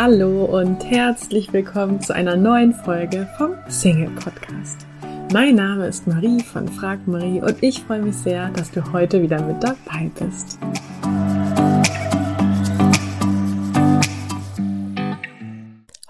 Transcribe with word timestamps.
Hallo 0.00 0.44
und 0.44 0.84
herzlich 0.84 1.52
willkommen 1.52 2.00
zu 2.00 2.14
einer 2.14 2.36
neuen 2.36 2.72
Folge 2.72 3.28
vom 3.36 3.54
Single 3.66 4.10
Podcast. 4.10 4.86
Mein 5.32 5.56
Name 5.56 5.88
ist 5.88 6.06
Marie 6.06 6.40
von 6.40 6.68
Frag 6.68 7.08
Marie 7.08 7.40
und 7.40 7.60
ich 7.64 7.82
freue 7.82 8.02
mich 8.02 8.14
sehr, 8.14 8.48
dass 8.50 8.70
du 8.70 8.92
heute 8.92 9.20
wieder 9.20 9.42
mit 9.42 9.60
dabei 9.60 10.08
bist. 10.20 10.56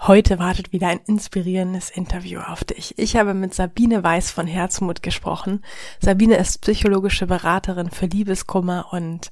Heute 0.01 0.37
wartet 0.37 0.71
wieder 0.71 0.89
ein 0.89 0.99
inspirierendes 1.07 1.89
Interview 1.89 2.41
auf 2.41 2.63
dich. 2.63 2.93
Ich 2.99 3.15
habe 3.15 3.33
mit 3.33 3.55
Sabine 3.55 4.03
Weiß 4.03 4.29
von 4.29 4.45
Herzmut 4.45 5.01
gesprochen. 5.01 5.63
Sabine 5.99 6.37
ist 6.37 6.61
psychologische 6.61 7.25
Beraterin 7.25 7.89
für 7.89 8.05
Liebeskummer 8.05 8.85
und 8.91 9.31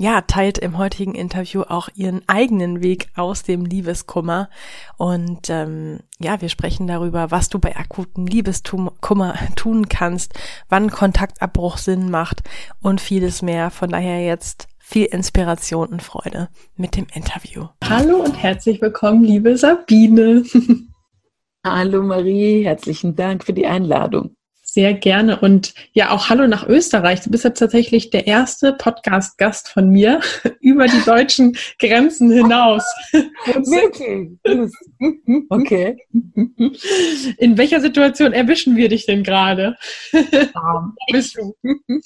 ja, 0.00 0.22
teilt 0.22 0.56
im 0.56 0.78
heutigen 0.78 1.14
Interview 1.14 1.60
auch 1.60 1.90
ihren 1.94 2.26
eigenen 2.26 2.82
Weg 2.82 3.10
aus 3.16 3.42
dem 3.42 3.66
Liebeskummer. 3.66 4.48
Und 4.96 5.50
ähm, 5.50 6.00
ja, 6.18 6.40
wir 6.40 6.48
sprechen 6.48 6.86
darüber, 6.86 7.30
was 7.30 7.50
du 7.50 7.58
bei 7.58 7.76
akutem 7.76 8.26
Liebeskummer 8.26 9.34
tun 9.56 9.90
kannst, 9.90 10.32
wann 10.70 10.90
Kontaktabbruch 10.90 11.76
Sinn 11.76 12.10
macht 12.10 12.40
und 12.80 13.02
vieles 13.02 13.42
mehr. 13.42 13.70
Von 13.70 13.90
daher 13.90 14.24
jetzt 14.24 14.68
viel 14.78 15.04
Inspiration 15.04 15.88
und 15.88 16.02
Freude 16.02 16.48
mit 16.76 16.96
dem 16.96 17.06
Interview. 17.12 17.66
Hallo 17.86 18.22
und 18.24 18.42
herzlich 18.42 18.80
willkommen, 18.80 19.22
liebe 19.22 19.58
Sabine. 19.58 20.44
Hallo 21.66 22.02
Marie, 22.02 22.64
herzlichen 22.64 23.16
Dank 23.16 23.44
für 23.44 23.52
die 23.52 23.66
Einladung. 23.66 24.34
Sehr 24.72 24.94
gerne. 24.94 25.40
Und 25.40 25.74
ja, 25.94 26.10
auch 26.10 26.28
Hallo 26.28 26.46
nach 26.46 26.64
Österreich. 26.68 27.22
Du 27.22 27.30
bist 27.30 27.42
jetzt 27.42 27.58
tatsächlich 27.58 28.10
der 28.10 28.28
erste 28.28 28.72
Podcast-Gast 28.72 29.68
von 29.68 29.90
mir 29.90 30.20
über 30.60 30.86
die 30.86 31.04
deutschen 31.04 31.56
Grenzen 31.80 32.30
hinaus. 32.30 32.84
Wirklich? 33.12 34.38
Okay. 35.48 35.96
In 37.38 37.56
welcher 37.56 37.80
Situation 37.80 38.32
erwischen 38.32 38.76
wir 38.76 38.88
dich 38.88 39.06
denn 39.06 39.24
gerade? 39.24 39.76
Um, 40.54 40.94
bist 41.10 41.36
du? 41.36 41.54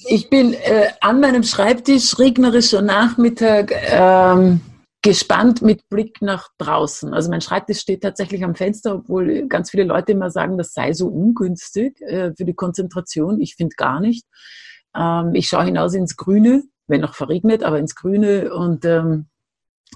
Ich 0.06 0.30
bin 0.30 0.54
äh, 0.54 0.88
an 1.00 1.20
meinem 1.20 1.42
Schreibtisch, 1.42 2.18
regnerischer 2.18 2.82
Nachmittag. 2.82 3.72
Ähm, 3.90 4.60
gespannt 5.04 5.60
mit 5.60 5.88
Blick 5.90 6.22
nach 6.22 6.48
draußen. 6.56 7.12
Also 7.12 7.30
mein 7.30 7.42
Schreibtisch 7.42 7.78
steht 7.78 8.02
tatsächlich 8.02 8.42
am 8.42 8.54
Fenster, 8.54 8.94
obwohl 8.94 9.46
ganz 9.48 9.70
viele 9.70 9.84
Leute 9.84 10.12
immer 10.12 10.30
sagen, 10.30 10.56
das 10.56 10.72
sei 10.72 10.94
so 10.94 11.08
ungünstig 11.08 12.00
äh, 12.00 12.32
für 12.34 12.46
die 12.46 12.54
Konzentration. 12.54 13.38
Ich 13.38 13.54
finde 13.54 13.76
gar 13.76 14.00
nicht. 14.00 14.24
Ähm, 14.96 15.34
ich 15.34 15.46
schaue 15.46 15.66
hinaus 15.66 15.92
ins 15.92 16.16
Grüne, 16.16 16.62
wenn 16.86 17.02
noch 17.02 17.14
verregnet, 17.14 17.62
aber 17.62 17.78
ins 17.78 17.94
Grüne 17.94 18.54
und 18.54 18.86
ähm, 18.86 19.26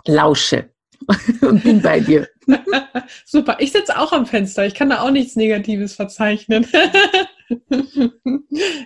lausche 0.07 0.69
und 1.41 1.65
bin 1.65 1.81
bei 1.81 2.01
dir. 2.01 2.29
Super, 3.25 3.57
ich 3.61 3.73
sitze 3.73 3.99
auch 3.99 4.13
am 4.13 4.27
Fenster. 4.27 4.67
Ich 4.67 4.75
kann 4.75 4.91
da 4.91 5.01
auch 5.01 5.11
nichts 5.11 5.37
Negatives 5.37 5.95
verzeichnen. 5.95 6.67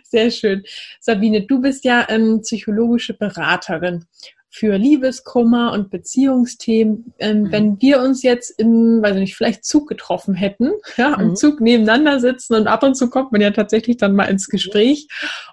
Sehr 0.05 0.31
schön. 0.31 0.62
Sabine, 1.00 1.47
du 1.47 1.61
bist 1.61 1.84
ja 1.84 2.06
ähm, 2.09 2.43
psychologische 2.43 3.15
Beraterin 3.15 4.05
für 4.55 4.77
Liebeskummer 4.77 5.72
und 5.72 5.89
Beziehungsthemen. 5.89 7.14
Ähm, 7.19 7.45
mhm. 7.45 7.53
Wenn 7.53 7.81
wir 7.81 8.03
uns 8.03 8.22
jetzt 8.22 8.50
im, 8.50 9.00
weiß 9.03 9.14
ich 9.14 9.20
nicht, 9.20 9.34
vielleicht 9.34 9.64
Zug 9.64 9.89
getroffen 9.89 10.34
hätten, 10.34 10.72
ja, 10.98 11.14
im 11.14 11.31
mhm. 11.31 11.36
Zug 11.36 11.62
nebeneinander 11.62 12.20
sitzen 12.20 12.55
und 12.55 12.67
ab 12.67 12.83
und 12.83 12.94
zu 12.94 13.09
kommt 13.09 13.33
man 13.33 13.41
ja 13.41 13.50
tatsächlich 13.50 13.97
dann 13.97 14.14
mal 14.14 14.27
ins 14.27 14.48
Gespräch 14.48 15.09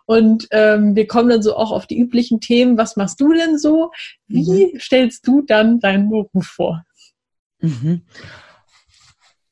und 0.06 0.50
ähm, 0.52 0.97
wir 0.97 1.08
kommen 1.08 1.30
dann 1.30 1.41
so 1.41 1.56
auch 1.56 1.72
auf 1.72 1.88
die 1.88 1.97
üblichen 1.97 2.41
Themen. 2.41 2.78
Was 2.78 2.97
machst 2.97 3.22
du 3.22 3.31
denn 3.31 3.58
so? 3.58 3.91
Wie 4.28 4.73
mhm. 4.73 4.80
stellst 4.80 5.25
du 5.25 5.44
dann 5.44 5.80
deinen 5.80 6.09
Beruf 6.09 6.45
vor? 6.45 6.84
Mhm. 7.61 8.02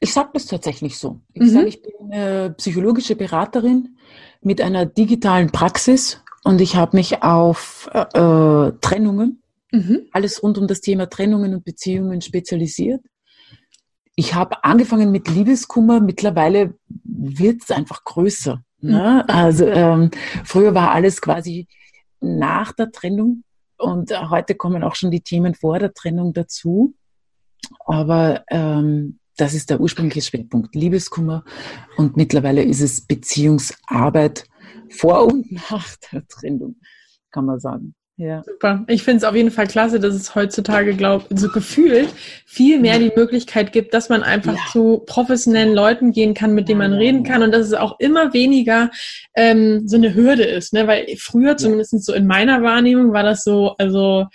Ich 0.01 0.13
sage 0.13 0.31
das 0.33 0.45
tatsächlich 0.45 0.97
so. 0.97 1.21
Ich 1.33 1.43
mhm. 1.43 1.49
sage, 1.49 1.67
ich 1.67 1.81
bin 1.81 2.11
äh, 2.11 2.49
psychologische 2.51 3.15
Beraterin 3.15 3.97
mit 4.41 4.59
einer 4.59 4.85
digitalen 4.85 5.51
Praxis 5.53 6.21
und 6.47 6.61
ich 6.61 6.77
habe 6.77 6.95
mich 6.95 7.23
auf 7.23 7.89
äh, 7.93 7.99
äh, 7.99 8.71
Trennungen, 8.79 9.43
mhm. 9.73 10.03
alles 10.13 10.41
rund 10.41 10.57
um 10.57 10.65
das 10.65 10.79
Thema 10.79 11.09
Trennungen 11.09 11.53
und 11.53 11.65
Beziehungen 11.65 12.21
spezialisiert. 12.21 13.01
Ich 14.15 14.33
habe 14.33 14.63
angefangen 14.63 15.11
mit 15.11 15.27
Liebeskummer, 15.27 15.99
mittlerweile 15.99 16.73
wird 17.03 17.63
es 17.63 17.71
einfach 17.71 18.05
größer. 18.05 18.63
Ne? 18.79 19.25
Mhm. 19.27 19.35
Also 19.35 19.65
ähm, 19.65 20.11
früher 20.45 20.73
war 20.73 20.91
alles 20.91 21.21
quasi 21.21 21.67
nach 22.21 22.71
der 22.71 22.93
Trennung 22.93 23.43
und 23.77 24.11
äh, 24.11 24.17
heute 24.29 24.55
kommen 24.55 24.83
auch 24.83 24.95
schon 24.95 25.11
die 25.11 25.21
Themen 25.21 25.53
vor 25.53 25.79
der 25.79 25.93
Trennung 25.93 26.31
dazu. 26.31 26.95
Aber 27.85 28.45
ähm, 28.49 29.19
das 29.35 29.53
ist 29.53 29.69
der 29.69 29.81
ursprüngliche 29.81 30.21
Schwerpunkt, 30.21 30.73
Liebeskummer. 30.75 31.43
Und 31.97 32.15
mittlerweile 32.15 32.63
ist 32.63 32.79
es 32.79 33.01
Beziehungsarbeit 33.01 34.45
vor 34.89 35.25
und 35.25 35.51
nach 35.69 35.95
der 36.11 36.27
Trennung, 36.27 36.77
kann 37.31 37.45
man 37.45 37.59
sagen. 37.59 37.95
Ja. 38.19 38.41
Super. 38.43 38.83
Ich 38.87 39.03
finde 39.03 39.17
es 39.17 39.23
auf 39.23 39.35
jeden 39.35 39.51
Fall 39.51 39.67
klasse, 39.67 39.99
dass 39.99 40.15
es 40.15 40.33
heutzutage, 40.33 40.95
glaube 40.95 41.25
so 41.29 41.49
gefühlt 41.49 42.09
viel 42.47 42.79
mehr 42.79 42.97
die 42.97 43.11
Möglichkeit 43.15 43.71
gibt, 43.71 43.93
dass 43.93 44.09
man 44.09 44.23
einfach 44.23 44.55
ja. 44.55 44.61
zu 44.71 45.03
professionellen 45.05 45.75
Leuten 45.75 46.13
gehen 46.13 46.33
kann, 46.33 46.55
mit 46.55 46.67
denen 46.67 46.79
man 46.79 46.93
reden 46.93 47.21
kann 47.21 47.43
und 47.43 47.51
dass 47.51 47.67
es 47.67 47.75
auch 47.75 47.99
immer 47.99 48.33
weniger 48.33 48.89
ähm, 49.35 49.87
so 49.87 49.97
eine 49.97 50.15
Hürde 50.15 50.45
ist. 50.45 50.73
Ne? 50.73 50.87
Weil 50.87 51.05
früher, 51.19 51.57
zumindest 51.57 52.03
so 52.03 52.11
in 52.11 52.25
meiner 52.25 52.63
Wahrnehmung, 52.63 53.13
war 53.13 53.21
das 53.21 53.43
so, 53.43 53.75
also 53.77 54.25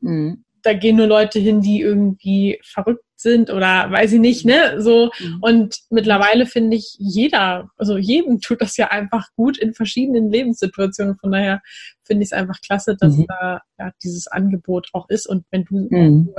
mhm. 0.00 0.44
da 0.62 0.72
gehen 0.72 0.96
nur 0.96 1.08
Leute 1.08 1.40
hin, 1.40 1.60
die 1.60 1.80
irgendwie 1.80 2.60
verrückt 2.62 3.03
sind 3.24 3.50
oder 3.50 3.90
weiß 3.90 4.12
ich 4.12 4.20
nicht, 4.20 4.44
ne? 4.44 4.80
So. 4.80 5.10
Mhm. 5.18 5.38
Und 5.40 5.78
mittlerweile 5.90 6.46
finde 6.46 6.76
ich, 6.76 6.94
jeder, 6.98 7.68
also 7.76 7.96
jedem 7.96 8.40
tut 8.40 8.60
das 8.60 8.76
ja 8.76 8.92
einfach 8.92 9.26
gut 9.34 9.58
in 9.58 9.74
verschiedenen 9.74 10.30
Lebenssituationen. 10.30 11.16
Von 11.16 11.32
daher 11.32 11.60
finde 12.04 12.22
ich 12.22 12.28
es 12.28 12.32
einfach 12.32 12.60
klasse, 12.60 12.96
dass 12.96 13.16
mhm. 13.16 13.26
da 13.26 13.62
ja, 13.78 13.90
dieses 14.04 14.28
Angebot 14.28 14.88
auch 14.92 15.08
ist. 15.08 15.26
Und 15.26 15.44
wenn 15.50 15.64
du 15.64 15.88
mhm. 15.90 16.32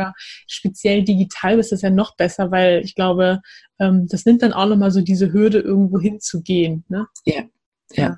speziell 0.47 1.03
digital 1.03 1.57
bist, 1.57 1.73
ist 1.73 1.83
ja 1.83 1.89
noch 1.89 2.15
besser, 2.15 2.51
weil 2.51 2.81
ich 2.85 2.95
glaube, 2.95 3.41
ähm, 3.79 4.07
das 4.07 4.25
nimmt 4.25 4.43
dann 4.43 4.53
auch 4.53 4.67
nochmal 4.67 4.91
so 4.91 5.01
diese 5.01 5.33
Hürde, 5.33 5.59
irgendwo 5.59 5.99
hinzugehen. 5.99 6.85
Ne? 6.87 7.07
Ja, 7.25 7.43
ja. 7.95 8.03
ja 8.03 8.17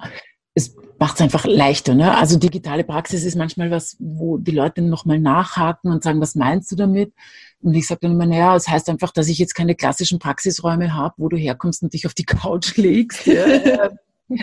es 0.58 0.76
macht 1.00 1.16
es 1.16 1.22
einfach 1.22 1.46
leichter. 1.46 1.94
Ne? 1.94 2.18
Also 2.18 2.40
digitale 2.40 2.84
Praxis 2.84 3.24
ist 3.24 3.36
manchmal 3.36 3.70
was, 3.70 3.96
wo 4.00 4.38
die 4.38 4.52
Leute 4.52 4.82
nochmal 4.82 5.20
nachhaken 5.20 5.92
und 5.92 6.04
sagen, 6.04 6.20
was 6.20 6.34
meinst 6.34 6.72
du 6.72 6.76
damit? 6.76 7.14
Und 7.62 7.76
ich 7.76 7.86
sage 7.86 8.00
dann 8.02 8.14
immer, 8.14 8.26
naja, 8.26 8.56
es 8.56 8.66
das 8.66 8.74
heißt 8.74 8.90
einfach, 8.90 9.12
dass 9.12 9.28
ich 9.28 9.38
jetzt 9.38 9.54
keine 9.54 9.76
klassischen 9.76 10.18
Praxisräume 10.18 10.96
habe, 10.96 11.14
wo 11.18 11.30
du 11.30 11.38
herkommst 11.38 11.84
und 11.84 11.94
dich 11.94 12.08
auf 12.08 12.16
die 12.16 12.26
Couch 12.26 12.76
legst. 12.78 13.28
Ja, 13.28 13.92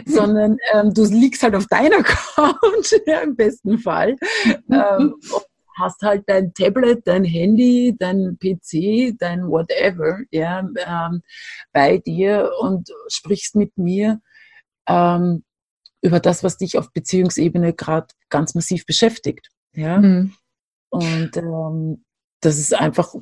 sondern 0.06 0.56
ähm, 0.72 0.94
du 0.94 1.04
liegst 1.04 1.42
halt 1.42 1.56
auf 1.56 1.66
deiner 1.66 2.02
Couch, 2.04 2.94
ja, 3.06 3.20
im 3.20 3.34
besten 3.34 3.78
Fall. 3.78 4.16
Ähm, 4.70 5.16
hast 5.76 6.02
halt 6.02 6.22
dein 6.28 6.54
Tablet, 6.54 7.02
dein 7.04 7.24
Handy, 7.24 7.96
dein 7.98 8.38
PC, 8.38 9.18
dein 9.18 9.48
whatever, 9.48 10.20
ja, 10.30 10.60
ähm, 10.60 11.22
bei 11.72 11.98
dir 11.98 12.52
und 12.60 12.88
sprichst 13.08 13.56
mit 13.56 13.76
mir. 13.76 14.20
Ähm, 14.86 15.42
über 16.04 16.20
das, 16.20 16.44
was 16.44 16.58
dich 16.58 16.76
auf 16.76 16.92
Beziehungsebene 16.92 17.72
gerade 17.72 18.08
ganz 18.28 18.54
massiv 18.54 18.84
beschäftigt. 18.84 19.48
Ja? 19.74 19.98
Mhm. 19.98 20.34
Und 20.90 21.36
ähm, 21.36 22.04
das 22.40 22.58
ist 22.58 22.74
einfach 22.74 23.14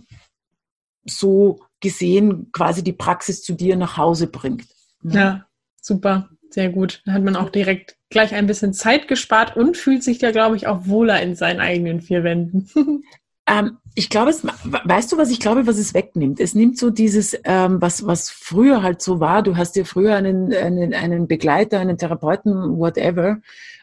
so 1.06 1.60
gesehen 1.80 2.50
quasi 2.52 2.82
die 2.82 2.92
Praxis 2.92 3.42
zu 3.42 3.54
dir 3.54 3.76
nach 3.76 3.96
Hause 3.96 4.26
bringt. 4.26 4.66
Ja, 5.04 5.14
ja 5.14 5.46
super, 5.80 6.30
sehr 6.50 6.70
gut. 6.70 7.02
Da 7.06 7.12
hat 7.12 7.22
man 7.22 7.36
auch 7.36 7.50
direkt 7.50 7.96
gleich 8.10 8.34
ein 8.34 8.48
bisschen 8.48 8.74
Zeit 8.74 9.06
gespart 9.06 9.56
und 9.56 9.76
fühlt 9.76 10.02
sich 10.02 10.18
da, 10.18 10.32
glaube 10.32 10.56
ich, 10.56 10.66
auch 10.66 10.86
wohler 10.86 11.22
in 11.22 11.36
seinen 11.36 11.60
eigenen 11.60 12.00
vier 12.00 12.24
Wänden. 12.24 12.68
Ähm, 13.44 13.78
ich 13.94 14.08
glaube, 14.08 14.30
es, 14.30 14.42
weißt 14.44 15.12
du, 15.12 15.18
was 15.18 15.30
ich 15.30 15.40
glaube, 15.40 15.66
was 15.66 15.76
es 15.76 15.92
wegnimmt? 15.92 16.40
Es 16.40 16.54
nimmt 16.54 16.78
so 16.78 16.90
dieses, 16.90 17.38
ähm, 17.44 17.80
was, 17.80 18.06
was 18.06 18.30
früher 18.30 18.82
halt 18.82 19.02
so 19.02 19.20
war. 19.20 19.42
Du 19.42 19.56
hast 19.56 19.76
dir 19.76 19.84
früher 19.84 20.16
einen, 20.16 20.52
einen, 20.54 20.94
einen 20.94 21.28
Begleiter, 21.28 21.78
einen 21.78 21.98
Therapeuten, 21.98 22.78
whatever, 22.78 23.38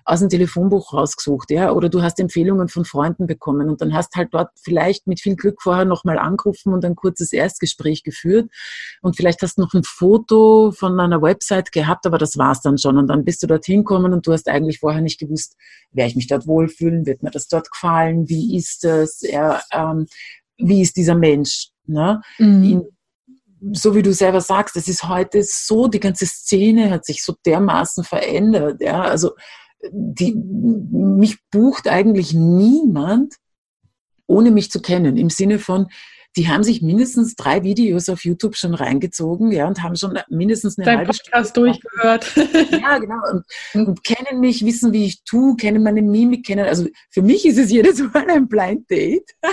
aus 0.09 0.21
dem 0.21 0.29
Telefonbuch 0.29 0.93
rausgesucht, 0.93 1.51
ja, 1.51 1.71
oder 1.71 1.87
du 1.87 2.01
hast 2.01 2.19
Empfehlungen 2.19 2.67
von 2.67 2.83
Freunden 2.83 3.27
bekommen 3.27 3.69
und 3.69 3.79
dann 3.81 3.93
hast 3.93 4.15
halt 4.15 4.29
dort 4.31 4.49
vielleicht 4.59 5.05
mit 5.05 5.21
viel 5.21 5.35
Glück 5.35 5.61
vorher 5.61 5.85
nochmal 5.85 6.17
angerufen 6.17 6.73
und 6.73 6.83
ein 6.83 6.95
kurzes 6.95 7.31
Erstgespräch 7.31 8.03
geführt 8.03 8.49
und 9.01 9.15
vielleicht 9.15 9.43
hast 9.43 9.59
du 9.59 9.61
noch 9.61 9.73
ein 9.75 9.83
Foto 9.83 10.71
von 10.71 10.99
einer 10.99 11.21
Website 11.21 11.71
gehabt, 11.71 12.07
aber 12.07 12.17
das 12.17 12.39
war's 12.39 12.61
dann 12.61 12.79
schon 12.79 12.97
und 12.97 13.05
dann 13.07 13.23
bist 13.23 13.43
du 13.43 13.47
dorthin 13.47 13.83
gekommen 13.83 14.11
und 14.11 14.25
du 14.25 14.33
hast 14.33 14.49
eigentlich 14.49 14.79
vorher 14.79 15.01
nicht 15.01 15.19
gewusst, 15.19 15.55
werde 15.91 16.09
ich 16.09 16.15
mich 16.15 16.27
dort 16.27 16.47
wohlfühlen, 16.47 17.05
wird 17.05 17.21
mir 17.21 17.31
das 17.31 17.47
dort 17.47 17.71
gefallen, 17.71 18.27
wie 18.29 18.57
ist 18.57 18.83
das, 18.83 19.21
ja, 19.21 19.61
ähm, 19.71 19.98
wie 20.57 20.81
ist 20.81 20.97
dieser 20.97 21.15
Mensch, 21.15 21.69
ne? 21.85 22.21
Mhm. 22.37 22.63
In, 22.63 22.83
so 23.73 23.93
wie 23.93 24.01
du 24.01 24.13
selber 24.13 24.41
sagst, 24.41 24.77
es 24.77 24.87
ist 24.87 25.07
heute 25.07 25.43
so, 25.43 25.87
die 25.87 25.99
ganze 25.99 26.25
Szene 26.25 26.91
hat 26.91 27.05
sich 27.05 27.23
so 27.23 27.35
dermaßen 27.45 28.05
verändert. 28.05 28.81
Ja? 28.81 29.01
Also 29.01 29.31
die, 29.91 30.33
mich 30.33 31.37
bucht 31.51 31.87
eigentlich 31.87 32.33
niemand, 32.33 33.35
ohne 34.27 34.51
mich 34.51 34.71
zu 34.71 34.81
kennen. 34.81 35.17
Im 35.17 35.29
Sinne 35.29 35.59
von, 35.59 35.87
die 36.37 36.47
haben 36.47 36.63
sich 36.63 36.81
mindestens 36.81 37.35
drei 37.35 37.63
Videos 37.63 38.07
auf 38.07 38.23
YouTube 38.23 38.55
schon 38.55 38.75
reingezogen, 38.75 39.51
ja, 39.51 39.67
und 39.67 39.81
haben 39.81 39.95
schon 39.95 40.17
mindestens 40.29 40.77
eine 40.77 40.85
Dein 40.85 40.97
halbe 40.99 41.11
Podcast 41.11 41.49
Stunde 41.49 41.71
durchgehört. 41.71 42.35
Ja, 42.71 42.99
genau. 42.99 43.15
Und, 43.31 43.43
und, 43.87 44.03
kennen 44.03 44.39
mich, 44.39 44.63
wissen, 44.63 44.93
wie 44.93 45.05
ich 45.05 45.23
tue, 45.23 45.55
kennen 45.55 45.81
meine 45.81 46.03
Mimik, 46.03 46.45
kennen, 46.45 46.65
also 46.65 46.87
für 47.09 47.23
mich 47.23 47.45
ist 47.45 47.57
es 47.57 47.71
jedes 47.71 47.99
Mal 47.99 48.29
ein 48.29 48.47
Blind 48.47 48.89
Date. 48.89 49.31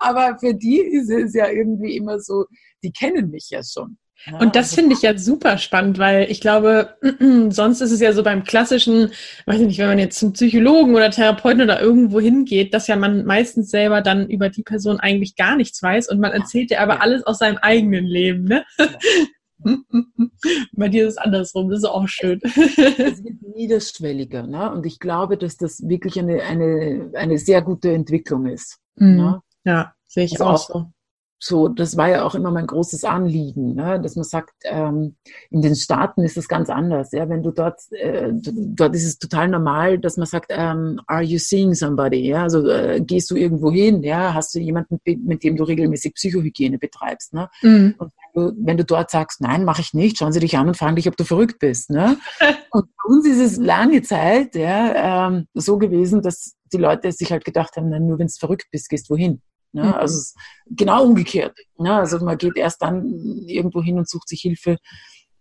Aber 0.00 0.38
für 0.38 0.54
die 0.54 0.80
ist 0.80 1.10
es 1.10 1.34
ja 1.34 1.48
irgendwie 1.48 1.96
immer 1.96 2.18
so, 2.18 2.46
die 2.82 2.90
kennen 2.90 3.30
mich 3.30 3.50
ja 3.50 3.60
schon. 3.62 3.98
Ja, 4.26 4.38
und 4.38 4.54
das 4.54 4.74
finde 4.74 4.94
ich 4.94 5.02
ja 5.02 5.16
super 5.16 5.56
spannend, 5.56 5.98
weil 5.98 6.30
ich 6.30 6.42
glaube, 6.42 6.94
sonst 7.48 7.80
ist 7.80 7.90
es 7.90 8.00
ja 8.00 8.12
so 8.12 8.22
beim 8.22 8.44
klassischen, 8.44 9.12
weiß 9.46 9.60
ich 9.60 9.66
nicht, 9.66 9.78
wenn 9.78 9.88
man 9.88 9.98
jetzt 9.98 10.18
zum 10.18 10.34
Psychologen 10.34 10.94
oder 10.94 11.10
Therapeuten 11.10 11.62
oder 11.62 11.80
irgendwo 11.80 12.20
hingeht, 12.20 12.74
dass 12.74 12.86
ja 12.86 12.96
man 12.96 13.24
meistens 13.24 13.70
selber 13.70 14.02
dann 14.02 14.28
über 14.28 14.50
die 14.50 14.62
Person 14.62 15.00
eigentlich 15.00 15.36
gar 15.36 15.56
nichts 15.56 15.82
weiß 15.82 16.10
und 16.10 16.20
man 16.20 16.32
erzählt 16.32 16.70
ja 16.70 16.80
aber 16.80 16.96
ja. 16.96 17.00
alles 17.00 17.26
aus 17.26 17.38
seinem 17.38 17.58
eigenen 17.58 18.04
Leben, 18.04 18.44
ne? 18.44 18.64
Ja. 18.78 18.88
Bei 20.72 20.88
dir 20.88 21.06
ist 21.06 21.14
es 21.14 21.18
andersrum, 21.18 21.68
das 21.68 21.80
ist 21.80 21.84
auch 21.84 22.08
schön. 22.08 22.40
Es 22.42 23.22
wird 23.22 23.42
niederschwelliger, 23.54 24.46
ne? 24.46 24.70
Und 24.70 24.86
ich 24.86 24.98
glaube, 24.98 25.36
dass 25.36 25.56
das 25.56 25.86
wirklich 25.86 26.18
eine, 26.18 26.42
eine, 26.42 27.10
eine 27.14 27.38
sehr 27.38 27.60
gute 27.60 27.92
Entwicklung 27.92 28.46
ist. 28.46 28.78
Mhm. 28.96 29.16
Ne? 29.16 29.42
Ja, 29.64 29.94
sehe 30.06 30.24
ich 30.24 30.32
also 30.40 30.44
auch 30.44 30.58
so 30.58 30.92
so, 31.42 31.68
das 31.68 31.96
war 31.96 32.10
ja 32.10 32.22
auch 32.24 32.34
immer 32.34 32.50
mein 32.50 32.66
großes 32.66 33.02
Anliegen, 33.04 33.74
ne? 33.74 33.98
dass 33.98 34.14
man 34.14 34.24
sagt, 34.24 34.52
ähm, 34.64 35.16
in 35.48 35.62
den 35.62 35.74
Staaten 35.74 36.22
ist 36.22 36.36
das 36.36 36.48
ganz 36.48 36.68
anders. 36.68 37.12
Ja, 37.12 37.30
wenn 37.30 37.42
du 37.42 37.50
dort, 37.50 37.80
äh, 37.92 38.30
dort 38.34 38.94
ist 38.94 39.06
es 39.06 39.18
total 39.18 39.48
normal, 39.48 39.98
dass 39.98 40.18
man 40.18 40.26
sagt, 40.26 40.50
ähm, 40.50 41.00
are 41.06 41.22
you 41.22 41.38
seeing 41.38 41.72
somebody? 41.72 42.28
Ja, 42.28 42.42
also 42.42 42.68
äh, 42.68 43.00
gehst 43.00 43.30
du 43.30 43.36
irgendwo 43.36 43.72
hin? 43.72 44.02
Ja, 44.02 44.34
hast 44.34 44.54
du 44.54 44.58
jemanden, 44.58 45.00
mit 45.02 45.42
dem 45.42 45.56
du 45.56 45.64
regelmäßig 45.64 46.14
Psychohygiene 46.14 46.78
betreibst? 46.78 47.32
Ne? 47.32 47.48
Mhm. 47.62 47.94
Und 47.96 48.12
wenn 48.34 48.42
du, 48.42 48.66
wenn 48.66 48.76
du 48.76 48.84
dort 48.84 49.10
sagst, 49.10 49.40
nein, 49.40 49.64
mache 49.64 49.80
ich 49.80 49.94
nicht, 49.94 50.18
schauen 50.18 50.32
sie 50.32 50.40
dich 50.40 50.58
an 50.58 50.68
und 50.68 50.76
fragen 50.76 50.96
dich, 50.96 51.08
ob 51.08 51.16
du 51.16 51.24
verrückt 51.24 51.58
bist. 51.58 51.88
Ne? 51.88 52.18
und 52.70 52.84
bei 52.84 53.14
uns 53.14 53.26
ist 53.26 53.40
es 53.40 53.56
lange 53.56 54.02
Zeit 54.02 54.54
ja, 54.56 55.28
ähm, 55.28 55.46
so 55.54 55.78
gewesen, 55.78 56.20
dass 56.20 56.54
die 56.70 56.76
Leute 56.76 57.10
sich 57.12 57.32
halt 57.32 57.46
gedacht 57.46 57.76
haben, 57.76 57.88
nein, 57.88 58.06
nur 58.06 58.18
wenn 58.18 58.26
du 58.26 58.32
verrückt 58.38 58.66
bist, 58.70 58.90
gehst 58.90 59.08
du 59.08 59.14
wohin. 59.14 59.40
Ne? 59.72 59.84
Mhm. 59.84 59.94
Also 59.94 60.34
genau 60.66 61.04
umgekehrt. 61.04 61.56
Ne? 61.78 61.94
Also 61.94 62.18
man 62.24 62.38
geht 62.38 62.56
erst 62.56 62.82
dann 62.82 63.06
irgendwo 63.46 63.82
hin 63.82 63.98
und 63.98 64.08
sucht 64.08 64.28
sich 64.28 64.40
Hilfe, 64.40 64.78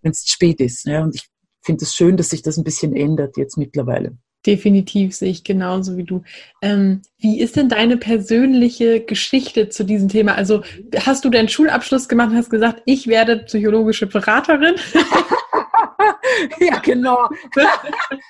wenn 0.02 0.12
es 0.12 0.28
spät 0.28 0.60
ist. 0.60 0.86
Ne? 0.86 1.04
Und 1.04 1.16
ich 1.16 1.28
finde 1.62 1.84
es 1.84 1.90
das 1.90 1.96
schön, 1.96 2.18
dass 2.18 2.30
sich 2.30 2.42
das 2.42 2.58
ein 2.58 2.64
bisschen 2.64 2.96
ändert 2.96 3.38
jetzt 3.38 3.58
mittlerweile. 3.58 4.18
Definitiv 4.46 5.16
sehe 5.16 5.32
ich 5.32 5.44
genauso 5.44 5.98
wie 5.98 6.06
du. 6.06 6.24
Ähm, 6.62 7.02
wie 7.18 7.42
ist 7.42 7.58
denn 7.58 7.68
deine 7.68 7.98
persönliche 7.98 9.02
Geschichte 9.02 9.68
zu 9.68 9.84
diesem 9.84 10.08
Thema? 10.08 10.36
Also 10.36 10.64
hast 10.98 11.26
du 11.26 11.30
deinen 11.30 11.50
Schulabschluss 11.50 12.08
gemacht 12.08 12.30
und 12.30 12.38
hast 12.38 12.50
gesagt, 12.50 12.82
ich 12.86 13.08
werde 13.08 13.44
psychologische 13.44 14.08
Beraterin? 14.08 14.76
ja, 16.62 16.80
genau. 16.80 17.28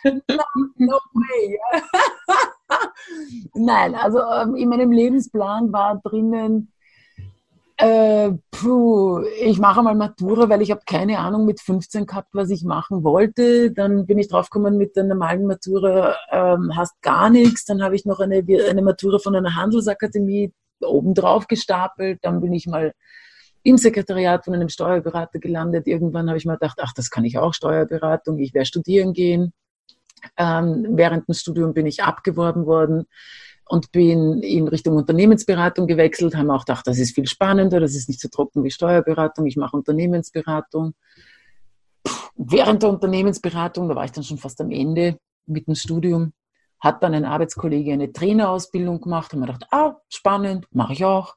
no, 0.04 0.18
no 0.78 0.98
way. 1.13 1.60
Nein, 3.54 3.95
also 3.95 4.19
ähm, 4.19 4.56
in 4.56 4.69
meinem 4.69 4.92
Lebensplan 4.92 5.71
war 5.71 6.00
drinnen, 6.04 6.71
äh, 7.81 8.31
puh, 8.51 9.21
ich 9.42 9.57
mache 9.57 9.81
mal 9.81 9.95
Matura, 9.95 10.50
weil 10.50 10.62
ich 10.62 10.69
habe 10.69 10.81
keine 10.86 11.19
Ahnung 11.19 11.45
mit 11.45 11.62
15 11.62 12.06
gehabt, 12.06 12.27
was 12.33 12.50
ich 12.50 12.66
machen 12.66 13.06
wollte. 13.06 13.71
Dann 13.71 14.06
bin 14.06 14.19
ich 14.19 14.27
draufgekommen 14.27 14.77
mit 14.77 14.98
der 14.98 15.06
normalen 15.06 15.45
Matura, 15.45 16.18
ähm, 16.30 16.75
hast 16.75 17.01
gar 17.01 17.30
nichts. 17.30 17.63
Dann 17.63 17.81
habe 17.81 17.95
ich 17.95 18.04
noch 18.04 18.19
eine, 18.19 18.44
eine 18.69 18.81
Matura 18.81 19.18
von 19.18 19.33
einer 19.33 19.56
Handelsakademie 19.56 20.51
obendrauf 20.81 21.48
gestapelt. 21.48 22.19
Dann 22.21 22.42
bin 22.42 22.51
ich 22.51 22.68
mal 22.68 22.92
im 23.63 23.77
Sekretariat 23.77 24.44
von 24.44 24.56
einem 24.56 24.68
Steuerberater 24.68 25.39
gelandet. 25.39 25.88
Irgendwann 25.88 26.27
habe 26.27 26.38
ich 26.38 26.45
mir 26.45 26.54
gedacht, 26.54 26.80
ach, 26.81 26.94
das 26.94 27.10
kann 27.10 27.24
ich 27.24 27.38
auch, 27.38 27.54
Steuerberatung, 27.54 28.39
ich 28.39 28.54
werde 28.54 28.66
studieren 28.66 29.13
gehen. 29.13 29.54
Ähm, 30.38 30.86
während 30.92 31.27
dem 31.27 31.36
Studium 31.36 31.74
bin 31.74 31.86
ich 31.86 32.04
abgeworben 32.04 32.66
worden 32.66 33.06
und 33.66 33.92
bin 33.92 34.42
in 34.42 34.68
Richtung 34.68 34.95
Unternehmensberatung 34.95 35.88
gewechselt, 35.88 36.36
haben 36.36 36.50
auch 36.50 36.66
gedacht, 36.66 36.88
das 36.88 36.98
ist 36.98 37.13
viel 37.13 37.27
spannender, 37.27 37.80
das 37.80 37.95
ist 37.95 38.10
nicht 38.10 38.19
so 38.19 38.27
trocken 38.27 38.63
wie 38.63 38.71
Steuerberatung, 38.71 39.45
ich 39.45 39.57
mache 39.57 39.77
Unternehmensberatung. 39.77 40.94
Während 42.36 42.83
der 42.83 42.89
Unternehmensberatung, 42.89 43.89
da 43.89 43.95
war 43.95 44.06
ich 44.06 44.12
dann 44.12 44.24
schon 44.24 44.38
fast 44.38 44.60
am 44.62 44.71
Ende 44.71 45.19
mit 45.45 45.68
dem 45.68 45.75
Studium, 45.75 46.33
hat 46.80 47.04
dann 47.04 47.13
ein 47.13 47.25
Arbeitskollege 47.25 47.94
eine 47.94 48.12
Trainerausbildung 48.12 49.01
gemacht 49.01 49.33
und 49.33 49.42
mir 49.42 49.48
gedacht, 49.48 49.68
ah, 49.71 49.98
spannend, 50.10 50.66
mache 50.71 50.94
ich 50.94 51.06
auch 51.06 51.36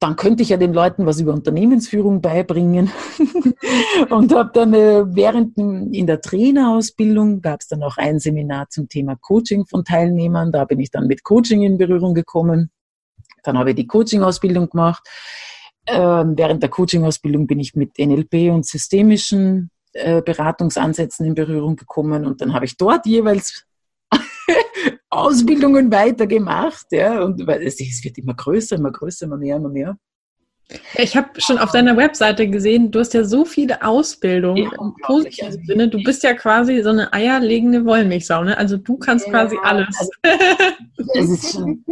dann 0.00 0.16
könnte 0.16 0.42
ich 0.42 0.50
ja 0.50 0.56
den 0.56 0.72
Leuten 0.72 1.06
was 1.06 1.20
über 1.20 1.32
Unternehmensführung 1.32 2.20
beibringen. 2.20 2.90
und 4.10 4.34
habe 4.34 4.50
dann 4.52 4.74
äh, 4.74 5.04
während 5.06 5.56
in 5.56 6.06
der 6.06 6.20
Trainerausbildung 6.20 7.40
gab 7.40 7.60
es 7.60 7.68
dann 7.68 7.82
auch 7.82 7.96
ein 7.96 8.18
Seminar 8.18 8.68
zum 8.68 8.88
Thema 8.88 9.16
Coaching 9.16 9.66
von 9.66 9.84
Teilnehmern. 9.84 10.52
Da 10.52 10.64
bin 10.64 10.80
ich 10.80 10.90
dann 10.90 11.06
mit 11.06 11.24
Coaching 11.24 11.62
in 11.62 11.78
Berührung 11.78 12.14
gekommen. 12.14 12.70
Dann 13.42 13.58
habe 13.58 13.70
ich 13.70 13.76
die 13.76 13.86
Coaching-Ausbildung 13.86 14.70
gemacht. 14.70 15.06
Ähm, 15.86 16.34
während 16.36 16.62
der 16.62 16.70
Coaching-Ausbildung 16.70 17.46
bin 17.46 17.60
ich 17.60 17.74
mit 17.74 17.98
NLP 17.98 18.50
und 18.50 18.66
systemischen 18.66 19.70
äh, 19.92 20.22
Beratungsansätzen 20.22 21.26
in 21.26 21.34
Berührung 21.34 21.76
gekommen 21.76 22.26
und 22.26 22.40
dann 22.40 22.52
habe 22.52 22.64
ich 22.64 22.76
dort 22.76 23.06
jeweils 23.06 23.64
Ausbildungen 25.10 25.92
weitergemacht, 25.92 26.86
ja, 26.90 27.22
und 27.22 27.48
es, 27.48 27.80
es 27.80 28.04
wird 28.04 28.18
immer 28.18 28.34
größer, 28.34 28.76
immer 28.76 28.92
größer, 28.92 29.26
immer 29.26 29.36
mehr, 29.36 29.56
immer 29.56 29.68
mehr. 29.68 29.98
Ich 30.96 31.14
habe 31.14 31.38
schon 31.40 31.58
auf 31.58 31.70
deiner 31.72 31.94
Webseite 31.96 32.48
gesehen, 32.48 32.90
du 32.90 33.00
hast 33.00 33.12
ja 33.12 33.24
so 33.24 33.44
viele 33.44 33.84
Ausbildungen 33.84 34.64
ja, 34.64 34.70
im 34.80 34.94
positiven 35.02 35.48
also, 35.48 35.58
Sinne. 35.66 35.88
Du 35.88 36.02
bist 36.02 36.22
ja 36.22 36.32
quasi 36.32 36.80
so 36.82 36.88
eine 36.88 37.12
eierlegende 37.12 37.84
Wollmilchsau, 37.84 38.44
ne? 38.44 38.56
Also 38.56 38.78
du 38.78 38.96
kannst 38.96 39.26
ja, 39.26 39.32
quasi 39.32 39.58
alles. 39.62 39.94
Also, 39.98 40.10
schon, 41.52 41.84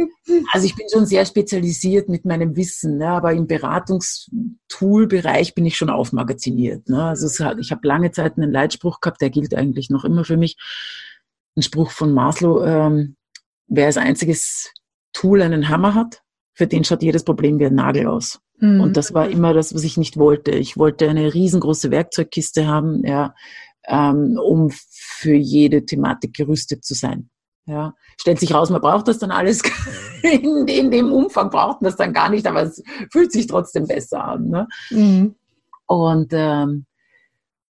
also, 0.51 0.65
ich 0.65 0.75
bin 0.75 0.87
schon 0.91 1.05
sehr 1.05 1.23
spezialisiert 1.25 2.09
mit 2.09 2.25
meinem 2.25 2.55
Wissen, 2.55 2.97
ne? 2.97 3.09
aber 3.09 3.33
im 3.33 3.45
Beratungstool-Bereich 3.45 5.53
bin 5.53 5.67
ich 5.67 5.77
schon 5.77 5.91
aufmagaziniert. 5.91 6.89
Ne? 6.89 7.03
Also 7.03 7.45
hat, 7.45 7.59
ich 7.59 7.69
habe 7.71 7.87
lange 7.87 8.09
Zeit 8.11 8.37
einen 8.37 8.51
Leitspruch 8.51 9.01
gehabt, 9.01 9.21
der 9.21 9.29
gilt 9.29 9.53
eigentlich 9.53 9.91
noch 9.91 10.03
immer 10.03 10.25
für 10.25 10.37
mich 10.37 10.57
ein 11.55 11.61
Spruch 11.61 11.91
von 11.91 12.13
Maslow, 12.13 12.63
ähm, 12.63 13.15
wer 13.67 13.87
als 13.87 13.97
einziges 13.97 14.71
Tool 15.13 15.41
einen 15.41 15.69
Hammer 15.69 15.93
hat, 15.93 16.21
für 16.53 16.67
den 16.67 16.83
schaut 16.83 17.03
jedes 17.03 17.23
Problem 17.23 17.59
wie 17.59 17.65
ein 17.65 17.75
Nagel 17.75 18.07
aus. 18.07 18.39
Mhm. 18.59 18.81
Und 18.81 18.97
das 18.97 19.13
war 19.13 19.29
immer 19.29 19.53
das, 19.53 19.73
was 19.73 19.83
ich 19.83 19.97
nicht 19.97 20.17
wollte. 20.17 20.51
Ich 20.51 20.77
wollte 20.77 21.09
eine 21.09 21.33
riesengroße 21.33 21.91
Werkzeugkiste 21.91 22.67
haben, 22.67 23.05
ja, 23.05 23.33
ähm, 23.85 24.39
um 24.41 24.69
für 24.71 25.33
jede 25.33 25.85
Thematik 25.85 26.33
gerüstet 26.33 26.83
zu 26.83 26.93
sein. 26.93 27.29
Ja, 27.65 27.93
stellt 28.19 28.39
sich 28.39 28.53
raus, 28.53 28.69
man 28.69 28.81
braucht 28.81 29.07
das 29.07 29.19
dann 29.19 29.31
alles 29.31 29.61
in, 30.21 30.67
in 30.67 30.91
dem 30.91 31.13
Umfang 31.13 31.49
braucht 31.49 31.81
man 31.81 31.89
das 31.89 31.95
dann 31.95 32.11
gar 32.11 32.29
nicht, 32.29 32.45
aber 32.45 32.63
es 32.63 32.83
fühlt 33.09 33.31
sich 33.31 33.47
trotzdem 33.47 33.87
besser 33.87 34.23
an. 34.23 34.49
Ne? 34.49 34.67
Mhm. 34.89 35.35
Und 35.85 36.31
ähm, 36.33 36.85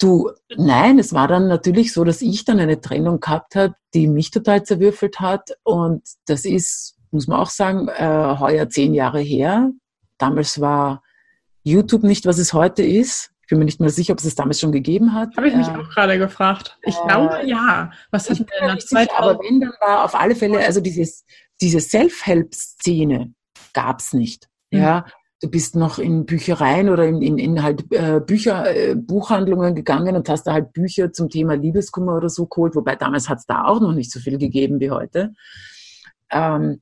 Du, 0.03 0.33
nein, 0.57 0.99
es 0.99 1.15
war 1.15 1.29
dann 1.29 1.47
natürlich 1.47 1.93
so, 1.93 2.03
dass 2.03 2.23
ich 2.23 2.45
dann 2.45 2.59
eine 2.59 2.81
Trennung 2.81 3.21
gehabt 3.21 3.55
habe, 3.55 3.77
die 3.95 4.09
mich 4.09 4.33
total 4.33 4.65
zerwürfelt 4.65 5.21
hat. 5.21 5.51
Und 5.63 6.03
das 6.27 6.45
ist, 6.45 6.97
muss 7.13 7.29
man 7.29 7.39
auch 7.39 7.51
sagen, 7.51 7.87
äh, 7.87 8.37
heuer 8.41 8.69
zehn 8.69 8.95
Jahre 8.95 9.21
her. 9.21 9.71
Damals 10.19 10.61
war 10.61 11.05
YouTube 11.63 12.03
nicht, 12.03 12.27
was 12.27 12.39
es 12.39 12.53
heute 12.53 12.83
ist. 12.83 13.31
Ich 13.43 13.49
bin 13.49 13.61
mir 13.61 13.65
nicht 13.65 13.79
mehr 13.79 13.91
sicher, 13.91 14.13
ob 14.13 14.19
es 14.19 14.25
es 14.25 14.35
damals 14.35 14.59
schon 14.59 14.73
gegeben 14.73 15.15
hat. 15.15 15.37
Habe 15.37 15.47
ich 15.47 15.55
mich 15.55 15.69
äh, 15.69 15.77
auch 15.77 15.89
gerade 15.89 16.19
gefragt. 16.19 16.77
Ich 16.83 16.97
äh, 16.97 17.07
glaube, 17.07 17.47
ja. 17.47 17.93
Was 18.11 18.29
hat 18.29 18.39
denn 18.39 18.47
nach 18.67 18.79
2000? 18.79 19.17
Aber 19.17 19.39
wenn, 19.39 19.61
dann 19.61 19.73
war 19.79 20.05
auf 20.05 20.17
alle 20.17 20.35
Fälle, 20.35 20.59
also 20.67 20.81
dieses, 20.81 21.25
diese 21.61 21.79
Self-Help-Szene 21.79 23.35
gab 23.73 24.01
es 24.01 24.13
nicht. 24.13 24.49
Mhm. 24.73 24.81
Ja, 24.81 25.07
du 25.43 25.51
bist 25.51 25.75
noch 25.75 25.99
in 25.99 26.25
Büchereien 26.25 26.89
oder 26.89 27.05
in, 27.05 27.21
in, 27.21 27.37
in 27.37 27.63
halt 27.63 27.85
äh, 27.93 28.21
Bücher, 28.21 28.75
äh, 28.75 28.95
Buchhandlungen 28.95 29.75
gegangen 29.75 30.15
und 30.15 30.29
hast 30.29 30.45
da 30.45 30.53
halt 30.53 30.73
Bücher 30.73 31.13
zum 31.13 31.29
Thema 31.29 31.55
Liebeskummer 31.55 32.17
oder 32.17 32.29
so 32.29 32.47
geholt, 32.47 32.77
wobei 32.77 32.95
damals 32.95 33.29
hat 33.29 33.39
es 33.39 33.47
da 33.47 33.65
auch 33.65 33.81
noch 33.81 33.93
nicht 33.93 34.13
so 34.13 34.21
viel 34.21 34.39
gegeben 34.39 34.79
wie 34.79 34.93
heute. 34.93 35.35
Ähm, 36.31 36.81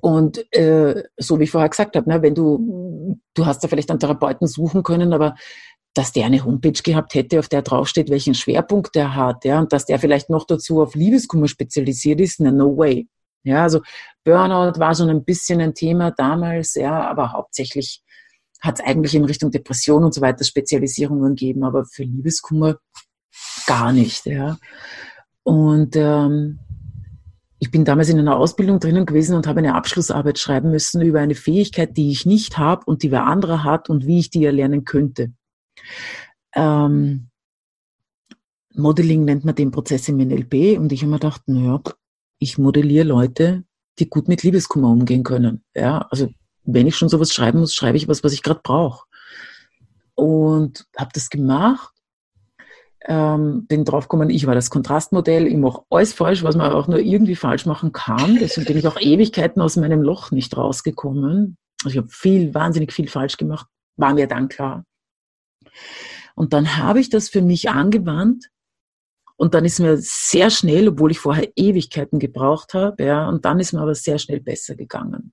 und 0.00 0.52
äh, 0.54 1.02
so 1.16 1.40
wie 1.40 1.44
ich 1.44 1.50
vorher 1.50 1.70
gesagt 1.70 1.96
habe, 1.96 2.08
ne, 2.10 2.20
wenn 2.20 2.34
du, 2.34 3.18
du 3.32 3.46
hast 3.46 3.64
da 3.64 3.68
vielleicht 3.68 3.90
einen 3.90 4.00
Therapeuten 4.00 4.46
suchen 4.46 4.82
können, 4.82 5.14
aber 5.14 5.34
dass 5.94 6.12
der 6.12 6.26
eine 6.26 6.44
Homepage 6.44 6.82
gehabt 6.82 7.14
hätte, 7.14 7.38
auf 7.38 7.48
der 7.48 7.62
draufsteht, 7.62 8.10
welchen 8.10 8.34
Schwerpunkt 8.34 8.94
der 8.94 9.14
hat, 9.14 9.46
ja, 9.46 9.58
und 9.58 9.72
dass 9.72 9.86
der 9.86 9.98
vielleicht 9.98 10.28
noch 10.28 10.46
dazu 10.46 10.82
auf 10.82 10.94
Liebeskummer 10.94 11.48
spezialisiert 11.48 12.20
ist, 12.20 12.40
na, 12.40 12.50
no 12.50 12.76
way. 12.76 13.08
Ja, 13.48 13.62
also 13.62 13.80
Burnout 14.24 14.78
war 14.78 14.94
schon 14.94 15.10
ein 15.10 15.24
bisschen 15.24 15.60
ein 15.60 15.74
Thema 15.74 16.10
damals, 16.10 16.74
ja, 16.74 17.08
aber 17.08 17.32
hauptsächlich 17.32 18.02
hat 18.60 18.80
es 18.80 18.84
eigentlich 18.84 19.14
in 19.14 19.24
Richtung 19.24 19.50
Depression 19.50 20.04
und 20.04 20.14
so 20.14 20.20
weiter 20.20 20.44
Spezialisierungen 20.44 21.34
gegeben, 21.34 21.64
aber 21.64 21.84
für 21.84 22.02
Liebeskummer 22.02 22.76
gar 23.66 23.92
nicht, 23.92 24.26
ja. 24.26 24.58
Und 25.44 25.96
ähm, 25.96 26.58
ich 27.58 27.70
bin 27.70 27.84
damals 27.84 28.08
in 28.08 28.18
einer 28.18 28.36
Ausbildung 28.36 28.80
drinnen 28.80 29.06
gewesen 29.06 29.34
und 29.34 29.46
habe 29.46 29.60
eine 29.60 29.74
Abschlussarbeit 29.74 30.38
schreiben 30.38 30.70
müssen 30.70 31.00
über 31.02 31.20
eine 31.20 31.34
Fähigkeit, 31.34 31.96
die 31.96 32.10
ich 32.10 32.26
nicht 32.26 32.58
habe 32.58 32.84
und 32.86 33.02
die 33.02 33.10
wer 33.10 33.24
anderer 33.24 33.64
hat 33.64 33.88
und 33.88 34.06
wie 34.06 34.18
ich 34.18 34.30
die 34.30 34.44
erlernen 34.44 34.84
könnte. 34.84 35.32
Ähm, 36.54 37.30
Modeling 38.74 39.24
nennt 39.24 39.44
man 39.44 39.54
den 39.54 39.70
Prozess 39.70 40.08
im 40.08 40.18
NLP 40.18 40.78
und 40.78 40.92
ich 40.92 41.00
habe 41.00 41.10
mir 41.10 41.18
gedacht, 41.18 41.42
naja, 41.46 41.80
ich 42.38 42.58
modelliere 42.58 43.06
Leute, 43.06 43.64
die 43.98 44.08
gut 44.08 44.28
mit 44.28 44.42
Liebeskummer 44.42 44.88
umgehen 44.88 45.24
können. 45.24 45.64
Ja, 45.74 46.06
also 46.10 46.28
wenn 46.64 46.86
ich 46.86 46.96
schon 46.96 47.08
sowas 47.08 47.32
schreiben 47.32 47.60
muss, 47.60 47.74
schreibe 47.74 47.96
ich 47.96 48.08
was, 48.08 48.22
was 48.22 48.32
ich 48.32 48.42
gerade 48.42 48.60
brauche. 48.62 49.06
Und 50.14 50.86
habe 50.96 51.10
das 51.14 51.30
gemacht 51.30 51.92
ähm, 53.08 53.66
bin 53.66 53.84
draufgekommen, 53.84 54.30
ich 54.30 54.46
war 54.46 54.54
das 54.54 54.70
Kontrastmodell, 54.70 55.46
ich 55.46 55.56
mache 55.56 55.82
alles 55.90 56.12
falsch, 56.12 56.42
was 56.42 56.56
man 56.56 56.72
auch 56.72 56.88
nur 56.88 56.98
irgendwie 56.98 57.36
falsch 57.36 57.64
machen 57.64 57.92
kann. 57.92 58.38
Deswegen 58.40 58.66
bin 58.66 58.78
ich 58.78 58.86
auch 58.86 59.00
Ewigkeiten 59.00 59.62
aus 59.62 59.76
meinem 59.76 60.02
Loch 60.02 60.30
nicht 60.30 60.56
rausgekommen. 60.56 61.56
Also 61.84 61.94
ich 61.94 61.98
habe 61.98 62.08
viel, 62.08 62.54
wahnsinnig 62.54 62.92
viel 62.92 63.08
falsch 63.08 63.36
gemacht, 63.36 63.66
war 63.96 64.14
mir 64.14 64.26
dann 64.26 64.48
klar. 64.48 64.84
Und 66.34 66.52
dann 66.52 66.76
habe 66.76 67.00
ich 67.00 67.08
das 67.08 67.28
für 67.28 67.42
mich 67.42 67.70
angewandt 67.70 68.48
und 69.38 69.54
dann 69.54 69.64
ist 69.64 69.78
mir 69.78 69.96
sehr 69.98 70.50
schnell, 70.50 70.88
obwohl 70.88 71.12
ich 71.12 71.20
vorher 71.20 71.48
Ewigkeiten 71.54 72.18
gebraucht 72.18 72.74
habe, 72.74 73.04
ja, 73.04 73.28
und 73.28 73.44
dann 73.44 73.60
ist 73.60 73.72
mir 73.72 73.80
aber 73.80 73.94
sehr 73.94 74.18
schnell 74.18 74.40
besser 74.40 74.74
gegangen. 74.74 75.32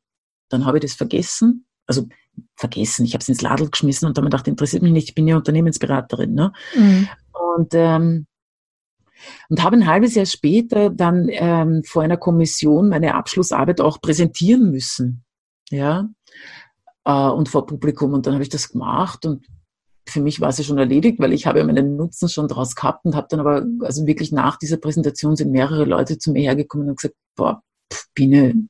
Dann 0.50 0.66
habe 0.66 0.78
ich 0.78 0.84
das 0.84 0.94
vergessen, 0.94 1.66
also 1.88 2.08
vergessen, 2.56 3.04
ich 3.04 3.14
habe 3.14 3.24
es 3.24 3.30
ins 3.30 3.42
Ladel 3.42 3.70
geschmissen 3.70 4.08
und 4.08 4.16
dann 4.16 4.24
habe 4.24 4.30
ich 4.30 4.32
gedacht, 4.38 4.48
interessiert 4.48 4.84
mich 4.84 4.92
nicht, 4.92 5.10
ich 5.10 5.16
bin 5.16 5.28
ja 5.28 5.36
Unternehmensberaterin. 5.36 6.36
Ne? 6.36 6.54
Mhm. 6.76 7.10
Und, 7.32 7.74
ähm, 7.74 8.28
und 9.50 9.64
habe 9.64 9.76
ein 9.76 9.88
halbes 9.88 10.14
Jahr 10.14 10.28
später 10.28 10.92
dann 10.92 11.28
ähm, 11.30 11.84
vor 11.84 12.04
einer 12.04 12.18
Kommission 12.18 12.90
meine 12.90 13.16
Abschlussarbeit 13.16 13.82
auch 13.82 14.02
präsentieren 14.02 14.70
müssen. 14.70 15.24
Ja, 15.72 16.08
äh, 17.06 17.12
und 17.12 17.50
vor 17.50 17.66
Publikum. 17.66 18.14
Und 18.14 18.28
dann 18.28 18.34
habe 18.34 18.44
ich 18.44 18.50
das 18.50 18.70
gemacht 18.70 19.26
und 19.26 19.48
für 20.08 20.22
mich 20.22 20.40
war 20.42 20.50
es 20.50 20.58
ja 20.58 20.64
schon 20.64 20.78
erledigt, 20.78 21.20
weil 21.20 21.34
ich 21.34 21.48
habe 21.48 21.64
meinen 21.64 21.96
Nutzen 21.96 22.30
schon 22.30 22.48
draus 22.48 22.76
gehabt 22.76 23.06
und 23.06 23.16
habe 23.16 23.28
dann 23.30 23.40
aber, 23.40 23.66
also 23.82 24.06
wirklich 24.06 24.32
nach 24.32 24.58
dieser 24.58 24.78
Präsentation 24.78 25.36
sind 25.36 25.52
mehrere 25.52 25.86
Leute 25.86 26.18
zu 26.18 26.32
mir 26.32 26.42
hergekommen 26.42 26.90
und 26.90 26.98
gesagt, 26.98 27.16
boah, 27.36 27.64
Biene, 28.14 28.68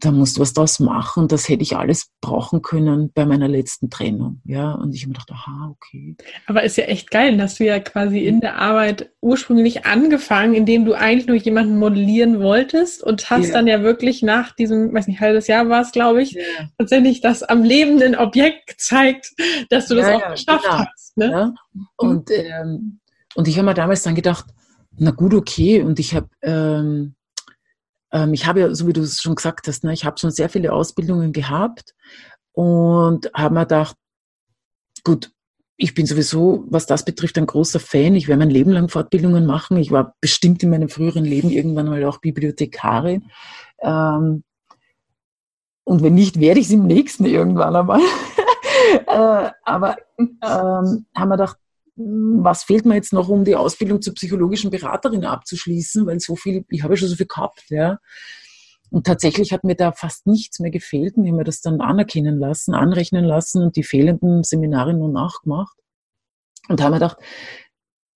da 0.00 0.12
musst 0.12 0.36
du 0.36 0.40
was 0.40 0.52
draus 0.52 0.80
machen. 0.80 1.28
Das 1.28 1.48
hätte 1.48 1.62
ich 1.62 1.76
alles 1.76 2.10
brauchen 2.20 2.62
können 2.62 3.10
bei 3.12 3.26
meiner 3.26 3.48
letzten 3.48 3.90
Trennung. 3.90 4.40
Ja, 4.44 4.72
und 4.72 4.94
ich 4.94 5.02
habe 5.02 5.08
mir 5.08 5.14
gedacht, 5.14 5.30
aha, 5.30 5.74
okay. 5.74 6.16
Aber 6.46 6.62
ist 6.62 6.76
ja 6.76 6.84
echt 6.84 7.10
geil, 7.10 7.36
dass 7.36 7.56
du 7.56 7.64
ja 7.64 7.80
quasi 7.80 8.20
in 8.20 8.40
der 8.40 8.56
Arbeit 8.56 9.10
ursprünglich 9.20 9.86
angefangen, 9.86 10.54
indem 10.54 10.84
du 10.84 10.94
eigentlich 10.94 11.26
nur 11.26 11.36
jemanden 11.36 11.78
modellieren 11.78 12.40
wolltest 12.40 13.02
und 13.02 13.28
hast 13.30 13.48
ja. 13.48 13.54
dann 13.54 13.66
ja 13.66 13.82
wirklich 13.82 14.22
nach 14.22 14.54
diesem, 14.54 14.92
weiß 14.92 15.06
nicht, 15.08 15.20
halbes 15.20 15.46
Jahr 15.46 15.68
war 15.68 15.82
es, 15.82 15.92
glaube 15.92 16.22
ich, 16.22 16.32
ja. 16.32 16.42
tatsächlich 16.78 17.20
das 17.20 17.42
am 17.42 17.62
lebenden 17.62 18.14
Objekt 18.14 18.66
gezeigt, 18.68 19.32
dass 19.70 19.86
du 19.88 19.94
das 19.94 20.06
ja, 20.06 20.16
auch 20.16 20.30
geschafft 20.30 20.64
genau. 20.64 20.78
hast. 20.78 21.16
Ne? 21.16 21.54
Und, 21.96 22.30
ähm, 22.30 23.00
und 23.34 23.48
ich 23.48 23.56
habe 23.56 23.66
mir 23.66 23.74
damals 23.74 24.02
dann 24.02 24.14
gedacht, 24.14 24.46
na 24.96 25.10
gut, 25.10 25.34
okay. 25.34 25.82
Und 25.82 25.98
ich 25.98 26.14
habe 26.14 26.28
ähm, 26.42 27.14
ähm, 28.12 28.32
ich 28.32 28.46
habe 28.46 28.60
ja, 28.60 28.74
so 28.74 28.86
wie 28.86 28.92
du 28.92 29.02
es 29.02 29.22
schon 29.22 29.34
gesagt 29.34 29.68
hast, 29.68 29.84
ne, 29.84 29.92
ich 29.92 30.04
habe 30.04 30.18
schon 30.18 30.30
sehr 30.30 30.48
viele 30.48 30.72
Ausbildungen 30.72 31.32
gehabt 31.32 31.94
und 32.52 33.30
habe 33.34 33.54
mir 33.54 33.60
gedacht, 33.60 33.96
gut, 35.04 35.30
ich 35.76 35.94
bin 35.94 36.06
sowieso, 36.06 36.64
was 36.68 36.86
das 36.86 37.04
betrifft, 37.04 37.38
ein 37.38 37.46
großer 37.46 37.78
Fan. 37.78 38.16
Ich 38.16 38.26
werde 38.26 38.40
mein 38.40 38.50
Leben 38.50 38.72
lang 38.72 38.88
Fortbildungen 38.88 39.46
machen. 39.46 39.76
Ich 39.76 39.92
war 39.92 40.16
bestimmt 40.20 40.62
in 40.64 40.70
meinem 40.70 40.88
früheren 40.88 41.24
Leben 41.24 41.50
irgendwann 41.50 41.86
mal 41.86 42.04
auch 42.04 42.18
Bibliothekarin. 42.18 43.30
Ähm, 43.80 44.42
und 45.84 46.02
wenn 46.02 46.14
nicht, 46.14 46.40
werde 46.40 46.58
ich 46.58 46.66
es 46.66 46.72
im 46.72 46.86
nächsten 46.86 47.24
irgendwann 47.26 47.76
einmal. 47.76 48.00
äh, 49.06 49.50
aber 49.64 49.96
ähm, 50.18 51.06
haben 51.14 51.28
wir 51.28 51.36
gedacht, 51.36 51.58
was 51.98 52.64
fehlt 52.64 52.84
mir 52.86 52.94
jetzt 52.94 53.12
noch, 53.12 53.28
um 53.28 53.44
die 53.44 53.56
Ausbildung 53.56 54.00
zur 54.00 54.14
psychologischen 54.14 54.70
Beraterin 54.70 55.24
abzuschließen, 55.24 56.06
weil 56.06 56.20
so 56.20 56.36
viel, 56.36 56.64
ich 56.68 56.82
habe 56.82 56.94
ja 56.94 56.98
schon 56.98 57.08
so 57.08 57.16
viel 57.16 57.26
gehabt, 57.26 57.64
ja. 57.70 57.98
Und 58.90 59.06
tatsächlich 59.06 59.52
hat 59.52 59.64
mir 59.64 59.74
da 59.74 59.92
fast 59.92 60.26
nichts 60.26 60.60
mehr 60.60 60.70
gefehlt 60.70 61.16
und 61.16 61.24
ich 61.24 61.30
habe 61.30 61.38
mir 61.38 61.44
das 61.44 61.60
dann 61.60 61.80
anerkennen 61.80 62.38
lassen, 62.38 62.74
anrechnen 62.74 63.24
lassen 63.24 63.62
und 63.62 63.76
die 63.76 63.82
fehlenden 63.82 64.44
Seminare 64.44 64.94
nur 64.94 65.10
nachgemacht. 65.10 65.76
Und 66.68 66.80
habe 66.80 66.92
mir 66.92 67.00
gedacht, 67.00 67.18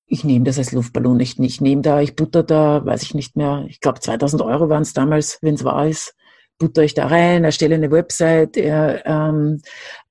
ich 0.06 0.24
nehme 0.24 0.44
das 0.44 0.58
als 0.58 0.72
Luftballon 0.72 1.16
nicht. 1.16 1.38
Ich 1.40 1.60
nehme 1.60 1.82
da, 1.82 2.00
ich 2.00 2.16
butter 2.16 2.42
da, 2.42 2.84
weiß 2.84 3.02
ich 3.02 3.14
nicht 3.14 3.36
mehr, 3.36 3.64
ich 3.68 3.80
glaube 3.80 4.00
2000 4.00 4.42
Euro 4.42 4.68
waren 4.68 4.82
es 4.82 4.92
damals, 4.92 5.38
wenn 5.42 5.54
es 5.54 5.64
wahr 5.64 5.88
ist, 5.88 6.14
butter 6.58 6.82
ich 6.82 6.94
da 6.94 7.06
rein, 7.06 7.44
erstelle 7.44 7.74
eine 7.74 7.90
Website, 7.90 8.56
er, 8.56 9.04
ähm, 9.06 9.60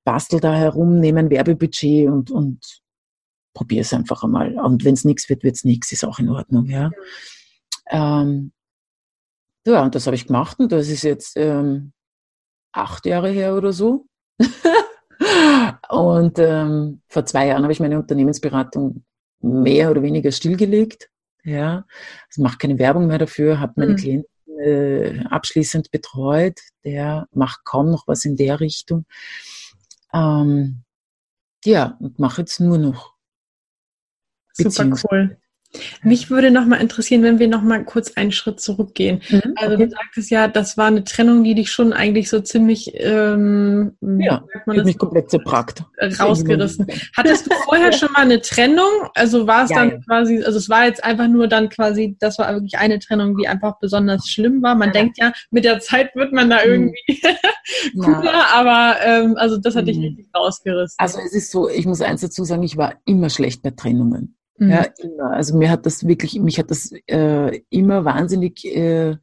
bastel 0.04 0.40
da 0.40 0.54
herum, 0.54 0.98
nehme 1.00 1.20
ein 1.20 1.30
Werbebudget 1.30 2.08
und, 2.08 2.30
und 2.30 2.81
probier 3.54 3.82
es 3.82 3.92
einfach 3.92 4.22
einmal. 4.22 4.58
Und 4.58 4.84
wenn 4.84 4.94
es 4.94 5.04
nichts 5.04 5.28
wird, 5.28 5.42
wird 5.42 5.56
es 5.56 5.64
nichts, 5.64 5.92
ist 5.92 6.04
auch 6.04 6.18
in 6.18 6.28
Ordnung, 6.28 6.66
ja. 6.66 6.90
Ähm, 7.90 8.52
ja 9.66 9.82
und 9.82 9.94
das 9.94 10.06
habe 10.06 10.16
ich 10.16 10.26
gemacht 10.26 10.58
und 10.58 10.72
das 10.72 10.88
ist 10.88 11.02
jetzt 11.02 11.36
ähm, 11.36 11.92
acht 12.72 13.06
Jahre 13.06 13.30
her 13.30 13.56
oder 13.56 13.72
so. 13.72 14.06
und 15.88 16.38
ähm, 16.38 17.02
vor 17.08 17.26
zwei 17.26 17.46
Jahren 17.48 17.62
habe 17.62 17.72
ich 17.72 17.80
meine 17.80 17.98
Unternehmensberatung 17.98 19.04
mehr 19.40 19.90
oder 19.90 20.02
weniger 20.02 20.32
stillgelegt. 20.32 21.10
Ja, 21.44 21.84
also 22.28 22.42
mache 22.42 22.58
keine 22.58 22.78
Werbung 22.78 23.08
mehr 23.08 23.18
dafür, 23.18 23.58
habe 23.58 23.72
meine 23.76 23.92
mhm. 23.92 23.96
Klienten 23.96 24.32
äh, 24.60 25.24
abschließend 25.28 25.90
betreut. 25.90 26.60
Der 26.84 27.26
macht 27.32 27.64
kaum 27.64 27.90
noch 27.90 28.06
was 28.06 28.24
in 28.24 28.36
der 28.36 28.60
Richtung. 28.60 29.06
Ähm, 30.14 30.84
ja, 31.64 31.96
und 32.00 32.18
mache 32.18 32.42
jetzt 32.42 32.60
nur 32.60 32.78
noch 32.78 33.11
Super 34.54 34.96
cool. 35.10 35.36
Mich 36.02 36.30
würde 36.30 36.50
noch 36.50 36.66
mal 36.66 36.76
interessieren, 36.76 37.22
wenn 37.22 37.38
wir 37.38 37.48
noch 37.48 37.62
mal 37.62 37.82
kurz 37.84 38.12
einen 38.16 38.32
Schritt 38.32 38.60
zurückgehen. 38.60 39.22
Mhm, 39.30 39.54
also 39.56 39.74
okay. 39.74 39.86
du 39.86 39.90
sagtest 39.90 40.30
ja, 40.30 40.48
das 40.48 40.76
war 40.76 40.86
eine 40.86 41.04
Trennung, 41.04 41.44
die 41.44 41.54
dich 41.54 41.70
schon 41.70 41.92
eigentlich 41.92 42.28
so 42.28 42.40
ziemlich 42.40 42.92
ähm, 42.94 43.92
ja, 44.18 44.44
hat 44.66 44.84
mich 44.84 44.98
komplett 44.98 45.30
zerbrackt. 45.30 45.84
Rausgerissen. 46.20 46.86
Hattest 47.16 47.46
du 47.46 47.54
vorher 47.64 47.92
schon 47.92 48.12
mal 48.12 48.22
eine 48.22 48.40
Trennung? 48.42 48.90
Also 49.14 49.46
war 49.46 49.64
es 49.64 49.70
ja, 49.70 49.78
dann 49.78 49.90
ja. 49.90 49.98
quasi, 50.06 50.42
also 50.44 50.58
es 50.58 50.68
war 50.68 50.84
jetzt 50.84 51.02
einfach 51.04 51.28
nur 51.28 51.48
dann 51.48 51.70
quasi, 51.70 52.16
das 52.20 52.38
war 52.38 52.52
wirklich 52.52 52.76
eine 52.76 52.98
Trennung, 52.98 53.36
die 53.38 53.48
einfach 53.48 53.78
besonders 53.78 54.28
schlimm 54.28 54.62
war. 54.62 54.74
Man 54.74 54.88
ja. 54.88 54.92
denkt 54.92 55.18
ja, 55.18 55.32
mit 55.50 55.64
der 55.64 55.80
Zeit 55.80 56.14
wird 56.14 56.32
man 56.32 56.50
da 56.50 56.56
mhm. 56.56 56.70
irgendwie 56.70 57.22
cooler, 57.98 58.46
aber 58.52 58.96
ähm, 59.02 59.36
also 59.36 59.56
das 59.56 59.74
hat 59.74 59.86
dich 59.86 59.96
mhm. 59.96 60.04
richtig 60.04 60.26
rausgerissen. 60.36 60.96
Also 60.98 61.18
es 61.24 61.32
ist 61.32 61.50
so, 61.50 61.68
ich 61.70 61.86
muss 61.86 62.02
eins 62.02 62.20
dazu 62.20 62.44
sagen, 62.44 62.62
ich 62.62 62.76
war 62.76 62.94
immer 63.06 63.30
schlecht 63.30 63.62
bei 63.62 63.70
Trennungen. 63.70 64.36
Mhm. 64.62 64.70
Ja, 64.70 64.86
immer. 64.98 65.32
Also 65.32 65.56
mir 65.56 65.70
hat 65.70 65.86
das 65.86 66.06
wirklich, 66.06 66.38
mich 66.38 66.58
hat 66.58 66.70
das 66.70 66.92
äh, 67.08 67.60
immer 67.68 68.04
wahnsinnig 68.04 68.64
äh, 68.64 69.16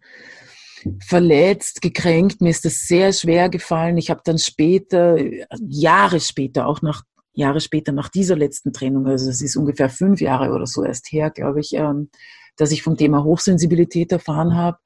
verletzt, 1.05 1.81
gekränkt. 1.81 2.41
Mir 2.41 2.49
ist 2.49 2.65
das 2.65 2.87
sehr 2.87 3.13
schwer 3.13 3.49
gefallen. 3.49 3.97
Ich 3.97 4.09
habe 4.09 4.21
dann 4.25 4.37
später, 4.37 5.17
Jahre 5.59 6.19
später, 6.19 6.67
auch 6.67 6.81
nach 6.81 7.03
Jahre 7.33 7.61
später 7.61 7.93
nach 7.93 8.09
dieser 8.09 8.35
letzten 8.35 8.73
Trennung, 8.73 9.07
also 9.07 9.29
es 9.29 9.41
ist 9.41 9.55
ungefähr 9.55 9.89
fünf 9.89 10.19
Jahre 10.19 10.51
oder 10.51 10.65
so 10.65 10.83
erst 10.83 11.09
her, 11.11 11.29
glaube 11.29 11.61
ich, 11.61 11.73
ähm, 11.73 12.09
dass 12.57 12.71
ich 12.71 12.83
vom 12.83 12.97
Thema 12.97 13.23
Hochsensibilität 13.23 14.11
erfahren 14.11 14.55
habe. 14.55 14.79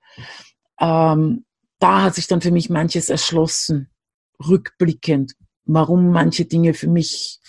Ähm, 0.79 1.45
da 1.79 2.03
hat 2.03 2.15
sich 2.15 2.27
dann 2.27 2.41
für 2.41 2.51
mich 2.51 2.69
manches 2.69 3.10
erschlossen, 3.10 3.89
rückblickend, 4.48 5.33
warum 5.65 6.12
manche 6.12 6.45
Dinge 6.45 6.75
für 6.75 6.89
mich 6.89 7.39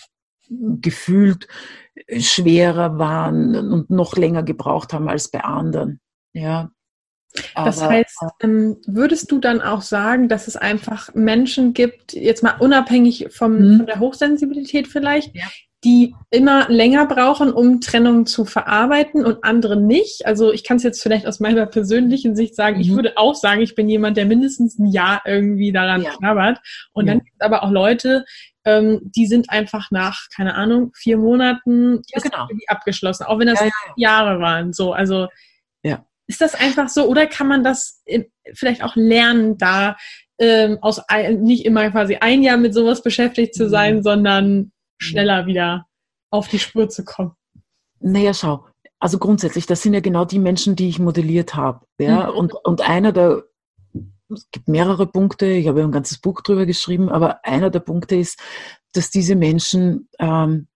gefühlt 0.49 1.47
schwerer 2.17 2.97
waren 2.97 3.55
und 3.55 3.89
noch 3.89 4.15
länger 4.15 4.43
gebraucht 4.43 4.93
haben 4.93 5.09
als 5.09 5.29
bei 5.29 5.43
anderen. 5.43 5.99
Ja. 6.33 6.71
das 7.53 7.81
heißt, 7.81 8.17
äh, 8.21 8.45
ähm, 8.45 8.77
würdest 8.85 9.31
du 9.31 9.39
dann 9.39 9.61
auch 9.61 9.81
sagen, 9.81 10.29
dass 10.29 10.47
es 10.47 10.55
einfach 10.57 11.13
Menschen 11.13 11.73
gibt, 11.73 12.13
jetzt 12.13 12.43
mal 12.43 12.57
unabhängig 12.59 13.27
vom, 13.31 13.57
mhm. 13.57 13.77
von 13.77 13.85
der 13.85 13.99
Hochsensibilität 13.99 14.87
vielleicht, 14.87 15.35
ja. 15.35 15.45
Die 15.85 16.15
immer 16.31 16.67
länger 16.69 17.05
brauchen, 17.05 17.53
um 17.53 17.79
Trennung 17.79 18.25
zu 18.25 18.43
verarbeiten 18.43 19.23
und 19.23 19.43
andere 19.43 19.77
nicht? 19.77 20.25
Also 20.25 20.51
ich 20.51 20.63
kann 20.63 20.77
es 20.77 20.83
jetzt 20.83 21.01
vielleicht 21.01 21.27
aus 21.27 21.39
meiner 21.39 21.65
persönlichen 21.65 22.35
Sicht 22.35 22.55
sagen, 22.55 22.77
mhm. 22.77 22.81
ich 22.81 22.91
würde 22.91 23.13
auch 23.15 23.35
sagen, 23.35 23.61
ich 23.61 23.75
bin 23.75 23.87
jemand, 23.87 24.17
der 24.17 24.25
mindestens 24.25 24.77
ein 24.77 24.87
Jahr 24.87 25.21
irgendwie 25.25 25.71
daran 25.71 26.01
ja. 26.01 26.11
knabbert. 26.11 26.59
Und 26.91 27.07
ja. 27.07 27.13
dann 27.13 27.23
gibt 27.23 27.37
es 27.39 27.45
aber 27.45 27.63
auch 27.63 27.71
Leute, 27.71 28.25
ähm, 28.65 28.99
die 29.03 29.27
sind 29.27 29.49
einfach 29.49 29.91
nach, 29.91 30.27
keine 30.35 30.55
Ahnung, 30.55 30.91
vier 30.95 31.17
Monaten 31.17 32.01
ja, 32.13 32.21
genau. 32.21 32.47
abgeschlossen, 32.67 33.23
auch 33.23 33.39
wenn 33.39 33.47
das 33.47 33.61
ja, 33.61 33.67
ja. 33.67 33.71
Jahre 33.95 34.41
waren. 34.41 34.73
So, 34.73 34.91
also 34.91 35.27
ist 36.27 36.41
das 36.41 36.55
einfach 36.55 36.89
so 36.89 37.07
oder 37.07 37.27
kann 37.27 37.47
man 37.47 37.63
das 37.63 38.03
vielleicht 38.53 38.83
auch 38.83 38.95
lernen, 38.95 39.57
da 39.57 39.95
ähm, 40.39 40.79
aus 40.81 41.01
nicht 41.37 41.65
immer 41.65 41.89
quasi 41.91 42.17
ein 42.17 42.43
Jahr 42.43 42.57
mit 42.57 42.73
sowas 42.73 43.01
beschäftigt 43.01 43.55
zu 43.55 43.69
sein, 43.69 43.97
mhm. 43.97 44.03
sondern 44.03 44.71
schneller 44.97 45.45
wieder 45.45 45.87
auf 46.31 46.47
die 46.47 46.59
Spur 46.59 46.89
zu 46.89 47.03
kommen? 47.03 47.33
Naja, 47.99 48.33
schau. 48.33 48.67
also 48.99 49.17
grundsätzlich, 49.17 49.65
das 49.65 49.81
sind 49.81 49.93
ja 49.93 49.99
genau 49.99 50.25
die 50.25 50.39
Menschen, 50.39 50.75
die 50.75 50.89
ich 50.89 50.99
modelliert 50.99 51.55
habe. 51.55 51.85
Ja? 51.99 52.31
Mhm. 52.31 52.37
Und, 52.37 52.53
und 52.53 52.81
einer 52.81 53.11
der, 53.11 53.43
es 54.29 54.49
gibt 54.51 54.67
mehrere 54.67 55.07
Punkte, 55.07 55.45
ich 55.47 55.67
habe 55.67 55.79
ja 55.79 55.85
ein 55.85 55.91
ganzes 55.91 56.19
Buch 56.19 56.41
drüber 56.41 56.65
geschrieben, 56.65 57.09
aber 57.09 57.45
einer 57.45 57.69
der 57.69 57.79
Punkte 57.79 58.15
ist, 58.15 58.39
dass 58.93 59.09
diese 59.09 59.35
Menschen 59.35 60.07
ähm, 60.19 60.67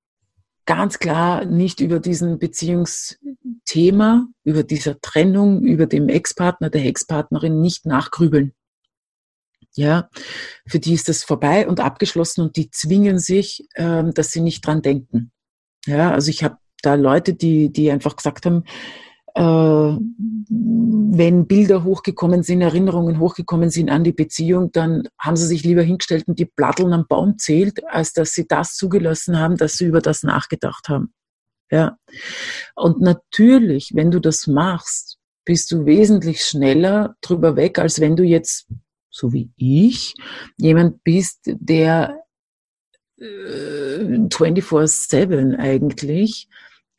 ganz 0.65 0.99
klar 0.99 1.45
nicht 1.45 1.79
über 1.79 1.99
diesen 1.99 2.38
Beziehungsthema, 2.38 4.27
über 4.43 4.63
dieser 4.63 5.01
Trennung, 5.01 5.63
über 5.63 5.88
dem 5.88 6.09
Ex-Partner, 6.09 6.69
der 6.69 6.85
Ex-Partnerin 6.85 7.59
nicht 7.59 7.88
nachgrübeln. 7.88 8.53
Ja, 9.79 10.09
für 10.67 10.77
die 10.77 10.93
ist 10.93 11.07
das 11.07 11.24
vorbei 11.24 11.65
und 11.65 11.79
abgeschlossen 11.79 12.41
und 12.41 12.57
die 12.57 12.69
zwingen 12.69 13.17
sich, 13.17 13.65
ähm, 13.75 14.13
dass 14.13 14.29
sie 14.29 14.41
nicht 14.41 14.67
dran 14.67 14.81
denken. 14.81 15.31
Ja, 15.86 16.12
also 16.12 16.29
ich 16.29 16.43
habe 16.43 16.57
da 16.81 16.95
Leute, 16.95 17.33
die, 17.33 17.71
die 17.71 17.89
einfach 17.89 18.17
gesagt 18.17 18.45
haben, 18.45 18.65
äh, 19.36 19.41
wenn 20.51 21.48
Bilder 21.48 21.86
hochgekommen 21.86 22.43
sind, 22.43 22.59
Erinnerungen 22.59 23.19
hochgekommen 23.19 23.69
sind 23.69 23.89
an 23.89 24.03
die 24.03 24.12
Beziehung, 24.12 24.74
dann 24.74 25.07
haben 25.17 25.38
sie 25.38 25.48
sich 25.48 25.63
lieber 25.63 25.81
hingestellt 25.81 26.27
und 26.27 26.39
die 26.39 26.45
Platteln 26.45 26.91
am 26.91 27.07
Baum 27.07 27.38
zählt, 27.38 27.81
als 27.88 28.12
dass 28.12 28.33
sie 28.33 28.50
das 28.50 28.75
zugelassen 28.75 29.39
haben, 29.39 29.55
dass 29.55 29.77
sie 29.77 29.86
über 29.86 30.01
das 30.01 30.24
nachgedacht 30.24 30.89
haben. 30.89 31.13
Ja. 31.71 31.95
Und 32.75 33.00
natürlich, 33.00 33.91
wenn 33.95 34.12
du 34.12 34.19
das 34.19 34.45
machst, 34.45 35.19
bist 35.45 35.71
du 35.71 35.86
wesentlich 35.86 36.43
schneller 36.43 37.15
drüber 37.21 37.55
weg, 37.55 37.79
als 37.79 38.01
wenn 38.01 38.17
du 38.17 38.24
jetzt, 38.24 38.67
so 39.09 39.33
wie 39.33 39.49
ich, 39.57 40.13
jemand 40.57 41.03
bist, 41.03 41.41
der 41.45 42.23
24-7 43.19 45.53
äh, 45.53 45.57
eigentlich 45.57 46.47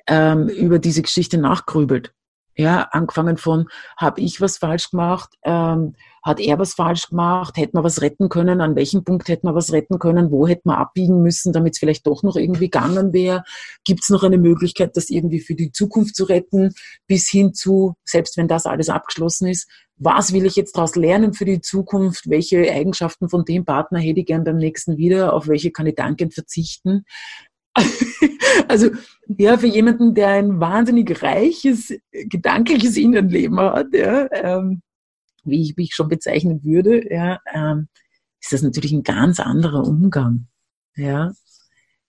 ähm, 0.07 0.49
über 0.49 0.79
diese 0.79 1.03
Geschichte 1.03 1.39
nachgrübelt. 1.39 2.15
Ja, 2.61 2.89
angefangen 2.91 3.39
von, 3.39 3.69
habe 3.97 4.21
ich 4.21 4.43
was 4.43 4.59
falsch 4.59 4.91
gemacht? 4.91 5.31
Ähm, 5.45 5.95
hat 6.23 6.41
er 6.41 6.59
was 6.59 6.75
falsch 6.75 7.09
gemacht? 7.09 7.57
Hätte 7.57 7.71
man 7.73 7.85
was 7.85 8.03
retten 8.03 8.29
können? 8.29 8.61
An 8.61 8.77
welchem 8.77 9.03
Punkt 9.03 9.29
hätte 9.29 9.47
man 9.47 9.55
was 9.55 9.73
retten 9.73 9.99
können? 9.99 10.31
Wo 10.31 10.47
hätte 10.47 10.61
man 10.65 10.77
abbiegen 10.77 11.23
müssen, 11.23 11.55
damit 11.55 11.73
es 11.73 11.79
vielleicht 11.79 12.07
doch 12.07 12.23
noch 12.23 12.37
irgendwie 12.37 12.69
gegangen 12.69 13.15
wäre? 13.15 13.45
Gibt 13.83 14.03
es 14.03 14.11
noch 14.11 14.25
eine 14.25 14.37
Möglichkeit, 14.37 14.95
das 14.95 15.09
irgendwie 15.09 15.41
für 15.41 15.55
die 15.55 15.73
Zukunft 15.73 16.15
zu 16.15 16.25
retten? 16.25 16.75
Bis 17.07 17.31
hin 17.31 17.55
zu, 17.55 17.95
selbst 18.05 18.37
wenn 18.37 18.47
das 18.47 18.67
alles 18.67 18.91
abgeschlossen 18.91 19.49
ist, 19.49 19.67
was 19.97 20.35
will 20.35 20.45
ich 20.45 20.57
jetzt 20.57 20.77
daraus 20.77 20.97
lernen 20.97 21.33
für 21.33 21.47
die 21.47 21.63
Zukunft? 21.63 22.29
Welche 22.29 22.71
Eigenschaften 22.71 23.31
von 23.31 23.47
dem 23.47 23.65
Partner 23.65 24.01
hätte 24.01 24.21
ich 24.21 24.27
gern 24.27 24.45
beim 24.45 24.59
nächsten 24.59 24.99
wieder? 24.99 25.33
Auf 25.33 25.49
welche 25.49 25.71
kann 25.71 25.87
ich 25.87 25.95
dankend 25.95 26.35
verzichten? 26.35 27.05
also 28.69 28.91
ja, 29.39 29.57
für 29.57 29.67
jemanden, 29.67 30.15
der 30.15 30.29
ein 30.29 30.61
wahnsinnig 30.61 31.23
reiches, 31.23 31.95
gedankliches 32.13 32.97
Innenleben 32.97 33.61
hat, 33.61 33.95
ja, 33.95 34.29
ähm, 34.33 34.83
wie, 35.45 35.63
ich, 35.63 35.77
wie 35.77 35.85
ich 35.85 35.95
schon 35.95 36.09
bezeichnen 36.09 36.65
würde, 36.65 37.13
ja, 37.13 37.39
ähm, 37.53 37.89
ist 38.41 38.53
das 38.53 38.63
natürlich 38.63 38.93
ein 38.93 39.03
ganz 39.03 39.39
anderer 39.39 39.87
Umgang. 39.87 40.47
Ja, 40.97 41.33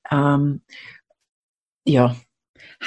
ähm, 0.10 0.62
ja. 1.86 2.16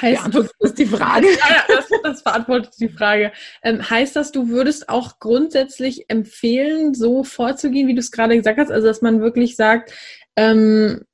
Heißt, 0.01 0.19
beantwortet 0.19 0.51
das 0.59 0.73
die 0.73 0.85
Frage? 0.85 1.27
Ja, 1.27 1.63
das, 1.67 1.85
das 2.03 2.23
beantwortet 2.23 2.73
die 2.79 2.89
Frage. 2.89 3.31
Ähm, 3.63 3.89
heißt 3.89 4.15
das, 4.15 4.31
du 4.31 4.49
würdest 4.49 4.89
auch 4.89 5.19
grundsätzlich 5.19 6.09
empfehlen, 6.09 6.93
so 6.93 7.23
vorzugehen, 7.23 7.87
wie 7.87 7.93
du 7.93 7.99
es 7.99 8.11
gerade 8.11 8.35
gesagt 8.35 8.59
hast, 8.59 8.71
also 8.71 8.87
dass 8.87 9.01
man 9.01 9.21
wirklich 9.21 9.55
sagt, 9.55 9.93
ähm, 10.35 11.05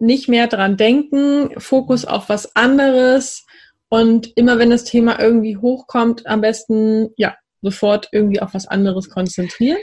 nicht 0.00 0.28
mehr 0.28 0.46
dran 0.46 0.76
denken, 0.76 1.58
Fokus 1.58 2.04
auf 2.04 2.28
was 2.28 2.56
anderes 2.56 3.46
und 3.88 4.36
immer 4.36 4.58
wenn 4.58 4.70
das 4.70 4.84
Thema 4.84 5.20
irgendwie 5.20 5.56
hochkommt, 5.56 6.26
am 6.26 6.40
besten 6.40 7.10
ja 7.16 7.36
sofort 7.60 8.08
irgendwie 8.12 8.40
auf 8.40 8.54
was 8.54 8.66
anderes 8.66 9.10
konzentrieren? 9.10 9.78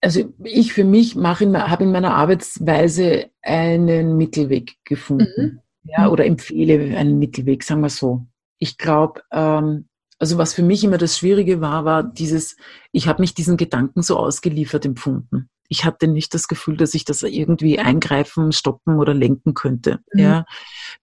Also 0.00 0.32
ich 0.42 0.72
für 0.72 0.84
mich 0.84 1.16
mache 1.16 1.44
in, 1.44 1.56
habe 1.56 1.84
in 1.84 1.92
meiner 1.92 2.14
Arbeitsweise 2.14 3.30
einen 3.42 4.16
Mittelweg 4.16 4.76
gefunden. 4.84 5.42
Mhm. 5.42 5.60
Ja, 5.84 6.08
oder 6.08 6.24
empfehle 6.26 6.96
einen 6.96 7.18
Mittelweg, 7.18 7.64
sagen 7.64 7.80
wir 7.80 7.88
so. 7.88 8.26
Ich 8.58 8.78
glaube, 8.78 9.22
ähm, 9.32 9.88
also 10.18 10.38
was 10.38 10.54
für 10.54 10.62
mich 10.62 10.84
immer 10.84 10.98
das 10.98 11.16
Schwierige 11.16 11.60
war, 11.60 11.84
war 11.84 12.02
dieses, 12.02 12.56
ich 12.92 13.08
habe 13.08 13.22
mich 13.22 13.34
diesen 13.34 13.56
Gedanken 13.56 14.02
so 14.02 14.16
ausgeliefert 14.18 14.84
empfunden 14.84 15.48
ich 15.68 15.84
hatte 15.84 16.08
nicht 16.08 16.34
das 16.34 16.48
Gefühl, 16.48 16.76
dass 16.76 16.94
ich 16.94 17.04
das 17.04 17.22
irgendwie 17.22 17.78
eingreifen, 17.78 18.52
stoppen 18.52 18.98
oder 18.98 19.14
lenken 19.14 19.54
könnte. 19.54 20.00
Mhm. 20.12 20.20
Ja, 20.20 20.46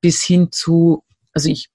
bis 0.02 0.24
hin 0.24 0.50
zu, 0.52 1.04
also 1.34 1.50
ich, 1.50 1.70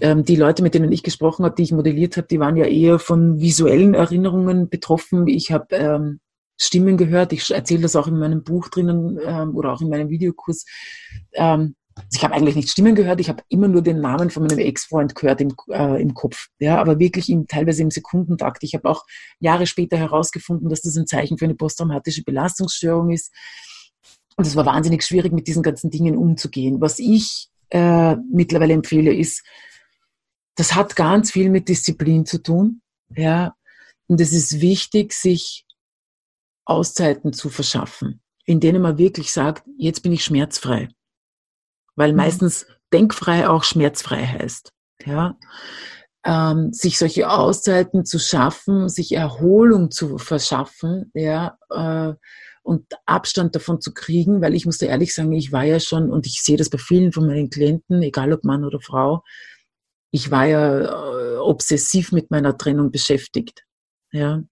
ähm, 0.00 0.24
die 0.24 0.36
Leute, 0.36 0.62
mit 0.62 0.74
denen 0.74 0.92
ich 0.92 1.02
gesprochen 1.02 1.44
habe, 1.44 1.54
die 1.54 1.62
ich 1.62 1.72
modelliert 1.72 2.16
habe, 2.16 2.26
die 2.26 2.40
waren 2.40 2.56
ja 2.56 2.66
eher 2.66 2.98
von 2.98 3.40
visuellen 3.40 3.94
Erinnerungen 3.94 4.68
betroffen. 4.68 5.28
Ich 5.28 5.52
habe 5.52 5.74
ähm, 5.76 6.20
Stimmen 6.56 6.96
gehört. 6.96 7.32
Ich 7.32 7.50
erzähle 7.50 7.82
das 7.82 7.96
auch 7.96 8.06
in 8.06 8.18
meinem 8.18 8.42
Buch 8.42 8.68
drinnen 8.68 9.18
ähm, 9.24 9.56
oder 9.56 9.72
auch 9.72 9.80
in 9.80 9.88
meinem 9.88 10.08
Videokurs. 10.08 10.64
Ähm, 11.32 11.74
ich 12.12 12.24
habe 12.24 12.34
eigentlich 12.34 12.56
nicht 12.56 12.70
Stimmen 12.70 12.94
gehört, 12.94 13.20
ich 13.20 13.28
habe 13.28 13.42
immer 13.48 13.68
nur 13.68 13.82
den 13.82 14.00
Namen 14.00 14.30
von 14.30 14.44
meinem 14.44 14.58
Ex-Freund 14.58 15.14
gehört 15.14 15.40
im, 15.40 15.54
äh, 15.70 16.00
im 16.00 16.14
Kopf. 16.14 16.48
Ja, 16.58 16.80
aber 16.80 16.98
wirklich 16.98 17.28
im, 17.28 17.46
teilweise 17.46 17.82
im 17.82 17.90
Sekundentakt. 17.90 18.62
Ich 18.62 18.74
habe 18.74 18.88
auch 18.88 19.04
Jahre 19.38 19.66
später 19.66 19.96
herausgefunden, 19.96 20.68
dass 20.68 20.82
das 20.82 20.96
ein 20.96 21.06
Zeichen 21.06 21.38
für 21.38 21.44
eine 21.44 21.54
posttraumatische 21.54 22.24
Belastungsstörung 22.24 23.10
ist. 23.10 23.32
Und 24.36 24.46
es 24.46 24.56
war 24.56 24.66
wahnsinnig 24.66 25.04
schwierig, 25.04 25.32
mit 25.32 25.46
diesen 25.46 25.62
ganzen 25.62 25.90
Dingen 25.90 26.16
umzugehen. 26.16 26.80
Was 26.80 26.98
ich 26.98 27.48
äh, 27.70 28.16
mittlerweile 28.30 28.74
empfehle, 28.74 29.14
ist, 29.14 29.44
das 30.56 30.74
hat 30.74 30.96
ganz 30.96 31.30
viel 31.30 31.50
mit 31.50 31.68
Disziplin 31.68 32.26
zu 32.26 32.42
tun. 32.42 32.80
Ja, 33.16 33.54
und 34.08 34.20
es 34.20 34.32
ist 34.32 34.60
wichtig, 34.60 35.12
sich 35.12 35.64
Auszeiten 36.64 37.32
zu 37.32 37.50
verschaffen, 37.50 38.20
in 38.44 38.58
denen 38.58 38.82
man 38.82 38.98
wirklich 38.98 39.30
sagt, 39.30 39.64
jetzt 39.78 40.02
bin 40.02 40.12
ich 40.12 40.24
schmerzfrei 40.24 40.88
weil 41.96 42.12
mhm. 42.12 42.18
meistens 42.18 42.66
denkfrei 42.92 43.48
auch 43.48 43.64
schmerzfrei 43.64 44.24
heißt. 44.26 44.72
Ja, 45.04 45.36
ähm, 46.24 46.72
sich 46.72 46.98
solche 46.98 47.28
Auszeiten 47.28 48.04
zu 48.04 48.18
schaffen, 48.18 48.88
sich 48.88 49.12
Erholung 49.12 49.90
zu 49.90 50.18
verschaffen, 50.18 51.10
ja, 51.14 51.58
äh, 51.70 52.14
und 52.62 52.86
Abstand 53.04 53.54
davon 53.54 53.82
zu 53.82 53.92
kriegen, 53.92 54.40
weil 54.40 54.54
ich 54.54 54.64
muss 54.64 54.78
da 54.78 54.86
ehrlich 54.86 55.14
sagen, 55.14 55.32
ich 55.32 55.52
war 55.52 55.64
ja 55.64 55.78
schon, 55.80 56.10
und 56.10 56.26
ich 56.26 56.42
sehe 56.42 56.56
das 56.56 56.70
bei 56.70 56.78
vielen 56.78 57.12
von 57.12 57.26
meinen 57.26 57.50
Klienten, 57.50 58.02
egal 58.02 58.32
ob 58.32 58.42
Mann 58.44 58.64
oder 58.64 58.80
Frau, 58.80 59.22
ich 60.10 60.30
war 60.30 60.46
ja 60.46 60.80
äh, 60.80 61.36
obsessiv 61.36 62.10
mit 62.12 62.30
meiner 62.30 62.56
Trennung 62.56 62.90
beschäftigt. 62.90 63.64
Ja. 64.12 64.42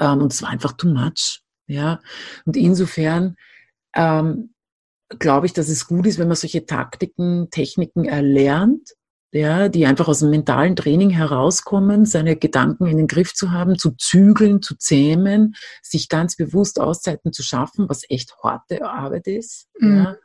Ähm, 0.00 0.22
und 0.22 0.32
es 0.32 0.42
war 0.42 0.48
einfach 0.48 0.72
too 0.72 0.88
much. 0.88 1.42
Ja. 1.68 2.00
Und 2.46 2.56
insofern 2.56 3.36
ähm, 3.94 4.49
glaube 5.18 5.46
ich, 5.46 5.52
dass 5.52 5.68
es 5.68 5.86
gut 5.86 6.06
ist, 6.06 6.18
wenn 6.18 6.28
man 6.28 6.36
solche 6.36 6.66
Taktiken, 6.66 7.48
Techniken 7.50 8.04
erlernt, 8.04 8.94
ja, 9.32 9.68
die 9.68 9.86
einfach 9.86 10.08
aus 10.08 10.20
dem 10.20 10.30
mentalen 10.30 10.74
Training 10.74 11.10
herauskommen, 11.10 12.04
seine 12.04 12.36
Gedanken 12.36 12.86
in 12.86 12.96
den 12.96 13.06
Griff 13.06 13.32
zu 13.32 13.52
haben, 13.52 13.78
zu 13.78 13.92
zügeln, 13.92 14.60
zu 14.60 14.76
zähmen, 14.76 15.54
sich 15.82 16.08
ganz 16.08 16.36
bewusst 16.36 16.80
Auszeiten 16.80 17.32
zu 17.32 17.42
schaffen, 17.42 17.88
was 17.88 18.02
echt 18.08 18.34
harte 18.42 18.84
Arbeit 18.84 19.26
ist. 19.26 19.68
Mhm. 19.78 19.96
Ja. 19.96 20.16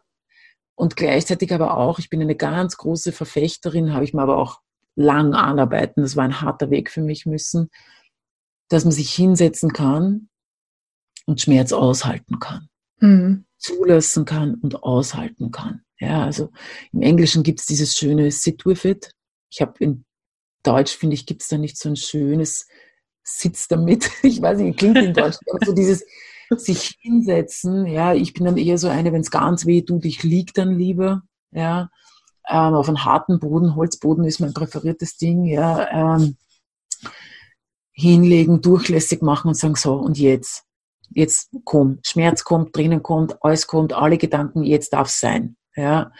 Und 0.76 0.96
gleichzeitig 0.96 1.54
aber 1.54 1.78
auch, 1.78 2.00
ich 2.00 2.10
bin 2.10 2.22
eine 2.22 2.36
ganz 2.36 2.78
große 2.78 3.12
Verfechterin, 3.12 3.94
habe 3.94 4.04
ich 4.04 4.14
mir 4.14 4.24
aber 4.24 4.38
auch 4.38 4.60
lang 4.96 5.34
anarbeiten, 5.34 6.04
das 6.04 6.16
war 6.16 6.24
ein 6.24 6.42
harter 6.42 6.70
Weg 6.70 6.90
für 6.90 7.02
mich 7.02 7.26
müssen, 7.26 7.70
dass 8.70 8.86
man 8.86 8.92
sich 8.92 9.14
hinsetzen 9.14 9.72
kann 9.72 10.30
und 11.26 11.42
Schmerz 11.42 11.74
aushalten 11.74 12.40
kann. 12.40 12.70
Mhm 13.00 13.46
zulassen 13.66 14.26
kann 14.26 14.56
und 14.56 14.84
aushalten 14.84 15.52
kann. 15.52 15.82
Ja, 16.00 16.24
also 16.24 16.52
im 16.92 17.02
Englischen 17.02 17.42
gibt 17.42 17.62
es 17.62 17.66
dieses 17.66 17.98
schöne 17.98 18.30
Sit 18.32 18.66
with 18.66 18.86
it. 18.86 19.12
Ich 19.50 19.62
habe 19.62 19.74
in 19.80 20.06
Deutsch, 20.62 20.96
finde 20.96 21.16
ich, 21.16 21.26
gibt 21.26 21.42
es 21.42 21.48
da 21.48 21.58
nicht 21.58 21.78
so 21.78 21.90
ein 21.90 21.96
schönes 21.96 22.68
Sitz 23.24 23.68
damit. 23.68 24.10
Ich 24.24 24.42
weiß 24.42 24.60
nicht, 24.60 24.78
klingt 24.78 24.98
in 24.98 25.14
Deutsch, 25.14 25.38
aber 25.50 25.66
so 25.66 25.74
dieses 25.74 26.06
sich 26.58 26.96
hinsetzen. 27.00 27.88
Ja, 27.88 28.14
ich 28.14 28.34
bin 28.34 28.46
dann 28.46 28.58
eher 28.58 28.78
so 28.78 28.88
eine, 28.88 29.12
wenn 29.12 29.22
es 29.22 29.32
ganz 29.32 29.66
weh 29.66 29.82
tut, 29.82 30.06
ich 30.06 30.22
lieg 30.22 30.54
dann 30.54 30.78
lieber. 30.78 31.24
Ja, 31.52 31.90
ähm, 32.48 32.76
auf 32.76 32.88
einem 32.88 33.04
harten 33.04 33.40
Boden, 33.40 33.76
Holzboden 33.76 34.26
ist 34.26 34.40
mein 34.40 34.54
präferiertes 34.54 35.18
Ding. 35.18 35.46
Ja, 35.46 36.14
ähm, 36.14 36.38
hinlegen, 37.94 38.62
durchlässig 38.62 39.22
machen 39.22 39.48
und 39.48 39.56
sagen 39.56 39.76
so 39.76 39.96
und 39.96 40.20
jetzt 40.20 40.65
jetzt 41.16 41.50
kommt, 41.64 42.06
Schmerz 42.06 42.44
kommt, 42.44 42.74
Tränen 42.74 43.02
kommt, 43.02 43.42
alles 43.44 43.66
kommt, 43.66 43.94
alle 43.94 44.18
Gedanken, 44.18 44.64
jetzt 44.64 44.94
darf 44.94 45.08
es 45.08 45.20
sein. 45.20 45.56
Ja. 45.76 46.12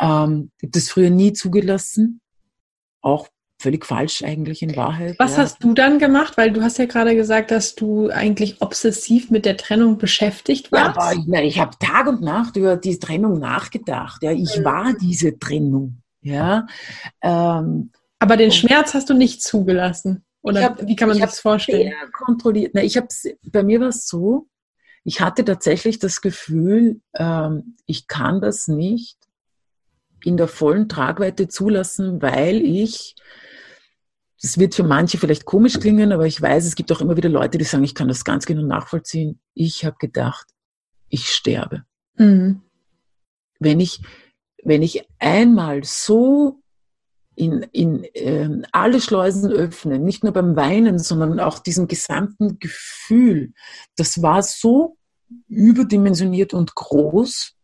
Ähm, 0.00 0.50
ich 0.58 0.64
habe 0.64 0.72
das 0.72 0.88
früher 0.88 1.10
nie 1.10 1.32
zugelassen, 1.32 2.20
auch 3.02 3.28
völlig 3.60 3.86
falsch 3.86 4.24
eigentlich 4.24 4.62
in 4.62 4.74
Wahrheit. 4.74 5.14
Was 5.18 5.32
ja. 5.32 5.38
hast 5.38 5.62
du 5.62 5.72
dann 5.72 6.00
gemacht? 6.00 6.36
Weil 6.36 6.50
du 6.50 6.62
hast 6.62 6.78
ja 6.78 6.86
gerade 6.86 7.14
gesagt, 7.14 7.52
dass 7.52 7.76
du 7.76 8.10
eigentlich 8.10 8.60
obsessiv 8.60 9.30
mit 9.30 9.44
der 9.44 9.56
Trennung 9.56 9.98
beschäftigt 9.98 10.72
warst. 10.72 10.96
Ja, 10.96 11.02
aber 11.02 11.44
ich, 11.44 11.54
ich 11.54 11.60
habe 11.60 11.76
Tag 11.78 12.08
und 12.08 12.22
Nacht 12.22 12.56
über 12.56 12.76
die 12.76 12.98
Trennung 12.98 13.38
nachgedacht. 13.38 14.22
Ja, 14.22 14.32
ich 14.32 14.58
mhm. 14.58 14.64
war 14.64 14.94
diese 15.00 15.38
Trennung. 15.38 16.02
Ja. 16.22 16.66
Ähm, 17.20 17.90
Aber 18.18 18.36
den 18.36 18.52
Schmerz 18.52 18.94
hast 18.94 19.10
du 19.10 19.14
nicht 19.14 19.42
zugelassen. 19.42 20.24
Oder 20.42 20.64
hab, 20.64 20.86
wie 20.86 20.96
kann 20.96 21.08
man 21.08 21.18
das 21.18 21.40
vorstellen? 21.40 21.92
Kontrolliert. 22.12 22.72
Na, 22.74 22.82
ich 22.82 22.96
habe 22.96 23.06
bei 23.44 23.62
mir 23.62 23.80
war 23.80 23.88
es 23.88 24.06
so, 24.06 24.48
ich 25.04 25.20
hatte 25.20 25.44
tatsächlich 25.44 25.98
das 25.98 26.20
Gefühl, 26.20 27.00
ähm, 27.14 27.76
ich 27.86 28.06
kann 28.08 28.40
das 28.40 28.68
nicht 28.68 29.18
in 30.24 30.36
der 30.36 30.48
vollen 30.48 30.88
Tragweite 30.88 31.48
zulassen, 31.48 32.22
weil 32.22 32.62
ich, 32.62 33.16
das 34.40 34.58
wird 34.58 34.74
für 34.74 34.84
manche 34.84 35.18
vielleicht 35.18 35.44
komisch 35.44 35.78
klingen, 35.80 36.12
aber 36.12 36.26
ich 36.26 36.40
weiß, 36.40 36.64
es 36.64 36.76
gibt 36.76 36.92
auch 36.92 37.00
immer 37.00 37.16
wieder 37.16 37.28
Leute, 37.28 37.58
die 37.58 37.64
sagen, 37.64 37.84
ich 37.84 37.94
kann 37.94 38.08
das 38.08 38.24
ganz 38.24 38.46
genau 38.46 38.62
nachvollziehen. 38.62 39.40
Ich 39.54 39.84
habe 39.84 39.96
gedacht, 39.98 40.46
ich 41.08 41.28
sterbe. 41.28 41.84
Mhm. 42.16 42.62
Wenn 43.58 43.80
ich, 43.80 44.02
wenn 44.62 44.82
ich 44.82 45.06
einmal 45.18 45.82
so 45.84 46.61
in, 47.34 47.62
in 47.72 48.04
äh, 48.04 48.62
alle 48.72 49.00
Schleusen 49.00 49.50
öffne, 49.50 49.98
nicht 49.98 50.22
nur 50.22 50.32
beim 50.32 50.56
Weinen, 50.56 50.98
sondern 50.98 51.40
auch 51.40 51.58
diesem 51.58 51.88
gesamten 51.88 52.58
Gefühl, 52.58 53.52
das 53.96 54.22
war 54.22 54.42
so 54.42 54.96
überdimensioniert 55.48 56.52
und 56.52 56.74
groß. 56.74 57.54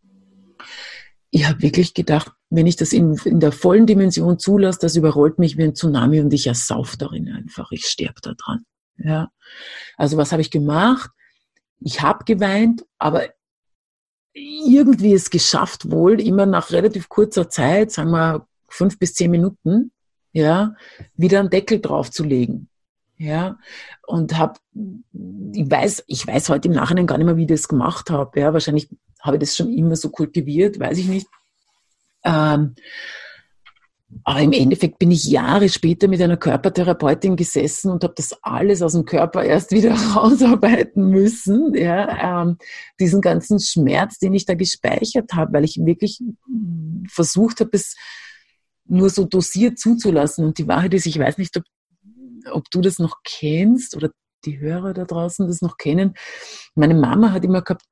Ich 1.31 1.47
habe 1.47 1.61
wirklich 1.61 1.93
gedacht, 1.93 2.33
wenn 2.51 2.67
ich 2.67 2.77
das 2.77 2.93
in, 2.93 3.15
in 3.25 3.41
der 3.41 3.53
vollen 3.53 3.87
Dimension 3.87 4.39
zulasse, 4.39 4.79
das 4.81 4.97
überrollt 4.97 5.39
mich 5.39 5.59
wie 5.59 5.65
ein 5.65 5.75
Tsunami 5.75 6.21
und 6.21 6.33
ich 6.33 6.47
ersauf 6.47 6.97
darin 6.97 7.29
einfach. 7.29 7.71
Ich 7.71 7.85
sterbe 7.85 8.21
da 8.23 8.33
dran. 8.33 8.65
Ja. 8.97 9.31
Also 9.99 10.17
was 10.17 10.33
habe 10.33 10.41
ich 10.41 10.51
gemacht? 10.51 11.11
Ich 11.81 12.01
habe 12.01 12.25
geweint, 12.25 12.85
aber 12.99 13.29
irgendwie 14.33 15.13
es 15.13 15.31
geschafft 15.31 15.91
wohl, 15.91 16.21
immer 16.21 16.47
nach 16.47 16.71
relativ 16.71 17.09
kurzer 17.09 17.51
Zeit, 17.51 17.93
sagen 17.93 18.11
wir 18.11 18.47
fünf 18.69 18.99
bis 18.99 19.15
zehn 19.15 19.31
Minuten, 19.31 19.93
ja, 20.33 20.75
wieder 21.17 21.41
einen 21.41 21.51
Deckel 21.51 21.81
draufzulegen. 21.81 22.69
Ja, 23.17 23.59
und 24.07 24.39
habe, 24.39 24.61
ich 24.73 25.69
weiß, 25.69 26.05
ich 26.07 26.25
weiß 26.25 26.51
heute 26.51 26.69
im 26.69 26.75
Nachhinein 26.75 27.09
gar 27.09 27.19
nicht 27.19 27.27
mehr, 27.27 27.37
wie 27.37 27.43
ich 27.43 27.49
das 27.49 27.67
gemacht 27.67 28.11
habe. 28.11 28.39
Ja, 28.39 28.53
wahrscheinlich 28.53 28.89
habe 29.21 29.37
ich 29.37 29.41
das 29.41 29.57
schon 29.57 29.73
immer 29.73 29.97
so 29.97 30.11
kultiviert, 30.11 30.79
weiß 30.79 30.99
ich 30.99 31.09
nicht. 31.09 31.27
Ähm, 32.23 32.77
aber 34.25 34.41
im 34.41 34.53
Endeffekt 34.53 34.99
bin 34.99 35.11
ich 35.11 35.25
Jahre 35.25 35.69
später 35.69 36.09
mit 36.09 36.23
einer 36.23 36.37
Körpertherapeutin 36.37 37.37
gesessen 37.37 37.91
und 37.91 38.05
habe 38.05 38.15
das 38.17 38.35
alles 38.43 38.81
aus 38.83 38.93
dem 38.93 39.05
Körper 39.05 39.45
erst 39.45 39.71
wieder 39.73 39.93
rausarbeiten 40.15 41.11
müssen. 41.11 41.75
Ja, 41.75 42.43
ähm, 42.43 42.57
diesen 42.99 43.21
ganzen 43.21 43.61
Schmerz, 43.61 44.19
den 44.19 44.33
ich 44.33 44.47
da 44.47 44.55
gespeichert 44.55 45.33
habe, 45.35 45.53
weil 45.53 45.65
ich 45.65 45.85
wirklich 45.85 46.23
versucht 47.09 47.61
habe, 47.61 47.71
es 47.73 47.97
nur 48.89 49.11
so 49.11 49.25
dosiert 49.25 49.79
zuzulassen. 49.79 50.45
Und 50.45 50.59
die 50.59 50.69
Wahrheit 50.69 50.95
ist, 50.95 51.07
ich 51.07 51.19
weiß 51.19 51.39
nicht, 51.39 51.57
ob, 51.57 51.65
ob 52.51 52.71
du 52.71 52.81
das 52.81 52.99
noch 52.99 53.19
kennst 53.25 53.97
oder 53.97 54.11
die 54.45 54.59
Hörer 54.59 54.95
da 54.95 55.05
draußen 55.05 55.47
das 55.47 55.63
noch 55.63 55.77
kennen. 55.77 56.15
Meine 56.75 56.95
Mama 56.95 57.33
hat 57.33 57.45
immer 57.45 57.63
gehabt, 57.63 57.85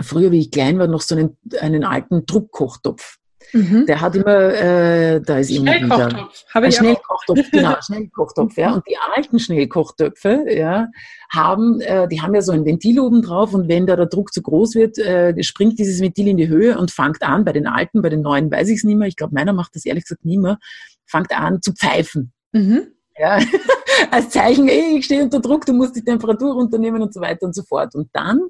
früher, 0.00 0.30
wie 0.30 0.40
ich 0.40 0.50
klein 0.50 0.78
war, 0.78 0.86
noch 0.86 1.00
so 1.00 1.14
einen, 1.14 1.36
einen 1.60 1.84
alten 1.84 2.26
Druckkochtopf. 2.26 3.18
Mhm. 3.52 3.86
Der 3.86 4.00
hat 4.00 4.14
immer, 4.14 4.54
äh, 4.54 5.20
da 5.20 5.38
ist 5.38 5.50
immer 5.50 5.74
wieder 5.74 6.30
Habe 6.54 6.66
ein 6.66 6.72
Schnellkochtopf, 6.72 7.38
genau, 7.52 7.74
Schnellkochtopf, 7.80 8.56
ja. 8.56 8.72
Und 8.72 8.84
die 8.88 8.96
alten 9.14 9.38
Schnellkochtöpfe, 9.38 10.46
ja, 10.48 10.88
haben, 11.30 11.80
äh, 11.80 12.08
die 12.08 12.20
haben 12.22 12.34
ja 12.34 12.40
so 12.40 12.52
ein 12.52 12.64
Ventil 12.64 12.98
oben 13.00 13.22
drauf 13.22 13.52
und 13.52 13.68
wenn 13.68 13.86
da 13.86 13.96
der 13.96 14.06
Druck 14.06 14.32
zu 14.32 14.42
groß 14.42 14.74
wird, 14.74 14.98
äh, 14.98 15.34
springt 15.42 15.78
dieses 15.78 16.00
Ventil 16.00 16.28
in 16.28 16.36
die 16.36 16.48
Höhe 16.48 16.78
und 16.78 16.90
fängt 16.90 17.22
an, 17.22 17.44
bei 17.44 17.52
den 17.52 17.66
alten, 17.66 18.02
bei 18.02 18.08
den 18.08 18.22
neuen 18.22 18.50
weiß 18.50 18.68
ich 18.68 18.76
es 18.76 18.84
nicht 18.84 18.96
mehr, 18.96 19.08
ich 19.08 19.16
glaube, 19.16 19.34
meiner 19.34 19.52
macht 19.52 19.74
das 19.74 19.84
ehrlich 19.84 20.04
gesagt 20.04 20.24
nie 20.24 20.38
mehr, 20.38 20.58
fängt 21.06 21.32
an 21.32 21.60
zu 21.60 21.72
pfeifen. 21.72 22.32
Mhm. 22.52 22.86
Ja, 23.18 23.38
als 24.10 24.30
Zeichen, 24.30 24.68
ey, 24.68 24.98
ich 24.98 25.04
stehe 25.04 25.22
unter 25.22 25.40
Druck, 25.40 25.66
du 25.66 25.74
musst 25.74 25.96
die 25.96 26.04
Temperatur 26.04 26.54
runternehmen 26.54 27.02
und 27.02 27.12
so 27.12 27.20
weiter 27.20 27.46
und 27.46 27.54
so 27.54 27.62
fort. 27.62 27.94
Und 27.94 28.08
dann 28.12 28.40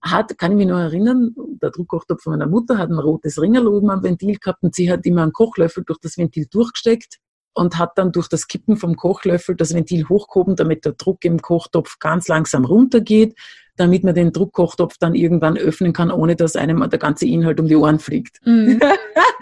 hat, 0.00 0.38
kann 0.38 0.52
ich 0.52 0.58
mich 0.58 0.66
noch 0.66 0.78
erinnern, 0.78 1.34
der 1.60 1.70
Druckkochtopf 1.70 2.22
von 2.22 2.32
meiner 2.32 2.46
Mutter 2.46 2.78
hat 2.78 2.90
ein 2.90 2.98
rotes 2.98 3.40
Ringerl 3.40 3.66
oben 3.66 3.90
am 3.90 4.02
Ventil 4.02 4.36
gehabt 4.38 4.62
und 4.62 4.74
sie 4.74 4.90
hat 4.90 5.04
immer 5.06 5.22
einen 5.22 5.32
Kochlöffel 5.32 5.84
durch 5.84 5.98
das 6.00 6.16
Ventil 6.16 6.46
durchgesteckt 6.50 7.18
und 7.54 7.78
hat 7.78 7.98
dann 7.98 8.12
durch 8.12 8.28
das 8.28 8.46
Kippen 8.46 8.76
vom 8.76 8.96
Kochlöffel 8.96 9.56
das 9.56 9.74
Ventil 9.74 10.08
hochgehoben, 10.08 10.54
damit 10.54 10.84
der 10.84 10.92
Druck 10.92 11.24
im 11.24 11.42
Kochtopf 11.42 11.98
ganz 11.98 12.28
langsam 12.28 12.64
runtergeht, 12.64 13.34
damit 13.76 14.04
man 14.04 14.14
den 14.14 14.32
Druckkochtopf 14.32 14.96
dann 14.98 15.14
irgendwann 15.14 15.56
öffnen 15.56 15.92
kann, 15.92 16.10
ohne 16.10 16.36
dass 16.36 16.56
einem 16.56 16.88
der 16.88 16.98
ganze 16.98 17.26
Inhalt 17.26 17.58
um 17.58 17.66
die 17.66 17.76
Ohren 17.76 17.98
fliegt. 17.98 18.38
Mhm. 18.44 18.80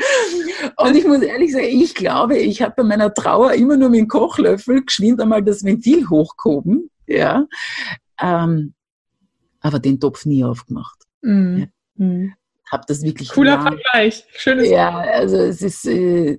und 0.76 0.96
ich 0.96 1.06
muss 1.06 1.20
ehrlich 1.20 1.52
sagen, 1.52 1.66
ich 1.66 1.94
glaube, 1.94 2.38
ich 2.38 2.62
habe 2.62 2.74
bei 2.78 2.82
meiner 2.84 3.12
Trauer 3.12 3.52
immer 3.52 3.76
nur 3.76 3.90
mit 3.90 4.00
dem 4.00 4.08
Kochlöffel 4.08 4.84
geschwind 4.84 5.20
einmal 5.20 5.42
das 5.42 5.64
Ventil 5.64 6.08
hochgehoben. 6.08 6.90
Ja. 7.06 7.46
Ähm, 8.20 8.74
aber 9.66 9.78
den 9.78 10.00
Topf 10.00 10.24
nie 10.26 10.44
aufgemacht. 10.44 11.04
Mhm. 11.22 11.58
Ja. 11.58 11.66
Mhm. 12.06 12.34
Hab 12.70 12.86
das 12.86 13.02
wirklich. 13.02 13.30
Cooler 13.30 13.56
lang. 13.56 13.78
Vergleich. 13.78 14.24
Schönes. 14.36 14.68
Ja, 14.68 14.98
also 14.98 15.36
es 15.36 15.62
ist, 15.62 15.86
äh, 15.86 16.38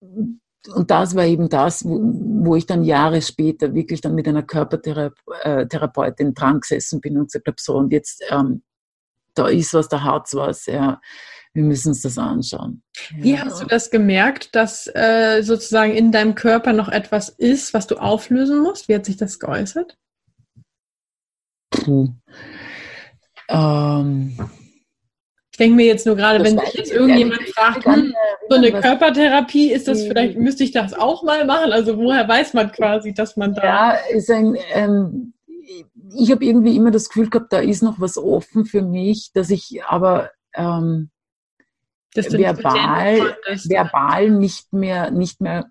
und 0.00 0.90
das 0.90 1.14
war 1.14 1.24
eben 1.24 1.48
das, 1.48 1.84
wo, 1.84 2.00
wo, 2.00 2.56
ich 2.56 2.66
dann 2.66 2.82
Jahre 2.82 3.22
später 3.22 3.74
wirklich 3.74 4.00
dann 4.00 4.14
mit 4.14 4.26
einer 4.28 4.42
Körpertherapeutin 4.42 6.34
dran 6.34 6.60
gesessen 6.60 7.00
bin 7.00 7.18
und 7.18 7.26
gesagt 7.26 7.46
habe, 7.46 7.56
so 7.58 7.76
und 7.76 7.92
jetzt, 7.92 8.22
ähm, 8.30 8.62
da 9.34 9.48
ist 9.48 9.74
was, 9.74 9.88
da 9.88 10.02
hat's 10.02 10.34
was, 10.34 10.66
ja. 10.66 11.00
Wir 11.52 11.62
müssen 11.62 11.88
uns 11.88 12.02
das 12.02 12.18
anschauen. 12.18 12.82
Wie 13.16 13.32
ja. 13.32 13.46
hast 13.46 13.62
du 13.62 13.66
das 13.66 13.90
gemerkt, 13.90 14.54
dass 14.54 14.90
äh, 14.94 15.40
sozusagen 15.42 15.94
in 15.94 16.12
deinem 16.12 16.34
Körper 16.34 16.74
noch 16.74 16.88
etwas 16.88 17.30
ist, 17.30 17.72
was 17.72 17.86
du 17.86 17.96
auflösen 17.96 18.58
musst? 18.58 18.88
Wie 18.88 18.94
hat 18.94 19.06
sich 19.06 19.16
das 19.16 19.38
geäußert? 19.38 19.96
Puh. 21.86 22.08
Ähm, 23.48 24.36
ich 25.52 25.58
denke 25.58 25.76
mir 25.76 25.86
jetzt 25.86 26.04
nur 26.04 26.16
gerade, 26.16 26.44
wenn 26.44 26.58
sich 26.58 26.74
jetzt 26.74 26.92
irgendjemand 26.92 27.42
fragt, 27.50 27.84
hm, 27.86 28.12
so 28.50 28.56
eine 28.56 28.72
Körpertherapie, 28.72 29.70
ist 29.70 29.86
das 29.86 30.02
vielleicht, 30.02 30.36
müsste 30.36 30.64
ich 30.64 30.72
das 30.72 30.94
auch 30.94 31.22
mal 31.22 31.46
machen? 31.46 31.72
Also 31.72 31.96
woher 31.96 32.26
weiß 32.26 32.54
man 32.54 32.72
quasi, 32.72 33.14
dass 33.14 33.36
man 33.36 33.54
da. 33.54 33.62
Ja, 33.62 33.90
ist 34.12 34.30
ein, 34.30 34.56
ähm, 34.72 35.32
ich 36.16 36.32
habe 36.32 36.44
irgendwie 36.44 36.76
immer 36.76 36.90
das 36.90 37.08
Gefühl 37.08 37.30
gehabt, 37.30 37.52
da 37.52 37.60
ist 37.60 37.84
noch 37.84 38.00
was 38.00 38.18
offen 38.18 38.64
für 38.64 38.82
mich, 38.82 39.30
dass 39.32 39.50
ich 39.50 39.80
aber 39.86 40.32
ähm, 40.54 41.10
verbal, 42.14 43.36
verbal 43.68 44.30
nicht 44.30 44.72
mehr, 44.72 45.12
nicht 45.12 45.40
mehr 45.40 45.66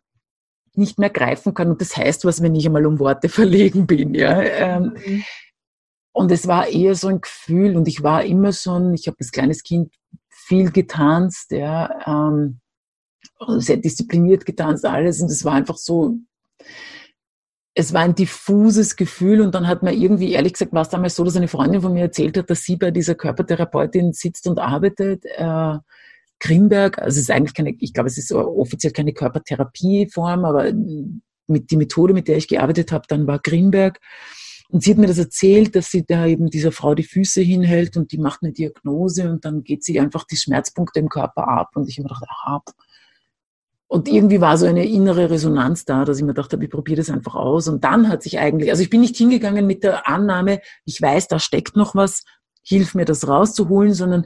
nicht 0.77 0.99
mehr 0.99 1.09
greifen 1.09 1.53
kann. 1.53 1.71
Und 1.71 1.81
das 1.81 1.95
heißt 1.95 2.25
was, 2.25 2.41
wenn 2.41 2.55
ich 2.55 2.65
einmal 2.65 2.85
um 2.85 2.99
Worte 2.99 3.29
verlegen 3.29 3.87
bin. 3.87 4.13
Ja. 4.13 4.41
Ähm, 4.41 4.95
mhm. 5.05 5.23
Und 6.15 6.31
es 6.31 6.47
war 6.47 6.69
eher 6.69 6.95
so 6.95 7.09
ein 7.09 7.19
Gefühl 7.19 7.75
und 7.75 7.89
ich 7.89 8.01
war 8.01 8.23
immer 8.23 8.53
schon, 8.53 8.93
ich 8.93 9.07
habe 9.07 9.17
als 9.19 9.31
kleines 9.31 9.63
Kind 9.63 9.93
viel 10.29 10.71
getanzt, 10.71 11.51
ja, 11.51 11.89
ähm, 12.07 12.61
sehr 13.57 13.75
diszipliniert 13.75 14.45
getanzt, 14.45 14.85
alles. 14.85 15.19
Und 15.19 15.29
es 15.29 15.43
war 15.43 15.55
einfach 15.55 15.75
so, 15.75 16.15
es 17.73 17.91
war 17.91 18.03
ein 18.03 18.15
diffuses 18.15 18.95
Gefühl. 18.95 19.41
Und 19.41 19.55
dann 19.55 19.67
hat 19.67 19.83
man 19.83 19.93
irgendwie, 19.93 20.31
ehrlich 20.31 20.53
gesagt, 20.53 20.71
war 20.71 20.83
es 20.83 20.89
damals 20.89 21.17
so, 21.17 21.25
dass 21.25 21.35
eine 21.35 21.49
Freundin 21.49 21.81
von 21.81 21.91
mir 21.91 22.03
erzählt 22.03 22.37
hat, 22.37 22.49
dass 22.49 22.63
sie 22.63 22.77
bei 22.77 22.91
dieser 22.91 23.15
Körpertherapeutin 23.15 24.13
sitzt 24.13 24.47
und 24.47 24.57
arbeitet, 24.57 25.25
äh, 25.25 25.77
Grimberg, 26.39 26.97
also 26.97 27.17
es 27.17 27.23
ist 27.23 27.31
eigentlich 27.31 27.55
keine, 27.55 27.75
ich 27.77 27.93
glaube, 27.93 28.07
es 28.07 28.17
ist 28.17 28.31
offiziell 28.31 28.93
keine 28.93 29.11
Körpertherapieform, 29.11 30.45
aber 30.45 30.71
mit 31.47 31.71
die 31.71 31.77
Methode, 31.77 32.13
mit 32.13 32.29
der 32.29 32.37
ich 32.37 32.47
gearbeitet 32.47 32.93
habe, 32.93 33.03
dann 33.09 33.27
war 33.27 33.39
Grimberg. 33.39 33.99
Und 34.69 34.83
sie 34.83 34.91
hat 34.91 34.97
mir 34.97 35.07
das 35.07 35.17
erzählt, 35.17 35.75
dass 35.75 35.91
sie 35.91 36.05
da 36.05 36.25
eben 36.25 36.49
dieser 36.49 36.71
Frau 36.71 36.95
die 36.95 37.03
Füße 37.03 37.41
hinhält 37.41 37.97
und 37.97 38.11
die 38.11 38.17
macht 38.17 38.41
eine 38.41 38.51
Diagnose 38.51 39.29
und 39.29 39.45
dann 39.45 39.63
geht 39.63 39.83
sie 39.83 39.99
einfach 39.99 40.25
die 40.25 40.37
Schmerzpunkte 40.37 40.99
im 40.99 41.09
Körper 41.09 41.47
ab. 41.47 41.71
Und 41.75 41.87
ich 41.87 41.97
habe 41.97 42.03
mir 42.03 42.15
gedacht, 42.15 42.25
aha. 42.27 42.63
Und 43.87 44.07
irgendwie 44.07 44.41
war 44.41 44.57
so 44.57 44.65
eine 44.65 44.85
innere 44.85 45.29
Resonanz 45.29 45.85
da, 45.85 46.05
dass 46.05 46.17
ich 46.17 46.23
mir 46.23 46.33
dachte, 46.33 46.57
ich 46.59 46.69
probiere 46.69 46.97
das 46.97 47.11
einfach 47.11 47.35
aus. 47.35 47.67
Und 47.67 47.83
dann 47.83 48.09
hat 48.09 48.23
sich 48.23 48.39
eigentlich, 48.39 48.71
also 48.71 48.81
ich 48.81 48.89
bin 48.89 49.01
nicht 49.01 49.15
hingegangen 49.15 49.67
mit 49.67 49.83
der 49.83 50.07
Annahme, 50.07 50.61
ich 50.85 50.99
weiß, 51.01 51.27
da 51.27 51.39
steckt 51.39 51.75
noch 51.75 51.93
was, 51.93 52.23
hilf 52.63 52.95
mir 52.95 53.05
das 53.05 53.27
rauszuholen, 53.27 53.93
sondern 53.93 54.25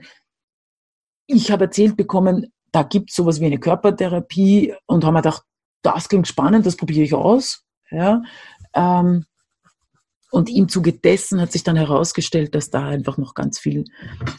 ich 1.28 1.52
habe 1.52 1.66
erzählt 1.66 1.98
bekommen, 1.98 2.54
da 2.72 2.84
gibt 2.84 3.10
es 3.10 3.16
sowas 3.16 3.42
wie 3.42 3.46
eine 3.46 3.60
Körpertherapie 3.60 4.74
und 4.86 5.04
habe 5.04 5.14
mir 5.14 5.22
gedacht, 5.22 5.44
das 5.82 6.08
klingt 6.08 6.28
spannend, 6.28 6.66
das 6.66 6.78
probiere 6.78 7.04
ich 7.04 7.14
aus. 7.14 7.64
Ja, 7.92 8.22
ähm, 8.74 9.26
und 10.32 10.50
im 10.50 10.70
Zuge 10.70 10.94
dessen 10.94 11.42
hat 11.42 11.52
sich 11.52 11.64
dann 11.64 11.76
herausgestellt, 11.76 12.54
dass 12.54 12.70
da 12.70 12.88
einfach 12.88 13.18
noch 13.18 13.34
ganz 13.34 13.60
viel 13.60 13.86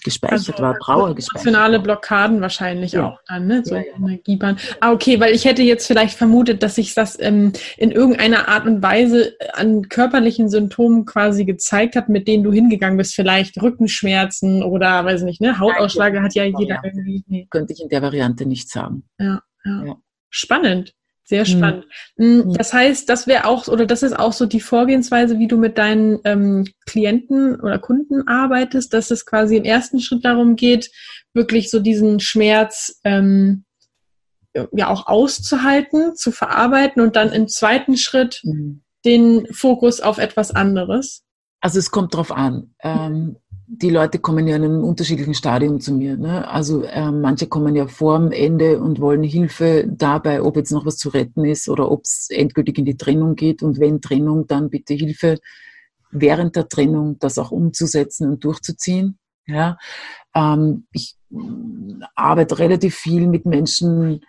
gespeichert 0.04 0.60
also, 0.60 0.62
war, 0.62 0.78
Trauer 0.78 1.14
gespeichert. 1.14 1.46
Emotionale 1.46 1.80
Blockaden 1.80 2.40
wahrscheinlich 2.40 2.92
ja. 2.92 3.08
auch 3.08 3.18
dann, 3.26 3.46
ne? 3.46 3.62
So 3.64 3.74
ja, 3.74 3.82
ja. 3.82 3.96
Energiebahn. 3.96 4.56
Ah, 4.80 4.92
okay, 4.92 5.18
weil 5.18 5.34
ich 5.34 5.44
hätte 5.44 5.62
jetzt 5.62 5.86
vielleicht 5.86 6.16
vermutet, 6.16 6.62
dass 6.62 6.76
sich 6.76 6.94
das 6.94 7.18
ähm, 7.20 7.52
in 7.76 7.90
irgendeiner 7.90 8.48
Art 8.48 8.66
und 8.66 8.82
Weise 8.82 9.36
an 9.54 9.88
körperlichen 9.88 10.48
Symptomen 10.48 11.06
quasi 11.06 11.44
gezeigt 11.44 11.96
hat, 11.96 12.08
mit 12.08 12.28
denen 12.28 12.44
du 12.44 12.52
hingegangen 12.52 12.96
bist. 12.96 13.14
Vielleicht 13.14 13.60
Rückenschmerzen 13.60 14.62
oder, 14.62 15.04
weiß 15.04 15.22
nicht, 15.22 15.40
ne? 15.40 15.58
Hautausschläge 15.58 16.22
hat 16.22 16.34
ja 16.34 16.44
jeder 16.44 16.80
irgendwie. 16.84 17.24
Nee. 17.26 17.48
Könnte 17.50 17.72
ich 17.72 17.82
in 17.82 17.88
der 17.88 18.02
Variante 18.02 18.46
nicht 18.46 18.70
sagen. 18.70 19.04
ja. 19.18 19.42
ja. 19.64 19.96
Spannend. 20.32 20.94
Sehr 21.24 21.44
hm. 21.44 21.58
spannend. 21.58 21.84
Mhm. 22.16 22.54
Das 22.54 22.72
heißt, 22.72 23.08
das 23.08 23.26
wäre 23.26 23.46
auch, 23.46 23.68
oder 23.68 23.86
das 23.86 24.02
ist 24.02 24.18
auch 24.18 24.32
so 24.32 24.46
die 24.46 24.60
Vorgehensweise, 24.60 25.38
wie 25.38 25.48
du 25.48 25.56
mit 25.56 25.78
deinen 25.78 26.18
ähm, 26.24 26.66
Klienten 26.86 27.60
oder 27.60 27.78
Kunden 27.78 28.26
arbeitest, 28.26 28.92
dass 28.92 29.10
es 29.10 29.24
quasi 29.26 29.56
im 29.56 29.64
ersten 29.64 30.00
Schritt 30.00 30.24
darum 30.24 30.56
geht, 30.56 30.90
wirklich 31.32 31.70
so 31.70 31.78
diesen 31.78 32.20
Schmerz 32.20 33.00
ähm, 33.04 33.64
ja 34.72 34.88
auch 34.88 35.06
auszuhalten, 35.06 36.16
zu 36.16 36.32
verarbeiten 36.32 37.00
und 37.02 37.16
dann 37.16 37.32
im 37.32 37.48
zweiten 37.48 37.96
Schritt 37.96 38.40
mhm. 38.42 38.82
den 39.04 39.46
Fokus 39.52 40.00
auf 40.00 40.18
etwas 40.18 40.50
anderes. 40.50 41.22
Also 41.60 41.78
es 41.78 41.90
kommt 41.90 42.14
drauf 42.14 42.32
an. 42.32 42.74
Ähm, 42.82 43.36
die 43.72 43.90
Leute 43.90 44.18
kommen 44.18 44.48
ja 44.48 44.56
in 44.56 44.64
einem 44.64 44.82
unterschiedlichen 44.82 45.34
Stadium 45.34 45.80
zu 45.80 45.94
mir. 45.94 46.16
Ne? 46.16 46.46
Also 46.48 46.82
äh, 46.82 47.12
manche 47.12 47.46
kommen 47.46 47.76
ja 47.76 47.86
vor 47.86 48.18
dem 48.18 48.32
Ende 48.32 48.80
und 48.80 49.00
wollen 49.00 49.22
Hilfe 49.22 49.86
dabei, 49.88 50.42
ob 50.42 50.56
jetzt 50.56 50.72
noch 50.72 50.84
was 50.84 50.96
zu 50.96 51.10
retten 51.10 51.44
ist 51.44 51.68
oder 51.68 51.88
ob 51.88 52.02
es 52.02 52.28
endgültig 52.30 52.78
in 52.78 52.84
die 52.84 52.96
Trennung 52.96 53.36
geht. 53.36 53.62
Und 53.62 53.78
wenn 53.78 54.00
Trennung, 54.00 54.48
dann 54.48 54.70
bitte 54.70 54.94
Hilfe 54.94 55.38
während 56.10 56.56
der 56.56 56.68
Trennung, 56.68 57.20
das 57.20 57.38
auch 57.38 57.52
umzusetzen 57.52 58.28
und 58.28 58.42
durchzuziehen. 58.42 59.18
Ja? 59.46 59.78
Ähm, 60.34 60.88
ich 60.90 61.16
arbeite 62.16 62.58
relativ 62.58 62.96
viel 62.96 63.28
mit 63.28 63.46
Menschen, 63.46 64.22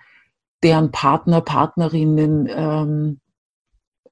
deren 0.62 0.92
Partner, 0.92 1.42
Partnerinnen 1.42 2.48
ähm, 2.48 3.21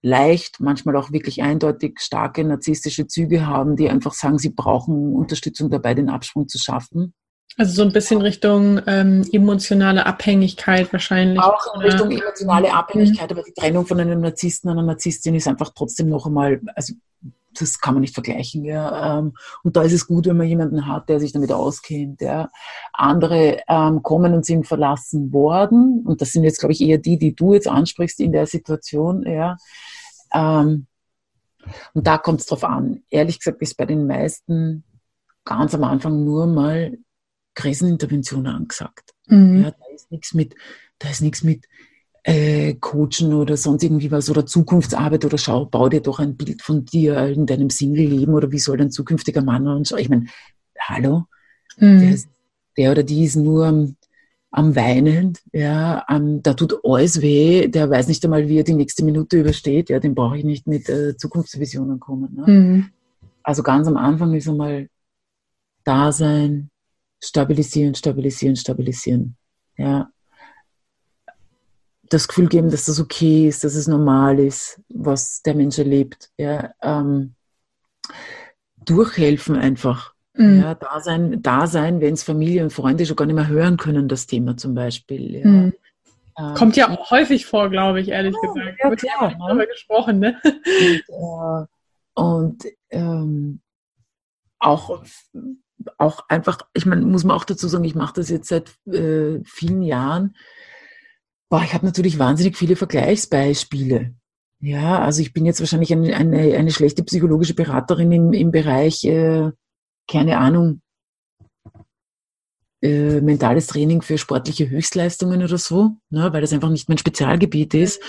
leicht, 0.01 0.59
manchmal 0.59 0.95
auch 0.95 1.11
wirklich 1.11 1.41
eindeutig 1.41 1.99
starke 1.99 2.43
narzisstische 2.43 3.07
Züge 3.07 3.45
haben, 3.45 3.75
die 3.75 3.89
einfach 3.89 4.13
sagen, 4.13 4.37
sie 4.37 4.49
brauchen 4.49 5.13
Unterstützung 5.13 5.69
dabei, 5.69 5.93
den 5.93 6.09
Absprung 6.09 6.47
zu 6.47 6.57
schaffen. 6.57 7.13
Also 7.57 7.73
so 7.73 7.81
ein 7.81 7.91
bisschen 7.91 8.21
Richtung 8.21 8.79
ähm, 8.87 9.25
emotionale 9.33 10.05
Abhängigkeit 10.05 10.93
wahrscheinlich. 10.93 11.39
Auch 11.39 11.75
in 11.75 11.81
Richtung 11.81 12.11
emotionale 12.11 12.73
Abhängigkeit, 12.73 13.29
mhm. 13.29 13.37
aber 13.37 13.43
die 13.45 13.53
Trennung 13.53 13.85
von 13.85 13.99
einem 13.99 14.21
Narzissten 14.21 14.69
und 14.69 14.77
einer 14.77 14.87
Narzisstin 14.87 15.35
ist 15.35 15.47
einfach 15.47 15.71
trotzdem 15.75 16.07
noch 16.09 16.25
einmal, 16.25 16.61
also 16.75 16.93
das 17.53 17.79
kann 17.79 17.95
man 17.95 18.01
nicht 18.01 18.13
vergleichen. 18.13 18.63
Ja. 18.63 19.19
Ähm, 19.19 19.33
und 19.63 19.75
da 19.75 19.83
ist 19.83 19.93
es 19.93 20.07
gut, 20.07 20.25
wenn 20.27 20.37
man 20.37 20.47
jemanden 20.47 20.87
hat, 20.87 21.09
der 21.09 21.19
sich 21.19 21.31
damit 21.31 21.51
auskennt. 21.51 22.21
Ja. 22.21 22.49
Andere 22.93 23.61
ähm, 23.67 24.03
kommen 24.03 24.33
und 24.33 24.45
sind 24.45 24.67
verlassen 24.67 25.31
worden. 25.33 26.03
Und 26.05 26.21
das 26.21 26.31
sind 26.31 26.43
jetzt, 26.43 26.59
glaube 26.59 26.73
ich, 26.73 26.81
eher 26.81 26.97
die, 26.97 27.17
die 27.17 27.35
du 27.35 27.53
jetzt 27.53 27.67
ansprichst 27.67 28.19
in 28.19 28.31
der 28.31 28.45
Situation. 28.45 29.23
Ja. 29.23 29.57
Ähm, 30.33 30.87
und 31.93 32.07
da 32.07 32.17
kommt 32.17 32.41
es 32.41 32.45
drauf 32.45 32.63
an. 32.63 33.03
Ehrlich 33.09 33.39
gesagt 33.39 33.61
ist 33.61 33.77
bei 33.77 33.85
den 33.85 34.07
meisten 34.07 34.83
ganz 35.45 35.73
am 35.73 35.83
Anfang 35.83 36.23
nur 36.23 36.47
mal 36.47 36.97
Krisenintervention 37.55 38.47
angesagt. 38.47 39.13
Mhm. 39.27 39.63
Ja, 39.63 39.71
da 39.71 39.85
ist 39.93 40.11
nichts 40.11 40.33
mit, 40.33 40.55
da 40.99 41.09
ist 41.09 41.21
nichts 41.21 41.43
mit 41.43 41.65
äh, 42.23 42.73
Coachen 42.75 43.33
oder 43.33 43.57
sonst 43.57 43.83
irgendwie 43.83 44.11
was 44.11 44.29
oder 44.29 44.45
Zukunftsarbeit 44.45 45.25
oder 45.25 45.37
schau, 45.37 45.65
bau 45.65 45.89
dir 45.89 46.01
doch 46.01 46.19
ein 46.19 46.35
Bild 46.35 46.61
von 46.61 46.85
dir 46.85 47.17
in 47.27 47.45
deinem 47.45 47.69
Single-Leben 47.69 48.33
oder 48.33 48.51
wie 48.51 48.59
soll 48.59 48.77
dein 48.77 48.91
zukünftiger 48.91 49.41
Mann 49.41 49.67
und 49.67 49.87
so. 49.87 49.97
Ich 49.97 50.09
meine, 50.09 50.25
hallo, 50.79 51.25
mhm. 51.77 51.99
der, 51.99 52.11
ist, 52.11 52.29
der, 52.77 52.91
oder 52.91 53.03
die 53.03 53.23
ist 53.23 53.35
nur 53.35 53.93
am 54.51 54.75
Weinen, 54.75 55.37
ja, 55.53 56.03
am, 56.07 56.41
da 56.41 56.53
tut 56.53 56.79
alles 56.83 57.21
weh, 57.21 57.67
der 57.67 57.89
weiß 57.89 58.07
nicht 58.07 58.23
einmal, 58.23 58.47
wie 58.47 58.57
er 58.57 58.63
die 58.63 58.73
nächste 58.73 59.05
Minute 59.05 59.39
übersteht, 59.39 59.89
ja, 59.89 59.99
den 59.99 60.15
brauche 60.15 60.37
ich 60.37 60.43
nicht 60.43 60.65
mit 60.65 60.89
äh, 60.89 61.15
Zukunftsvisionen 61.15 61.99
kommen. 61.99 62.35
Ne? 62.35 62.43
Mhm. 62.47 62.89
Also 63.43 63.63
ganz 63.63 63.87
am 63.87 63.97
Anfang 63.97 64.33
ist 64.33 64.49
einmal 64.49 64.89
da 65.83 66.11
sein, 66.11 66.71
stabilisieren, 67.23 67.95
stabilisieren, 67.95 68.55
stabilisieren. 68.55 69.35
Ja. 69.77 70.09
Das 72.09 72.27
Gefühl 72.27 72.47
geben, 72.47 72.71
dass 72.71 72.85
das 72.85 72.99
okay 72.99 73.47
ist, 73.47 73.63
dass 73.63 73.75
es 73.75 73.87
normal 73.87 74.39
ist, 74.39 74.81
was 74.89 75.41
der 75.43 75.55
Mensch 75.55 75.77
erlebt. 75.77 76.31
Ja. 76.37 76.71
Ähm, 76.81 77.35
durchhelfen 78.83 79.55
einfach. 79.55 80.13
Mhm. 80.33 80.61
Ja, 80.61 80.75
da 80.75 80.99
sein, 81.01 81.41
da 81.41 81.67
sein 81.67 82.01
wenn 82.01 82.13
es 82.13 82.23
Familie 82.23 82.63
und 82.63 82.73
Freunde 82.73 83.05
schon 83.05 83.15
gar 83.15 83.25
nicht 83.25 83.35
mehr 83.35 83.47
hören 83.47 83.77
können, 83.77 84.07
das 84.07 84.25
Thema 84.25 84.57
zum 84.57 84.73
Beispiel. 84.73 85.35
Ja. 85.35 85.47
Mhm. 85.47 85.73
Ähm, 86.39 86.53
Kommt 86.55 86.77
ja 86.77 86.89
auch 86.89 87.11
häufig 87.11 87.45
vor, 87.45 87.69
glaube 87.69 87.99
ich, 87.99 88.09
ehrlich 88.09 88.35
ja, 88.41 88.49
gesagt. 88.49 88.77
Ja, 88.81 88.89
Wird 88.89 88.99
klar, 89.01 89.35
ja 89.37 89.53
ne? 89.53 89.67
gesprochen, 89.67 90.19
ne? 90.19 90.39
Und, 91.09 91.65
äh, 91.65 92.21
und 92.21 92.65
ähm, 92.91 93.61
auch, 94.59 95.03
auch 95.97 96.23
einfach, 96.29 96.59
ich 96.73 96.85
meine, 96.85 97.01
muss 97.01 97.23
man 97.23 97.35
auch 97.35 97.45
dazu 97.45 97.67
sagen, 97.67 97.83
ich 97.83 97.95
mache 97.95 98.13
das 98.15 98.29
jetzt 98.29 98.47
seit 98.47 98.71
äh, 98.87 99.41
vielen 99.43 99.81
Jahren. 99.81 100.35
Boah, 101.49 101.63
ich 101.63 101.73
habe 101.73 101.85
natürlich 101.85 102.19
wahnsinnig 102.19 102.55
viele 102.57 102.75
Vergleichsbeispiele. 102.75 104.13
Ja, 104.61 104.99
also 104.99 105.21
ich 105.21 105.33
bin 105.33 105.45
jetzt 105.45 105.61
wahrscheinlich 105.61 105.91
eine, 105.91 106.15
eine, 106.15 106.57
eine 106.57 106.71
schlechte 106.71 107.03
psychologische 107.03 107.53
Beraterin 107.55 108.11
im, 108.11 108.33
im 108.33 108.51
Bereich 108.51 109.03
äh, 109.05 109.51
keine 110.09 110.37
Ahnung, 110.39 110.81
äh, 112.81 113.21
mentales 113.21 113.67
Training 113.67 114.01
für 114.01 114.17
sportliche 114.17 114.69
Höchstleistungen 114.69 115.43
oder 115.43 115.57
so, 115.57 115.97
ne, 116.09 116.33
weil 116.33 116.41
das 116.41 116.53
einfach 116.53 116.69
nicht 116.69 116.89
mein 116.89 116.97
Spezialgebiet 116.97 117.73
ist. 117.73 118.01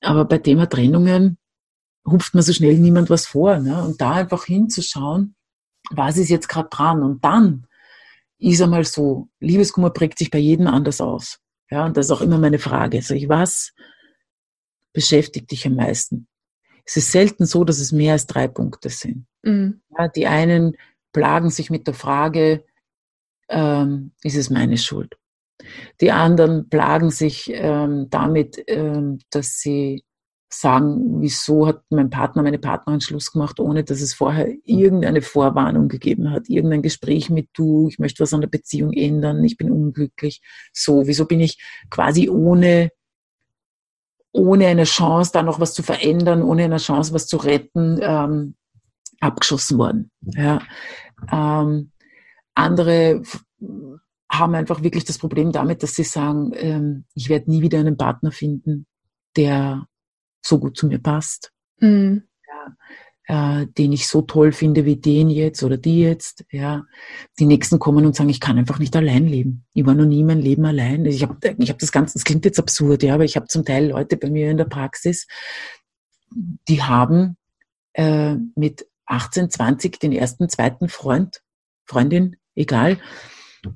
Aber 0.00 0.24
bei 0.24 0.38
Thema 0.38 0.68
Trennungen 0.68 1.38
hupft 2.06 2.34
man 2.34 2.42
so 2.42 2.52
schnell 2.52 2.78
niemand 2.78 3.10
was 3.10 3.26
vor. 3.26 3.58
Ne? 3.58 3.82
Und 3.82 4.00
da 4.00 4.12
einfach 4.12 4.44
hinzuschauen, 4.44 5.34
was 5.90 6.16
ist 6.16 6.28
jetzt 6.28 6.48
gerade 6.48 6.68
dran? 6.68 7.02
Und 7.02 7.24
dann 7.24 7.66
ist 8.38 8.62
einmal 8.62 8.84
so, 8.84 9.28
Liebeskummer 9.40 9.90
prägt 9.90 10.18
sich 10.18 10.30
bei 10.30 10.38
jedem 10.38 10.68
anders 10.68 11.00
aus. 11.00 11.40
Ja, 11.70 11.84
und 11.84 11.96
das 11.96 12.06
ist 12.06 12.12
auch 12.12 12.20
immer 12.20 12.38
meine 12.38 12.58
Frage. 12.58 13.02
Sag 13.02 13.16
ich, 13.16 13.28
was 13.28 13.72
beschäftigt 14.92 15.50
dich 15.50 15.66
am 15.66 15.74
meisten? 15.76 16.28
Es 16.84 16.96
ist 16.96 17.12
selten 17.12 17.44
so, 17.44 17.64
dass 17.64 17.78
es 17.78 17.92
mehr 17.92 18.12
als 18.12 18.26
drei 18.26 18.48
Punkte 18.48 18.88
sind. 18.88 19.26
Mhm. 19.42 19.82
Ja, 19.96 20.08
die 20.08 20.26
einen 20.26 20.76
plagen 21.12 21.50
sich 21.50 21.70
mit 21.70 21.86
der 21.86 21.94
Frage, 21.94 22.64
ähm, 23.48 24.12
ist 24.22 24.36
es 24.36 24.50
meine 24.50 24.78
Schuld? 24.78 25.16
Die 26.00 26.12
anderen 26.12 26.68
plagen 26.68 27.10
sich 27.10 27.50
ähm, 27.52 28.08
damit, 28.10 28.62
ähm, 28.68 29.18
dass 29.30 29.58
sie 29.58 30.04
sagen, 30.48 31.20
wieso 31.20 31.66
hat 31.66 31.82
mein 31.90 32.10
Partner, 32.10 32.42
meine 32.42 32.58
Partnerin 32.58 33.00
Schluss 33.00 33.32
gemacht, 33.32 33.60
ohne 33.60 33.84
dass 33.84 34.00
es 34.00 34.14
vorher 34.14 34.48
irgendeine 34.64 35.20
Vorwarnung 35.20 35.88
gegeben 35.88 36.30
hat, 36.30 36.48
irgendein 36.48 36.82
Gespräch 36.82 37.28
mit 37.28 37.50
du, 37.52 37.88
ich 37.88 37.98
möchte 37.98 38.22
was 38.22 38.32
an 38.32 38.40
der 38.40 38.48
Beziehung 38.48 38.92
ändern, 38.92 39.44
ich 39.44 39.58
bin 39.58 39.70
unglücklich. 39.70 40.40
So, 40.72 41.06
wieso 41.06 41.26
bin 41.26 41.40
ich 41.40 41.62
quasi 41.90 42.30
ohne, 42.30 42.90
ohne 44.32 44.66
eine 44.68 44.84
Chance, 44.84 45.32
da 45.34 45.42
noch 45.42 45.60
was 45.60 45.74
zu 45.74 45.82
verändern, 45.82 46.42
ohne 46.42 46.64
eine 46.64 46.78
Chance, 46.78 47.12
was 47.12 47.26
zu 47.26 47.36
retten, 47.36 47.98
ähm, 48.00 48.54
abgeschossen 49.20 49.78
worden. 49.78 50.10
Ja. 50.22 50.62
Ähm, 51.30 51.90
andere 52.54 53.22
haben 54.30 54.54
einfach 54.54 54.82
wirklich 54.82 55.04
das 55.04 55.18
Problem 55.18 55.52
damit, 55.52 55.82
dass 55.82 55.94
sie 55.94 56.04
sagen, 56.04 56.52
ähm, 56.54 57.04
ich 57.14 57.28
werde 57.28 57.50
nie 57.50 57.62
wieder 57.62 57.78
einen 57.78 57.96
Partner 57.96 58.30
finden, 58.30 58.86
der 59.36 59.86
so 60.48 60.58
gut 60.58 60.76
zu 60.76 60.86
mir 60.86 60.98
passt, 60.98 61.52
mhm. 61.80 62.24
ja, 63.28 63.60
äh, 63.60 63.66
den 63.66 63.92
ich 63.92 64.08
so 64.08 64.22
toll 64.22 64.52
finde 64.52 64.84
wie 64.84 64.96
den 64.96 65.28
jetzt 65.28 65.62
oder 65.62 65.76
die 65.76 66.00
jetzt. 66.00 66.44
Ja. 66.50 66.84
Die 67.38 67.46
Nächsten 67.46 67.78
kommen 67.78 68.06
und 68.06 68.16
sagen, 68.16 68.30
ich 68.30 68.40
kann 68.40 68.58
einfach 68.58 68.78
nicht 68.78 68.96
allein 68.96 69.26
leben. 69.26 69.66
Ich 69.74 69.84
war 69.86 69.94
noch 69.94 70.06
nie 70.06 70.24
mein 70.24 70.40
Leben 70.40 70.64
allein. 70.64 71.04
Ich 71.04 71.22
habe 71.22 71.36
ich 71.58 71.70
hab 71.70 71.78
das 71.78 71.92
Ganze, 71.92 72.14
das 72.14 72.24
klingt 72.24 72.44
jetzt 72.44 72.58
absurd, 72.58 73.02
ja, 73.02 73.14
aber 73.14 73.24
ich 73.24 73.36
habe 73.36 73.46
zum 73.46 73.64
Teil 73.64 73.88
Leute 73.88 74.16
bei 74.16 74.30
mir 74.30 74.50
in 74.50 74.56
der 74.56 74.64
Praxis, 74.64 75.26
die 76.68 76.82
haben 76.82 77.36
äh, 77.92 78.36
mit 78.54 78.86
18, 79.06 79.50
20 79.50 80.00
den 80.00 80.12
ersten, 80.12 80.48
zweiten 80.48 80.88
Freund, 80.88 81.42
Freundin, 81.84 82.36
egal, 82.54 82.98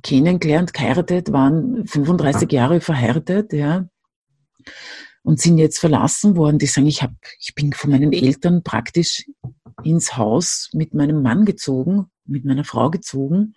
kennengelernt, 0.02 0.74
geheiratet, 0.74 1.32
waren 1.32 1.87
35 1.87 2.50
Jahre 2.52 2.80
verheiratet, 2.80 3.52
ja, 3.52 3.87
und 5.22 5.40
sind 5.40 5.58
jetzt 5.58 5.78
verlassen 5.78 6.37
worden. 6.37 6.58
Die 6.58 6.66
sagen, 6.66 6.87
ich 6.87 7.02
hab, 7.02 7.12
ich 7.38 7.54
bin 7.54 7.72
von 7.72 7.90
meinen 7.90 8.12
Eltern 8.12 8.62
praktisch 8.62 9.24
ins 9.85 10.16
Haus 10.16 10.70
mit 10.72 10.94
meinem 10.94 11.22
Mann 11.22 11.44
gezogen, 11.44 12.06
mit 12.24 12.44
meiner 12.44 12.64
Frau 12.64 12.90
gezogen. 12.90 13.54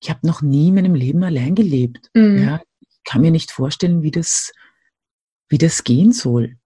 Ich 0.00 0.10
habe 0.10 0.26
noch 0.26 0.42
nie 0.42 0.68
in 0.68 0.74
meinem 0.74 0.94
Leben 0.94 1.22
allein 1.22 1.54
gelebt. 1.54 2.10
Mhm. 2.14 2.44
Ja, 2.44 2.62
ich 2.80 3.04
kann 3.04 3.22
mir 3.22 3.30
nicht 3.30 3.50
vorstellen, 3.50 4.02
wie 4.02 4.10
das, 4.10 4.52
wie 5.48 5.58
das 5.58 5.84
gehen 5.84 6.12
soll. 6.12 6.56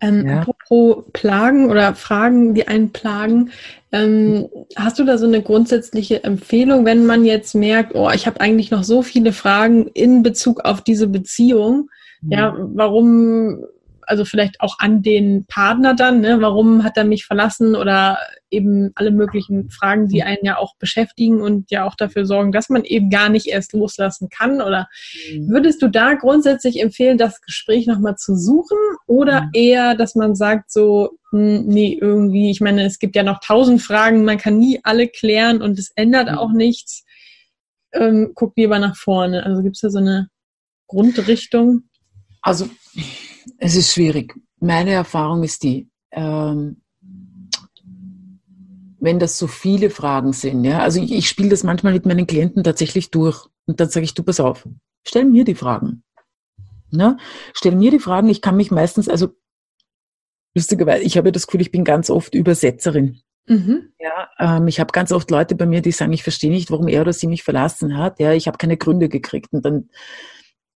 Ähm, 0.00 0.26
ja. 0.26 0.40
Apropos 0.40 1.04
Plagen 1.12 1.70
oder 1.70 1.94
Fragen, 1.94 2.54
die 2.54 2.68
einen 2.68 2.92
plagen, 2.92 3.50
ähm, 3.92 4.48
hast 4.76 4.98
du 4.98 5.04
da 5.04 5.18
so 5.18 5.26
eine 5.26 5.42
grundsätzliche 5.42 6.22
Empfehlung, 6.22 6.84
wenn 6.84 7.06
man 7.06 7.24
jetzt 7.24 7.54
merkt, 7.54 7.94
oh, 7.94 8.10
ich 8.10 8.26
habe 8.26 8.40
eigentlich 8.40 8.70
noch 8.70 8.84
so 8.84 9.02
viele 9.02 9.32
Fragen 9.32 9.86
in 9.88 10.22
Bezug 10.22 10.60
auf 10.60 10.82
diese 10.82 11.08
Beziehung? 11.08 11.88
Mhm. 12.26 12.32
Ja, 12.32 12.54
warum 12.58 13.64
also 14.06 14.24
vielleicht 14.24 14.60
auch 14.60 14.78
an 14.78 15.02
den 15.02 15.46
Partner 15.46 15.94
dann, 15.94 16.20
ne? 16.20 16.40
warum 16.40 16.84
hat 16.84 16.96
er 16.96 17.04
mich 17.04 17.26
verlassen 17.26 17.74
oder 17.74 18.18
eben 18.50 18.92
alle 18.94 19.10
möglichen 19.10 19.68
Fragen, 19.70 20.08
die 20.08 20.22
einen 20.22 20.44
ja 20.44 20.58
auch 20.58 20.76
beschäftigen 20.76 21.42
und 21.42 21.70
ja 21.70 21.84
auch 21.84 21.96
dafür 21.96 22.24
sorgen, 22.24 22.52
dass 22.52 22.68
man 22.68 22.84
eben 22.84 23.10
gar 23.10 23.28
nicht 23.28 23.48
erst 23.48 23.72
loslassen 23.72 24.28
kann. 24.28 24.62
Oder 24.62 24.88
mhm. 25.32 25.48
würdest 25.48 25.82
du 25.82 25.88
da 25.88 26.14
grundsätzlich 26.14 26.80
empfehlen, 26.80 27.18
das 27.18 27.40
Gespräch 27.40 27.86
nochmal 27.86 28.16
zu 28.16 28.36
suchen 28.36 28.78
oder 29.06 29.42
mhm. 29.42 29.50
eher, 29.52 29.94
dass 29.96 30.14
man 30.14 30.36
sagt 30.36 30.70
so, 30.70 31.18
hm, 31.30 31.66
nee, 31.66 31.98
irgendwie, 32.00 32.50
ich 32.50 32.60
meine, 32.60 32.86
es 32.86 32.98
gibt 32.98 33.16
ja 33.16 33.24
noch 33.24 33.40
tausend 33.40 33.82
Fragen, 33.82 34.24
man 34.24 34.38
kann 34.38 34.58
nie 34.58 34.80
alle 34.84 35.08
klären 35.08 35.60
und 35.60 35.78
es 35.78 35.90
ändert 35.96 36.30
mhm. 36.30 36.38
auch 36.38 36.52
nichts. 36.52 37.04
Ähm, 37.92 38.32
guck 38.34 38.56
lieber 38.56 38.78
nach 38.78 38.96
vorne. 38.96 39.44
Also 39.44 39.62
gibt 39.62 39.76
es 39.76 39.80
da 39.80 39.90
so 39.90 39.98
eine 39.98 40.28
Grundrichtung? 40.86 41.85
Also 42.46 42.68
es 43.58 43.74
ist 43.74 43.92
schwierig. 43.92 44.32
Meine 44.60 44.92
Erfahrung 44.92 45.42
ist 45.42 45.64
die, 45.64 45.90
ähm, 46.12 46.80
wenn 49.00 49.18
das 49.18 49.36
so 49.36 49.48
viele 49.48 49.90
Fragen 49.90 50.32
sind, 50.32 50.64
ja, 50.64 50.78
also 50.78 51.02
ich, 51.02 51.12
ich 51.12 51.28
spiele 51.28 51.48
das 51.48 51.64
manchmal 51.64 51.92
mit 51.92 52.06
meinen 52.06 52.28
Klienten 52.28 52.62
tatsächlich 52.62 53.10
durch 53.10 53.46
und 53.66 53.80
dann 53.80 53.88
sage 53.88 54.04
ich, 54.04 54.14
du 54.14 54.22
pass 54.22 54.38
auf, 54.38 54.64
stell 55.04 55.24
mir 55.24 55.42
die 55.42 55.56
Fragen. 55.56 56.04
Ne? 56.92 57.16
Stell 57.52 57.74
mir 57.74 57.90
die 57.90 57.98
Fragen, 57.98 58.28
ich 58.28 58.42
kann 58.42 58.56
mich 58.56 58.70
meistens, 58.70 59.08
also 59.08 59.30
lustigerweise, 60.54 61.02
ich 61.02 61.16
habe 61.18 61.32
das 61.32 61.48
Gefühl, 61.48 61.62
ich 61.62 61.72
bin 61.72 61.82
ganz 61.82 62.10
oft 62.10 62.32
Übersetzerin. 62.32 63.22
Mhm. 63.48 63.92
Ja, 63.98 64.28
ähm, 64.38 64.68
ich 64.68 64.78
habe 64.78 64.92
ganz 64.92 65.10
oft 65.10 65.32
Leute 65.32 65.56
bei 65.56 65.66
mir, 65.66 65.82
die 65.82 65.90
sagen, 65.90 66.12
ich 66.12 66.22
verstehe 66.22 66.50
nicht, 66.50 66.70
warum 66.70 66.86
er 66.86 67.00
oder 67.00 67.12
sie 67.12 67.26
mich 67.26 67.42
verlassen 67.42 67.98
hat. 67.98 68.20
Ja, 68.20 68.32
ich 68.32 68.46
habe 68.46 68.58
keine 68.58 68.76
Gründe 68.76 69.08
gekriegt. 69.08 69.52
Und 69.52 69.64
dann 69.64 69.88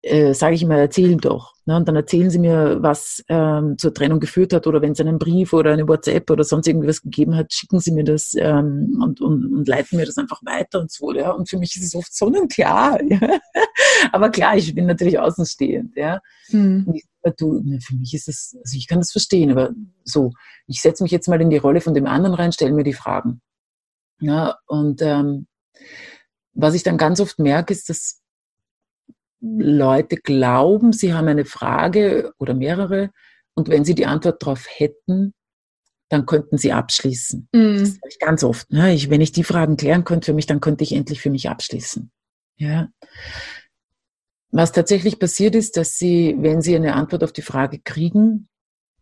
äh, 0.03 0.33
sage 0.33 0.55
ich 0.55 0.63
immer, 0.63 0.77
erzählen 0.77 1.19
doch. 1.19 1.55
Ne? 1.67 1.77
Und 1.77 1.87
dann 1.87 1.97
erzählen 1.97 2.31
sie 2.31 2.39
mir, 2.39 2.79
was 2.81 3.23
ähm, 3.29 3.77
zur 3.77 3.93
Trennung 3.93 4.19
geführt 4.19 4.53
hat 4.53 4.67
oder 4.67 4.81
wenn 4.81 4.93
es 4.93 5.01
einen 5.01 5.19
Brief 5.19 5.53
oder 5.53 5.73
eine 5.73 5.87
WhatsApp 5.87 6.31
oder 6.31 6.43
sonst 6.43 6.67
irgendwas 6.67 7.03
gegeben 7.03 7.37
hat, 7.37 7.53
schicken 7.53 7.81
sie 7.81 7.93
mir 7.93 8.05
das 8.05 8.33
ähm, 8.37 8.99
und, 9.03 9.21
und, 9.21 9.53
und 9.53 9.69
leiten 9.69 9.99
mir 9.99 10.07
das 10.07 10.17
einfach 10.17 10.41
weiter 10.45 10.81
und 10.81 10.91
so. 10.91 11.13
Ja? 11.13 11.33
Und 11.33 11.51
für 11.51 11.59
mich 11.59 11.77
ist 11.77 11.85
es 11.85 11.95
oft 11.95 12.15
sonnenklar. 12.15 12.99
Ja? 13.11 13.41
Aber 14.13 14.31
klar, 14.31 14.57
ich 14.57 14.75
bin 14.75 14.87
natürlich 14.87 15.19
außenstehend. 15.19 15.97
Ja? 15.97 16.21
Hm. 16.51 16.93
Ich, 16.95 17.05
du, 17.37 17.63
für 17.81 17.97
mich 17.97 18.15
ist 18.15 18.29
es, 18.29 18.57
also 18.65 18.77
ich 18.77 18.87
kann 18.87 19.01
das 19.01 19.11
verstehen, 19.11 19.51
aber 19.51 19.71
so, 20.05 20.33
ich 20.67 20.81
setze 20.81 21.03
mich 21.03 21.13
jetzt 21.13 21.29
mal 21.29 21.41
in 21.41 21.51
die 21.51 21.57
Rolle 21.57 21.81
von 21.81 21.93
dem 21.93 22.07
anderen 22.07 22.35
rein, 22.35 22.53
stelle 22.53 22.73
mir 22.73 22.85
die 22.85 22.93
Fragen. 22.93 23.41
Ja? 24.21 24.57
Und 24.67 25.03
ähm, 25.03 25.47
was 26.53 26.75
ich 26.75 26.83
dann 26.83 26.99
ganz 26.99 27.21
oft 27.21 27.39
merke, 27.39 27.73
ist, 27.73 27.89
dass 27.89 28.20
Leute 29.41 30.17
glauben, 30.17 30.93
sie 30.93 31.15
haben 31.15 31.29
eine 31.29 31.45
Frage 31.45 32.33
oder 32.39 32.55
mehrere 32.55 33.11
und 33.55 33.69
wenn 33.69 33.85
sie 33.85 33.95
die 33.95 34.07
Antwort 34.07 34.43
darauf 34.43 34.67
hätten, 34.69 35.35
dann 36.11 36.27
könnten 36.27 36.59
sie 36.59 36.73
abschließen. 36.73 37.49
Mm. 37.53 37.79
Das 37.79 37.95
sage 37.95 38.09
ich 38.09 38.19
ganz 38.19 38.45
oft. 38.45 38.71
Ne? 38.71 38.93
Ich, 38.95 39.11
wenn 39.11 39.21
ich 39.21 39.33
die 39.33 39.45
Fragen 39.45 39.77
klären 39.77 40.05
könnte 40.05 40.27
für 40.27 40.35
mich, 40.35 40.47
dann 40.47 40.61
könnte 40.61 40.85
ich 40.85 40.93
endlich 40.93 41.21
für 41.21 41.31
mich 41.31 41.49
abschließen. 41.49 42.11
Ja. 42.57 42.89
Was 44.51 44.73
tatsächlich 44.73 45.19
passiert 45.19 45.55
ist, 45.55 45.77
dass 45.77 45.97
sie, 45.97 46.37
wenn 46.39 46.61
sie 46.61 46.75
eine 46.75 46.95
Antwort 46.95 47.23
auf 47.23 47.33
die 47.33 47.43
Frage 47.43 47.79
kriegen, 47.79 48.49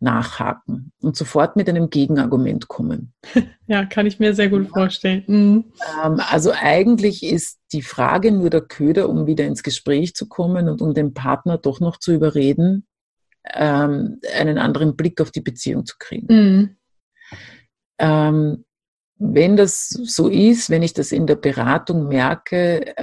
nachhaken 0.01 0.91
und 1.01 1.15
sofort 1.15 1.55
mit 1.55 1.67
einem 1.69 1.89
Gegenargument 1.89 2.67
kommen. 2.67 3.13
Ja, 3.67 3.85
kann 3.85 4.07
ich 4.07 4.17
mir 4.17 4.33
sehr 4.33 4.49
gut 4.49 4.67
vorstellen. 4.69 5.23
Mhm. 5.27 5.65
Ähm, 6.03 6.19
also 6.27 6.51
eigentlich 6.51 7.21
ist 7.21 7.59
die 7.71 7.83
Frage 7.83 8.31
nur 8.31 8.49
der 8.49 8.61
Köder, 8.61 9.07
um 9.07 9.27
wieder 9.27 9.45
ins 9.45 9.61
Gespräch 9.61 10.15
zu 10.15 10.27
kommen 10.27 10.67
und 10.67 10.81
um 10.81 10.95
den 10.95 11.13
Partner 11.13 11.59
doch 11.59 11.79
noch 11.79 11.97
zu 11.97 12.11
überreden, 12.11 12.87
ähm, 13.53 14.19
einen 14.35 14.57
anderen 14.57 14.95
Blick 14.95 15.21
auf 15.21 15.29
die 15.29 15.41
Beziehung 15.41 15.85
zu 15.85 15.97
kriegen. 15.99 16.25
Mhm. 16.33 16.77
Ähm, 17.99 18.65
wenn 19.19 19.55
das 19.55 19.89
so 19.89 20.29
ist, 20.29 20.71
wenn 20.71 20.81
ich 20.81 20.93
das 20.93 21.11
in 21.11 21.27
der 21.27 21.35
Beratung 21.35 22.07
merke, 22.07 22.95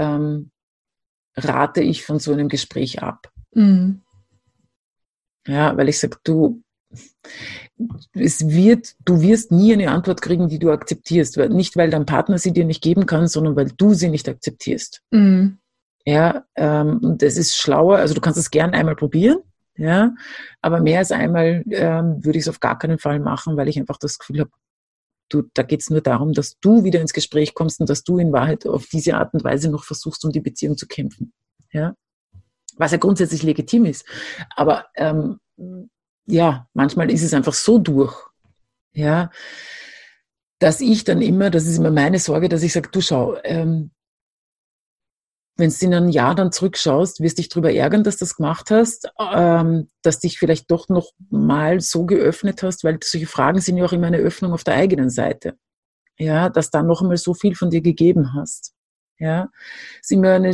rate 1.37 1.83
ich 1.83 2.03
von 2.05 2.19
so 2.19 2.33
einem 2.33 2.49
Gespräch 2.49 3.03
ab. 3.03 3.31
Mhm. 3.53 4.03
Ja, 5.47 5.77
weil 5.77 5.89
ich 5.89 5.99
sage, 5.99 6.17
du, 6.25 6.63
es 8.15 8.49
wird, 8.49 8.95
du 9.05 9.21
wirst 9.21 9.53
nie 9.53 9.73
eine 9.73 9.91
Antwort 9.91 10.23
kriegen, 10.23 10.49
die 10.49 10.59
du 10.59 10.71
akzeptierst. 10.71 11.37
Nicht, 11.37 11.77
weil 11.77 11.91
dein 11.91 12.07
Partner 12.07 12.39
sie 12.39 12.53
dir 12.53 12.65
nicht 12.65 12.83
geben 12.83 13.07
kann, 13.07 13.27
sondern 13.29 13.57
weil 13.57 13.71
du 13.77 13.95
sie 13.95 14.09
nicht 14.09 14.29
akzeptierst. 14.29 15.03
Mhm. 15.11 15.59
Ja, 16.05 16.45
ähm, 16.55 17.01
und 17.03 17.23
das 17.23 17.37
ist 17.37 17.57
schlauer. 17.57 17.99
Also 17.99 18.15
du 18.15 18.21
kannst 18.21 18.39
es 18.39 18.51
gern 18.51 18.75
einmal 18.75 18.97
probieren. 18.97 19.39
Ja, 19.79 20.15
aber 20.63 20.81
mehr 20.81 21.01
als 21.01 21.13
einmal 21.13 21.63
ähm, 21.71 22.25
würde 22.25 22.39
ich 22.39 22.45
es 22.45 22.49
auf 22.49 22.61
gar 22.61 22.79
keinen 22.79 22.99
Fall 22.99 23.21
machen, 23.21 23.59
weil 23.59 23.69
ich 23.69 23.79
einfach 23.79 23.99
das 23.99 24.19
Gefühl 24.19 24.41
habe, 24.41 24.51
du, 25.29 25.43
da 25.53 25.63
geht 25.63 25.83
es 25.83 25.91
nur 25.91 26.01
darum, 26.01 26.33
dass 26.33 26.59
du 26.61 26.83
wieder 26.85 27.01
ins 27.01 27.13
Gespräch 27.13 27.53
kommst 27.53 27.81
und 27.81 27.91
dass 27.91 28.03
du 28.03 28.17
in 28.17 28.33
Wahrheit 28.33 28.67
auf 28.67 28.87
diese 28.87 29.17
Art 29.17 29.35
und 29.35 29.45
Weise 29.45 29.71
noch 29.71 29.85
versuchst, 29.85 30.25
um 30.25 30.33
die 30.33 30.41
Beziehung 30.41 30.79
zu 30.79 30.87
kämpfen. 30.87 31.35
Ja, 31.73 31.95
was 32.77 32.93
ja 32.93 32.99
grundsätzlich 32.99 33.43
legitim 33.43 33.85
ist. 33.85 34.07
Aber 34.55 34.87
ähm, 34.95 35.41
ja, 36.27 36.69
manchmal 36.75 37.11
ist 37.11 37.23
es 37.23 37.35
einfach 37.35 37.55
so 37.55 37.79
durch, 37.79 38.15
ja, 38.93 39.31
dass 40.59 40.81
ich 40.81 41.05
dann 41.05 41.23
immer, 41.23 41.51
das 41.51 41.67
ist 41.67 41.79
immer 41.79 41.91
meine 41.91 42.19
Sorge, 42.19 42.49
dass 42.49 42.63
ich 42.63 42.73
sage, 42.73 42.89
du 42.91 43.01
schau, 43.01 43.37
ähm, 43.45 43.91
wenn 45.59 45.71
du 45.71 45.87
in 45.87 45.95
einem 45.95 46.09
Jahr 46.11 46.35
dann 46.35 46.53
zurückschaust, 46.53 47.21
wirst 47.21 47.39
dich 47.39 47.49
darüber 47.49 47.73
ärgern, 47.73 48.05
dass 48.05 48.19
du 48.19 48.25
das 48.25 48.37
gemacht 48.37 48.71
hast, 48.71 49.11
ähm, 49.19 49.89
dass 50.03 50.21
dich 50.21 50.39
vielleicht 50.39 50.71
doch 50.71 50.89
noch 50.89 51.13
mal 51.31 51.81
so 51.81 52.05
geöffnet 52.05 52.63
hast, 52.63 52.85
weil 52.85 52.99
solche 53.03 53.27
Fragen 53.27 53.61
sind 53.61 53.79
ja 53.79 53.87
auch 53.87 53.93
immer 53.93 54.07
eine 54.07 54.19
Öffnung 54.19 54.53
auf 54.53 54.65
der 54.65 54.75
eigenen 54.75 55.09
Seite. 55.09 55.57
Ja, 56.19 56.49
dass 56.49 56.71
da 56.71 56.83
noch 56.83 57.03
einmal 57.03 57.17
so 57.17 57.35
viel 57.35 57.55
von 57.55 57.71
dir 57.71 57.81
gegeben 57.81 58.35
hast. 58.35 58.75
Ja, 59.19 59.49
ist 60.01 60.13
immer 60.13 60.35
eine, 60.35 60.53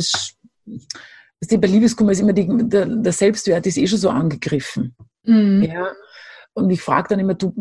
bei 0.65 1.67
Liebeskummer 1.67 2.11
ist 2.11 2.19
immer 2.19 2.33
die, 2.33 2.47
der, 2.69 2.85
der 2.85 3.13
Selbstwert 3.13 3.65
ist 3.65 3.77
eh 3.77 3.87
schon 3.87 3.99
so 3.99 4.09
angegriffen. 4.09 4.95
Mhm. 5.23 5.63
Ja. 5.63 5.91
Und 6.53 6.69
ich 6.69 6.81
frage 6.81 7.09
dann 7.09 7.19
immer, 7.19 7.33
du 7.33 7.53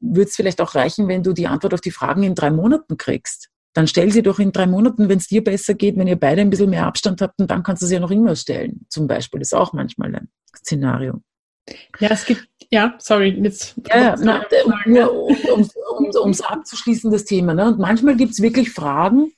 würdest 0.00 0.36
vielleicht 0.36 0.60
auch 0.60 0.74
reichen, 0.74 1.08
wenn 1.08 1.22
du 1.22 1.32
die 1.32 1.46
Antwort 1.46 1.74
auf 1.74 1.80
die 1.80 1.90
Fragen 1.90 2.22
in 2.22 2.34
drei 2.34 2.50
Monaten 2.50 2.96
kriegst. 2.96 3.48
Dann 3.72 3.86
stell 3.86 4.10
sie 4.10 4.22
doch 4.22 4.38
in 4.38 4.52
drei 4.52 4.66
Monaten, 4.66 5.08
wenn 5.08 5.18
es 5.18 5.28
dir 5.28 5.44
besser 5.44 5.74
geht, 5.74 5.98
wenn 5.98 6.06
ihr 6.06 6.18
beide 6.18 6.40
ein 6.40 6.50
bisschen 6.50 6.70
mehr 6.70 6.86
Abstand 6.86 7.20
habt, 7.20 7.40
und 7.40 7.50
dann 7.50 7.62
kannst 7.62 7.82
du 7.82 7.86
sie 7.86 7.94
ja 7.94 8.00
noch 8.00 8.10
immer 8.10 8.34
stellen. 8.34 8.86
Zum 8.88 9.06
Beispiel. 9.06 9.40
Ist 9.40 9.54
auch 9.54 9.72
manchmal 9.72 10.14
ein 10.14 10.28
Szenario. 10.56 11.22
Ja, 11.98 12.10
es 12.10 12.24
gibt, 12.24 12.48
ja, 12.70 12.94
sorry, 12.98 13.30
jetzt. 13.42 13.74
Ja, 13.88 14.16
na, 14.18 14.44
nur 14.86 15.12
um 15.12 15.30
es 16.08 16.16
um, 16.16 16.32
abzuschließen, 16.46 17.10
das 17.10 17.24
Thema. 17.24 17.54
Ne? 17.54 17.66
Und 17.66 17.78
manchmal 17.78 18.16
gibt 18.16 18.32
es 18.32 18.40
wirklich 18.40 18.70
Fragen, 18.70 19.32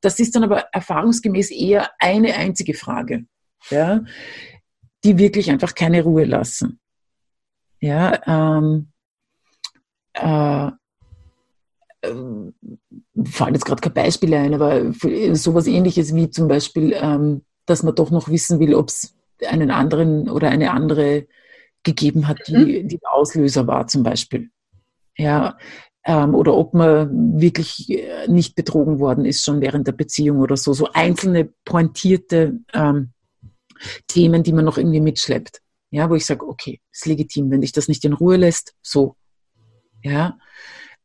das 0.00 0.18
ist 0.18 0.34
dann 0.34 0.44
aber 0.44 0.66
erfahrungsgemäß 0.72 1.50
eher 1.50 1.90
eine 1.98 2.34
einzige 2.36 2.74
Frage. 2.74 3.26
Ja, 3.68 4.02
die 5.04 5.18
wirklich 5.18 5.50
einfach 5.50 5.74
keine 5.74 6.02
Ruhe 6.02 6.24
lassen. 6.24 6.78
Ja, 7.80 8.20
ähm, 8.26 8.88
äh, 10.14 10.70
äh, 12.02 12.14
fallen 13.24 13.54
jetzt 13.54 13.64
gerade 13.64 13.80
kein 13.80 13.94
Beispiel 13.94 14.34
ein, 14.34 14.54
aber 14.54 14.92
sowas 15.34 15.66
ähnliches 15.66 16.14
wie 16.14 16.30
zum 16.30 16.48
Beispiel, 16.48 16.94
ähm, 16.94 17.42
dass 17.66 17.82
man 17.82 17.94
doch 17.94 18.10
noch 18.10 18.28
wissen 18.28 18.60
will, 18.60 18.74
ob 18.74 18.88
es 18.88 19.14
einen 19.46 19.70
anderen 19.70 20.28
oder 20.28 20.50
eine 20.50 20.72
andere 20.72 21.26
gegeben 21.82 22.28
hat, 22.28 22.38
die, 22.46 22.56
mhm. 22.56 22.88
die 22.88 22.98
der 22.98 23.14
Auslöser 23.14 23.66
war 23.66 23.86
zum 23.86 24.02
Beispiel. 24.02 24.50
Ja, 25.16 25.56
ähm, 26.04 26.34
oder 26.34 26.54
ob 26.54 26.74
man 26.74 27.40
wirklich 27.40 27.90
äh, 27.90 28.26
nicht 28.28 28.54
betrogen 28.54 28.98
worden 28.98 29.24
ist 29.24 29.44
schon 29.44 29.60
während 29.60 29.86
der 29.86 29.92
Beziehung 29.92 30.38
oder 30.38 30.56
so. 30.56 30.72
So 30.72 30.88
einzelne 30.92 31.50
pointierte 31.64 32.58
ähm, 32.72 33.12
Themen, 34.06 34.42
die 34.42 34.52
man 34.52 34.64
noch 34.64 34.78
irgendwie 34.78 35.00
mitschleppt. 35.00 35.60
Ja, 35.90 36.08
wo 36.08 36.14
ich 36.14 36.26
sage, 36.26 36.46
okay, 36.46 36.80
ist 36.92 37.06
legitim, 37.06 37.50
wenn 37.50 37.62
dich 37.62 37.72
das 37.72 37.88
nicht 37.88 38.04
in 38.04 38.12
Ruhe 38.12 38.36
lässt, 38.36 38.74
so. 38.82 39.16
Ja, 40.02 40.38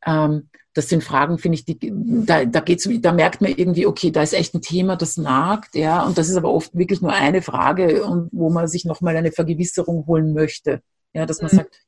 ähm, 0.04 0.48
das 0.76 0.90
sind 0.90 1.02
Fragen, 1.02 1.38
finde 1.38 1.56
ich, 1.56 1.64
die, 1.64 1.78
da, 1.90 2.44
da 2.44 2.60
geht's, 2.60 2.88
da 3.00 3.12
merkt 3.12 3.40
man 3.40 3.50
irgendwie, 3.50 3.86
okay, 3.86 4.10
da 4.10 4.22
ist 4.22 4.34
echt 4.34 4.54
ein 4.54 4.60
Thema, 4.60 4.96
das 4.96 5.16
nagt, 5.16 5.74
ja, 5.74 6.04
und 6.04 6.18
das 6.18 6.28
ist 6.28 6.36
aber 6.36 6.52
oft 6.52 6.74
wirklich 6.74 7.00
nur 7.00 7.12
eine 7.12 7.40
Frage, 7.40 8.04
und 8.04 8.28
wo 8.32 8.50
man 8.50 8.68
sich 8.68 8.84
nochmal 8.84 9.16
eine 9.16 9.32
Vergewisserung 9.32 10.06
holen 10.06 10.34
möchte. 10.34 10.82
Ja, 11.14 11.24
dass 11.24 11.40
man 11.40 11.50
mhm. 11.50 11.56
sagt, 11.56 11.80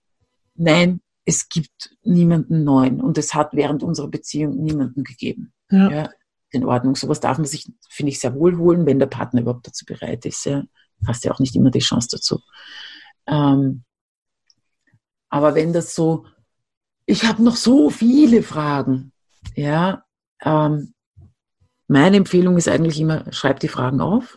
nein, 0.54 1.00
es 1.26 1.50
gibt 1.50 1.90
niemanden 2.02 2.64
neuen 2.64 3.02
und 3.02 3.18
es 3.18 3.34
hat 3.34 3.50
während 3.52 3.82
unserer 3.82 4.08
Beziehung 4.08 4.56
niemanden 4.56 5.04
gegeben. 5.04 5.52
Ja. 5.70 5.90
ja 5.90 6.10
in 6.50 6.64
Ordnung. 6.64 6.96
Sowas 6.96 7.20
darf 7.20 7.38
man 7.38 7.46
sich, 7.46 7.70
finde 7.88 8.10
ich, 8.10 8.20
sehr 8.20 8.34
wohl 8.34 8.56
holen, 8.56 8.86
wenn 8.86 8.98
der 8.98 9.06
Partner 9.06 9.42
überhaupt 9.42 9.66
dazu 9.66 9.84
bereit 9.84 10.24
ist. 10.26 10.44
Ja 10.44 10.62
hast 11.06 11.24
ja 11.24 11.32
auch 11.32 11.38
nicht 11.38 11.54
immer 11.54 11.70
die 11.70 11.78
Chance 11.78 12.08
dazu. 12.10 12.40
Ähm, 13.26 13.84
Aber 15.28 15.54
wenn 15.54 15.72
das 15.72 15.94
so, 15.94 16.26
ich 17.06 17.24
habe 17.24 17.42
noch 17.42 17.56
so 17.56 17.90
viele 17.90 18.42
Fragen, 18.42 19.12
ja, 19.54 20.04
ähm, 20.42 20.94
meine 21.86 22.16
Empfehlung 22.18 22.56
ist 22.56 22.68
eigentlich 22.68 23.00
immer, 23.00 23.30
schreib 23.32 23.60
die 23.60 23.68
Fragen 23.68 24.00
auf 24.00 24.36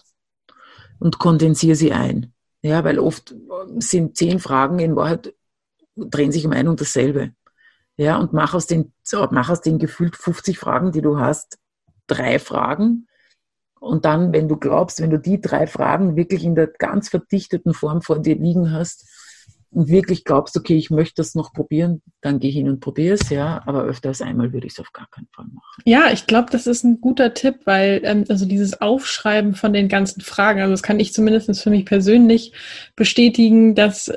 und 0.99 1.19
kondensiere 1.19 1.75
sie 1.75 1.91
ein. 1.91 2.33
Ja, 2.61 2.83
weil 2.83 2.99
oft 2.99 3.33
sind 3.79 4.15
zehn 4.15 4.39
Fragen 4.39 4.79
in 4.79 4.95
Wahrheit 4.95 5.33
drehen 5.95 6.31
sich 6.31 6.45
um 6.45 6.51
ein 6.51 6.67
und 6.67 6.79
dasselbe. 6.79 7.33
Ja, 7.97 8.17
und 8.17 8.33
mach 8.33 8.53
aus 8.53 8.67
den, 8.67 8.93
mach 9.31 9.49
aus 9.49 9.61
den 9.61 9.79
gefühlt 9.79 10.15
50 10.15 10.57
Fragen, 10.57 10.91
die 10.91 11.01
du 11.01 11.19
hast, 11.19 11.59
drei 12.13 12.39
Fragen. 12.39 13.07
Und 13.79 14.05
dann, 14.05 14.31
wenn 14.31 14.47
du 14.47 14.57
glaubst, 14.57 15.01
wenn 15.01 15.09
du 15.09 15.17
die 15.17 15.41
drei 15.41 15.65
Fragen 15.65 16.15
wirklich 16.15 16.43
in 16.43 16.55
der 16.55 16.67
ganz 16.67 17.09
verdichteten 17.09 17.73
Form 17.73 18.01
vor 18.01 18.19
dir 18.19 18.35
liegen 18.35 18.71
hast, 18.71 19.07
und 19.73 19.87
wirklich 19.87 20.25
glaubst, 20.25 20.57
okay, 20.57 20.75
ich 20.75 20.89
möchte 20.89 21.15
das 21.15 21.33
noch 21.33 21.53
probieren, 21.53 22.01
dann 22.19 22.39
geh 22.39 22.51
hin 22.51 22.67
und 22.67 22.81
probier 22.81 23.13
es, 23.13 23.29
ja. 23.29 23.61
Aber 23.65 23.83
öfter 23.83 24.09
als 24.09 24.21
einmal 24.21 24.51
würde 24.51 24.67
ich 24.67 24.73
es 24.73 24.79
auf 24.79 24.91
gar 24.91 25.07
keinen 25.09 25.29
Fall 25.33 25.45
machen. 25.45 25.81
Ja, 25.85 26.11
ich 26.11 26.27
glaube, 26.27 26.49
das 26.51 26.67
ist 26.67 26.83
ein 26.83 26.99
guter 26.99 27.33
Tipp, 27.33 27.61
weil 27.63 28.01
ähm, 28.03 28.25
also 28.27 28.45
dieses 28.45 28.81
Aufschreiben 28.81 29.55
von 29.55 29.71
den 29.71 29.87
ganzen 29.87 30.21
Fragen, 30.21 30.59
also 30.59 30.71
das 30.71 30.83
kann 30.83 30.99
ich 30.99 31.13
zumindest 31.13 31.61
für 31.61 31.69
mich 31.69 31.85
persönlich 31.85 32.53
bestätigen, 32.97 33.73
dass 33.73 34.11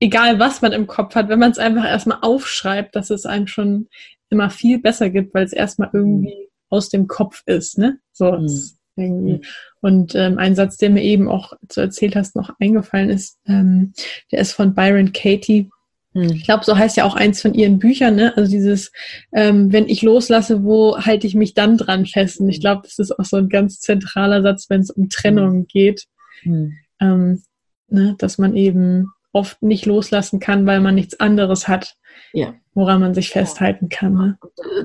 egal 0.00 0.40
was 0.40 0.60
man 0.60 0.72
im 0.72 0.88
Kopf 0.88 1.14
hat, 1.14 1.28
wenn 1.28 1.38
man 1.38 1.52
es 1.52 1.58
einfach 1.58 1.84
erstmal 1.84 2.18
aufschreibt, 2.22 2.96
dass 2.96 3.10
es 3.10 3.26
einem 3.26 3.46
schon 3.46 3.88
immer 4.28 4.50
viel 4.50 4.80
besser 4.80 5.08
gibt, 5.08 5.34
weil 5.34 5.44
es 5.44 5.52
erstmal 5.52 5.90
irgendwie 5.92 6.34
mhm. 6.34 6.50
Aus 6.68 6.88
dem 6.88 7.06
Kopf 7.06 7.42
ist, 7.46 7.78
ne? 7.78 7.98
So. 8.12 8.32
Mhm 8.32 8.76
irgendwie. 8.96 9.34
Mhm. 9.34 9.40
Und 9.80 10.14
ähm, 10.14 10.38
ein 10.38 10.54
Satz, 10.54 10.76
der 10.78 10.90
mir 10.90 11.02
eben 11.02 11.28
auch 11.28 11.52
zu 11.68 11.80
erzählt 11.80 12.16
hast, 12.16 12.34
noch 12.34 12.50
eingefallen 12.58 13.10
ist, 13.10 13.38
ähm, 13.46 13.92
der 14.32 14.40
ist 14.40 14.52
von 14.52 14.74
Byron 14.74 15.12
Katie. 15.12 15.70
Mhm. 16.12 16.30
Ich 16.32 16.44
glaube, 16.44 16.64
so 16.64 16.76
heißt 16.76 16.96
ja 16.96 17.04
auch 17.04 17.14
eins 17.14 17.42
von 17.42 17.54
ihren 17.54 17.78
Büchern, 17.78 18.16
ne? 18.16 18.36
Also 18.36 18.50
dieses, 18.50 18.90
ähm, 19.32 19.72
wenn 19.72 19.88
ich 19.88 20.02
loslasse, 20.02 20.64
wo 20.64 20.98
halte 20.98 21.26
ich 21.26 21.34
mich 21.34 21.54
dann 21.54 21.76
dran 21.76 22.06
fest? 22.06 22.40
Und 22.40 22.48
ich 22.48 22.60
glaube, 22.60 22.82
das 22.84 22.98
ist 22.98 23.16
auch 23.16 23.24
so 23.24 23.36
ein 23.36 23.48
ganz 23.48 23.80
zentraler 23.80 24.42
Satz, 24.42 24.66
wenn 24.70 24.80
es 24.80 24.90
um 24.90 25.08
Trennung 25.08 25.58
mhm. 25.58 25.66
geht. 25.66 26.06
Mhm. 26.42 26.72
Ähm, 27.00 27.42
ne? 27.88 28.16
Dass 28.18 28.38
man 28.38 28.56
eben 28.56 29.08
oft 29.36 29.62
nicht 29.62 29.86
loslassen 29.86 30.40
kann, 30.40 30.66
weil 30.66 30.80
man 30.80 30.94
nichts 30.94 31.20
anderes 31.20 31.68
hat, 31.68 31.96
ja. 32.32 32.54
woran 32.74 33.00
man 33.00 33.14
sich 33.14 33.30
festhalten 33.30 33.88
kann. 33.88 34.14
Ne? 34.14 34.38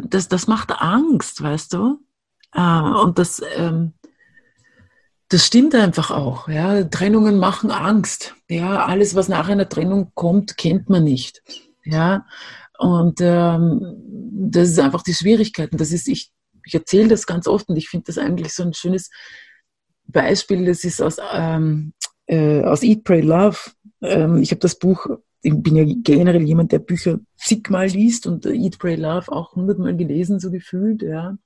Das, 0.03 0.27
das 0.27 0.47
macht 0.47 0.71
Angst, 0.71 1.41
weißt 1.41 1.73
du? 1.73 1.99
Äh, 2.53 2.61
und 2.61 3.17
das, 3.17 3.41
ähm, 3.55 3.93
das 5.29 5.45
stimmt 5.47 5.73
einfach 5.73 6.11
auch. 6.11 6.49
Ja. 6.49 6.83
Trennungen 6.83 7.39
machen 7.39 7.71
Angst. 7.71 8.35
Ja, 8.49 8.85
alles, 8.85 9.15
was 9.15 9.29
nach 9.29 9.47
einer 9.47 9.69
Trennung 9.69 10.11
kommt, 10.13 10.57
kennt 10.57 10.89
man 10.89 11.05
nicht. 11.05 11.41
Ja, 11.85 12.25
und 12.77 13.19
ähm, 13.21 13.95
das 14.31 14.69
ist 14.69 14.79
einfach 14.79 15.03
die 15.03 15.13
Schwierigkeiten. 15.13 15.77
Das 15.77 15.91
ist, 15.91 16.07
ich, 16.07 16.31
ich 16.65 16.73
erzähle 16.73 17.07
das 17.07 17.25
ganz 17.25 17.47
oft 17.47 17.69
und 17.69 17.77
ich 17.77 17.87
finde 17.87 18.05
das 18.07 18.17
eigentlich 18.17 18.53
so 18.53 18.63
ein 18.63 18.73
schönes 18.73 19.09
Beispiel. 20.07 20.65
Das 20.65 20.83
ist 20.83 21.01
aus, 21.01 21.17
ähm, 21.31 21.93
äh, 22.25 22.61
aus 22.63 22.83
Eat, 22.83 23.03
Pray, 23.03 23.21
Love. 23.21 23.57
Ähm, 24.01 24.41
ich 24.41 24.51
habe 24.51 24.59
das 24.59 24.77
Buch, 24.77 25.07
ich 25.41 25.53
bin 25.55 25.75
ja 25.75 25.83
generell 25.85 26.41
jemand, 26.41 26.71
der 26.71 26.79
Bücher 26.79 27.19
zigmal 27.37 27.87
liest 27.87 28.27
und 28.27 28.45
Eat, 28.45 28.79
Pray, 28.79 28.95
Love 28.95 29.31
auch 29.31 29.53
hundertmal 29.55 29.95
gelesen, 29.95 30.39
so 30.39 30.51
gefühlt, 30.51 31.01
ja. 31.01 31.37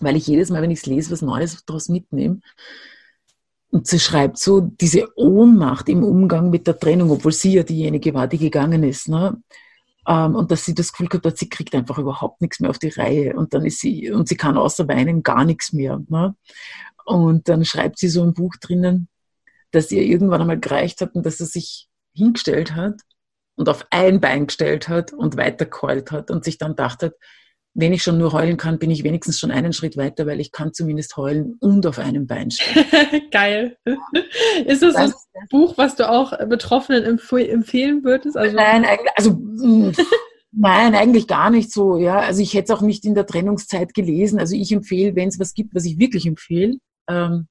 Weil 0.00 0.16
ich 0.16 0.26
jedes 0.26 0.50
Mal, 0.50 0.62
wenn 0.62 0.70
ich 0.70 0.80
es 0.80 0.86
lese, 0.86 1.10
was 1.12 1.22
Neues 1.22 1.64
daraus 1.64 1.88
mitnehme. 1.88 2.40
Und 3.70 3.86
sie 3.86 3.98
schreibt 3.98 4.38
so 4.38 4.60
diese 4.60 5.08
Ohnmacht 5.16 5.88
im 5.88 6.04
Umgang 6.04 6.50
mit 6.50 6.66
der 6.66 6.78
Trennung, 6.78 7.10
obwohl 7.10 7.32
sie 7.32 7.54
ja 7.54 7.62
diejenige 7.64 8.14
war, 8.14 8.28
die 8.28 8.38
gegangen 8.38 8.84
ist. 8.84 9.08
Ne? 9.08 9.36
Ähm, 10.06 10.34
und 10.36 10.50
dass 10.50 10.64
sie 10.64 10.74
das 10.74 10.92
Gefühl 10.92 11.08
gehabt 11.08 11.26
hat, 11.26 11.38
sie 11.38 11.48
kriegt 11.48 11.74
einfach 11.74 11.98
überhaupt 11.98 12.40
nichts 12.40 12.60
mehr 12.60 12.70
auf 12.70 12.78
die 12.78 12.90
Reihe. 12.90 13.34
Und 13.34 13.52
dann 13.52 13.64
ist 13.64 13.80
sie, 13.80 14.12
und 14.12 14.28
sie 14.28 14.36
kann 14.36 14.56
außer 14.56 14.86
weinen 14.86 15.22
gar 15.22 15.44
nichts 15.44 15.72
mehr. 15.72 16.00
Ne? 16.08 16.36
Und 17.04 17.48
dann 17.48 17.64
schreibt 17.64 17.98
sie 17.98 18.08
so 18.08 18.22
ein 18.22 18.34
Buch 18.34 18.54
drinnen, 18.60 19.08
dass 19.74 19.90
ihr 19.90 20.02
irgendwann 20.02 20.40
einmal 20.40 20.60
gereicht 20.60 21.00
hat 21.00 21.14
und 21.14 21.26
dass 21.26 21.38
sie 21.38 21.46
sich 21.46 21.88
hingestellt 22.14 22.74
hat 22.74 23.00
und 23.56 23.68
auf 23.68 23.86
ein 23.90 24.20
Bein 24.20 24.46
gestellt 24.46 24.88
hat 24.88 25.12
und 25.12 25.36
weitergeheult 25.36 26.10
hat 26.10 26.30
und 26.30 26.44
sich 26.44 26.58
dann 26.58 26.76
dachte, 26.76 27.06
hat, 27.06 27.14
wenn 27.74 27.92
ich 27.92 28.02
schon 28.04 28.18
nur 28.18 28.32
heulen 28.32 28.56
kann, 28.56 28.78
bin 28.78 28.90
ich 28.90 29.02
wenigstens 29.02 29.38
schon 29.38 29.50
einen 29.50 29.72
Schritt 29.72 29.96
weiter, 29.96 30.26
weil 30.26 30.40
ich 30.40 30.52
kann 30.52 30.72
zumindest 30.72 31.16
heulen 31.16 31.56
und 31.60 31.86
auf 31.86 31.98
einem 31.98 32.26
Bein 32.26 32.50
stehen. 32.52 32.84
Geil. 33.32 33.76
Ist 34.64 34.82
das 34.82 34.94
ein 34.94 35.12
Buch, 35.50 35.76
was 35.76 35.96
du 35.96 36.08
auch 36.08 36.32
Betroffenen 36.46 37.02
empf 37.02 37.32
empfehlen 37.32 38.04
würdest? 38.04 38.36
Also 38.36 38.54
nein, 38.54 38.86
also 39.16 39.32
mm, 39.32 39.92
nein, 40.52 40.94
eigentlich 40.94 41.26
gar 41.26 41.50
nicht 41.50 41.72
so. 41.72 41.96
Ja, 41.96 42.20
also 42.20 42.40
ich 42.42 42.54
hätte 42.54 42.72
es 42.72 42.78
auch 42.78 42.82
nicht 42.82 43.04
in 43.04 43.16
der 43.16 43.26
Trennungszeit 43.26 43.92
gelesen. 43.92 44.38
Also 44.38 44.54
ich 44.54 44.70
empfehle, 44.70 45.16
wenn 45.16 45.28
es 45.28 45.40
was 45.40 45.52
gibt, 45.52 45.74
was 45.74 45.84
ich 45.84 45.98
wirklich 45.98 46.26
empfehle, 46.26 46.76
ähm, 47.08 47.48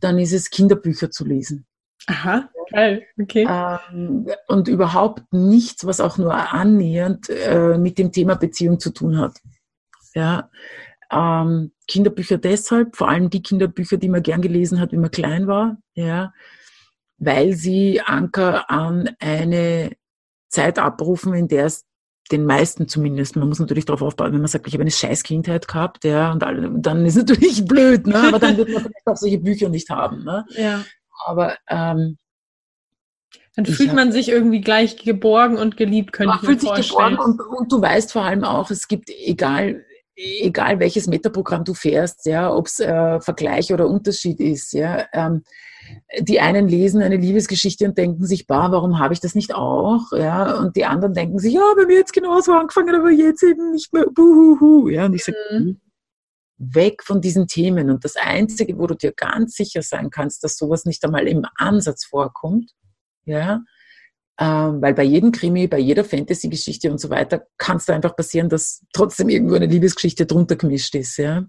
dann 0.00 0.18
ist 0.18 0.32
es 0.32 0.50
Kinderbücher 0.50 1.10
zu 1.10 1.24
lesen. 1.24 1.66
Aha, 2.06 2.48
geil, 2.70 3.06
okay. 3.20 3.46
Ähm, 3.48 4.26
und 4.48 4.68
überhaupt 4.68 5.32
nichts, 5.32 5.86
was 5.86 6.00
auch 6.00 6.18
nur 6.18 6.34
annähernd 6.34 7.28
äh, 7.28 7.78
mit 7.78 7.98
dem 7.98 8.10
Thema 8.10 8.36
Beziehung 8.36 8.80
zu 8.80 8.90
tun 8.90 9.18
hat. 9.18 9.38
Ja, 10.14 10.50
ähm, 11.10 11.72
Kinderbücher 11.86 12.38
deshalb, 12.38 12.96
vor 12.96 13.08
allem 13.08 13.30
die 13.30 13.42
Kinderbücher, 13.42 13.96
die 13.96 14.08
man 14.08 14.22
gern 14.22 14.42
gelesen 14.42 14.80
hat, 14.80 14.92
wie 14.92 14.96
man 14.96 15.10
klein 15.10 15.46
war, 15.46 15.76
ja, 15.94 16.32
weil 17.18 17.52
sie 17.52 18.00
Anker 18.00 18.70
an 18.70 19.10
eine 19.18 19.92
Zeit 20.48 20.78
abrufen, 20.78 21.34
in 21.34 21.48
der 21.48 21.66
es 21.66 21.84
den 22.30 22.46
meisten 22.46 22.88
zumindest, 22.88 23.36
man 23.36 23.48
muss 23.48 23.58
natürlich 23.58 23.84
darauf 23.84 24.02
aufbauen, 24.02 24.32
wenn 24.32 24.40
man 24.40 24.48
sagt, 24.48 24.66
ich 24.66 24.74
habe 24.74 24.82
eine 24.82 24.90
scheiß 24.90 25.22
Kindheit 25.22 25.66
gehabt, 25.68 26.04
ja, 26.04 26.32
und 26.32 26.40
dann 26.40 27.06
ist 27.06 27.16
natürlich 27.16 27.64
blöd, 27.68 28.06
ne? 28.06 28.16
aber 28.16 28.38
dann 28.38 28.56
wird 28.56 28.68
man 28.70 28.82
vielleicht 28.82 29.06
auch 29.06 29.16
solche 29.16 29.38
Bücher 29.38 29.68
nicht 29.68 29.90
haben. 29.90 30.24
Ne? 30.24 30.44
Ja. 30.56 30.84
Aber 31.26 31.56
ähm, 31.68 32.18
dann 33.56 33.66
fühlt 33.66 33.92
man 33.92 34.12
sich 34.12 34.28
irgendwie 34.28 34.60
gleich 34.60 34.96
geborgen 34.96 35.56
und 35.56 35.76
geliebt, 35.76 36.12
könnte 36.12 36.34
ich 36.36 36.48
mir 36.48 36.58
vorstellen. 36.58 36.64
Man 36.64 36.74
fühlt 36.74 36.84
sich 36.84 36.90
geborgen 36.90 37.18
und, 37.18 37.58
und 37.58 37.72
du 37.72 37.82
weißt 37.82 38.12
vor 38.12 38.22
allem 38.22 38.44
auch, 38.44 38.70
es 38.70 38.88
gibt, 38.88 39.10
egal 39.10 39.84
egal 40.20 40.78
welches 40.80 41.06
Metaprogramm 41.06 41.64
du 41.64 41.74
fährst, 41.74 42.26
ja, 42.26 42.52
ob 42.52 42.66
es 42.66 42.80
äh, 42.80 43.20
Vergleich 43.20 43.72
oder 43.72 43.86
Unterschied 43.86 44.40
ist, 44.40 44.72
ja, 44.72 45.06
ähm, 45.12 45.42
die 46.20 46.40
einen 46.40 46.68
lesen 46.68 47.02
eine 47.02 47.16
Liebesgeschichte 47.16 47.86
und 47.86 47.96
denken 47.96 48.26
sich, 48.26 48.46
bah, 48.46 48.70
warum 48.72 48.98
habe 48.98 49.14
ich 49.14 49.20
das 49.20 49.34
nicht 49.34 49.54
auch, 49.54 50.12
ja, 50.12 50.58
und 50.58 50.76
die 50.76 50.84
anderen 50.84 51.14
denken 51.14 51.38
sich, 51.38 51.54
ja, 51.54 51.72
bei 51.76 51.86
mir 51.86 51.98
jetzt 51.98 52.12
genauso 52.12 52.52
angefangen, 52.52 52.94
aber 52.94 53.10
jetzt 53.10 53.42
eben 53.42 53.72
nicht 53.72 53.92
mehr, 53.92 54.06
buhuhu, 54.06 54.88
ja, 54.88 55.06
und 55.06 55.14
ich 55.14 55.24
sage, 55.24 55.38
mhm. 55.50 55.80
weg 56.58 57.02
von 57.04 57.20
diesen 57.20 57.46
Themen 57.46 57.90
und 57.90 58.04
das 58.04 58.16
Einzige, 58.16 58.78
wo 58.78 58.86
du 58.86 58.94
dir 58.94 59.12
ganz 59.12 59.54
sicher 59.54 59.82
sein 59.82 60.10
kannst, 60.10 60.42
dass 60.42 60.56
sowas 60.56 60.84
nicht 60.84 61.04
einmal 61.04 61.28
im 61.28 61.44
Ansatz 61.56 62.04
vorkommt, 62.04 62.72
ja, 63.24 63.62
ähm, 64.40 64.80
weil 64.80 64.94
bei 64.94 65.02
jedem 65.02 65.32
Krimi, 65.32 65.68
bei 65.68 65.78
jeder 65.78 66.02
Fantasy-Geschichte 66.02 66.90
und 66.90 66.98
so 66.98 67.10
weiter 67.10 67.46
kann 67.58 67.76
es 67.76 67.84
da 67.84 67.94
einfach 67.94 68.16
passieren, 68.16 68.48
dass 68.48 68.82
trotzdem 68.94 69.28
irgendwo 69.28 69.54
eine 69.54 69.66
Liebesgeschichte 69.66 70.24
drunter 70.24 70.56
gemischt 70.56 70.94
ist. 70.94 71.18
Ja? 71.18 71.44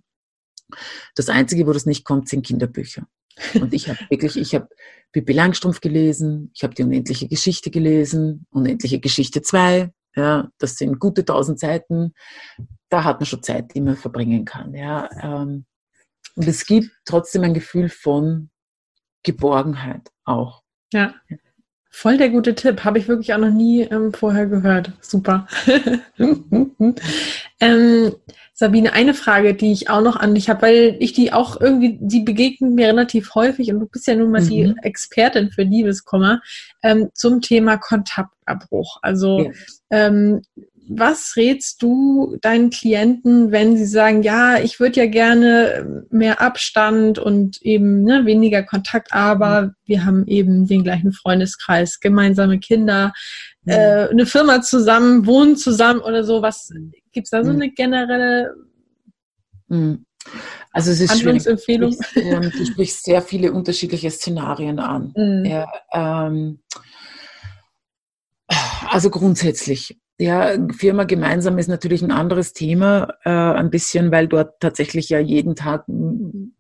Das 1.15 1.29
Einzige, 1.29 1.65
wo 1.65 1.71
das 1.71 1.85
nicht 1.85 2.03
kommt, 2.03 2.27
sind 2.27 2.45
Kinderbücher. 2.45 3.07
Und 3.55 3.73
ich 3.73 3.89
habe 3.89 3.99
wirklich, 4.09 4.37
ich 4.37 4.55
habe 4.55 4.67
Pippi 5.11 5.33
Langstrumpf 5.33 5.81
gelesen, 5.81 6.51
ich 6.53 6.63
habe 6.63 6.73
die 6.73 6.83
unendliche 6.83 7.27
Geschichte 7.27 7.71
gelesen, 7.71 8.45
unendliche 8.49 8.99
Geschichte 8.99 9.41
2, 9.41 9.91
ja, 10.15 10.49
das 10.57 10.75
sind 10.75 10.99
gute 10.99 11.23
tausend 11.25 11.59
Seiten. 11.59 12.13
Da 12.89 13.03
hat 13.03 13.19
man 13.19 13.25
schon 13.25 13.43
Zeit, 13.43 13.73
die 13.73 13.81
man 13.81 13.95
verbringen 13.95 14.45
kann. 14.45 14.73
Ja. 14.73 15.09
Ähm, 15.21 15.65
und 16.35 16.47
es 16.47 16.65
gibt 16.65 16.91
trotzdem 17.05 17.43
ein 17.43 17.53
Gefühl 17.53 17.89
von 17.89 18.49
Geborgenheit 19.23 20.09
auch. 20.25 20.63
Ja. 20.93 21.13
Voll 21.93 22.17
der 22.17 22.29
gute 22.29 22.55
Tipp. 22.55 22.85
Habe 22.85 22.97
ich 22.99 23.07
wirklich 23.09 23.33
auch 23.33 23.37
noch 23.37 23.51
nie 23.51 23.81
ähm, 23.81 24.13
vorher 24.13 24.47
gehört. 24.47 24.91
Super. 25.01 25.45
ähm, 27.59 28.11
Sabine, 28.53 28.93
eine 28.93 29.13
Frage, 29.13 29.55
die 29.55 29.71
ich 29.71 29.89
auch 29.89 30.01
noch 30.01 30.15
an 30.15 30.33
dich 30.33 30.49
habe, 30.49 30.61
weil 30.61 30.95
ich 30.99 31.13
die 31.13 31.33
auch 31.33 31.59
irgendwie, 31.59 31.97
die 31.99 32.21
begegnen 32.21 32.75
mir 32.75 32.87
relativ 32.87 33.35
häufig 33.35 33.73
und 33.73 33.79
du 33.79 33.87
bist 33.87 34.07
ja 34.07 34.15
nun 34.15 34.31
mal 34.31 34.41
mhm. 34.41 34.47
die 34.47 34.75
Expertin 34.83 35.51
für 35.51 35.63
Liebeskummer 35.63 36.41
ähm, 36.81 37.09
zum 37.13 37.41
Thema 37.41 37.77
Kontaktabbruch. 37.77 38.99
Also 39.01 39.39
ja. 39.39 39.51
ähm, 39.89 40.43
was 40.97 41.35
rätst 41.35 41.81
du 41.81 42.37
deinen 42.41 42.69
Klienten, 42.69 43.51
wenn 43.51 43.77
sie 43.77 43.85
sagen, 43.85 44.23
ja, 44.23 44.57
ich 44.57 44.79
würde 44.79 45.01
ja 45.01 45.05
gerne 45.05 46.05
mehr 46.09 46.41
Abstand 46.41 47.19
und 47.19 47.61
eben 47.61 48.03
ne, 48.03 48.25
weniger 48.25 48.63
Kontakt, 48.63 49.13
aber 49.13 49.61
mhm. 49.61 49.75
wir 49.85 50.05
haben 50.05 50.27
eben 50.27 50.67
den 50.67 50.83
gleichen 50.83 51.13
Freundeskreis, 51.13 51.99
gemeinsame 51.99 52.59
Kinder, 52.59 53.13
mhm. 53.63 53.71
äh, 53.71 54.07
eine 54.09 54.25
Firma 54.25 54.61
zusammen, 54.61 55.25
wohnen 55.25 55.55
zusammen 55.55 56.01
oder 56.01 56.23
so. 56.23 56.41
Was 56.41 56.69
gibt 57.11 57.27
es 57.27 57.31
da 57.31 57.43
so 57.43 57.51
mhm. 57.51 57.61
eine 57.61 57.71
generelle 57.71 58.53
mhm. 59.67 60.05
also 60.71 60.91
es 60.91 60.99
ist 60.99 61.11
Handlungsempfehlung? 61.11 61.91
Du 61.91 62.03
sprichst, 62.03 62.17
ähm, 62.17 62.51
du 62.55 62.65
sprichst 62.65 63.03
sehr 63.05 63.21
viele 63.21 63.51
unterschiedliche 63.53 64.11
Szenarien 64.11 64.79
an. 64.79 65.13
Mhm. 65.15 65.45
Ja, 65.45 65.71
ähm, 65.93 66.59
Also 68.89 69.09
grundsätzlich. 69.09 69.97
Ja, 70.21 70.55
Firma 70.71 71.05
gemeinsam 71.05 71.57
ist 71.57 71.67
natürlich 71.67 72.03
ein 72.03 72.11
anderes 72.11 72.53
Thema, 72.53 73.15
äh, 73.23 73.31
ein 73.31 73.71
bisschen, 73.71 74.11
weil 74.11 74.27
dort 74.27 74.59
tatsächlich 74.59 75.09
ja 75.09 75.17
jeden 75.17 75.55
Tag, 75.55 75.83
wie 75.87 76.53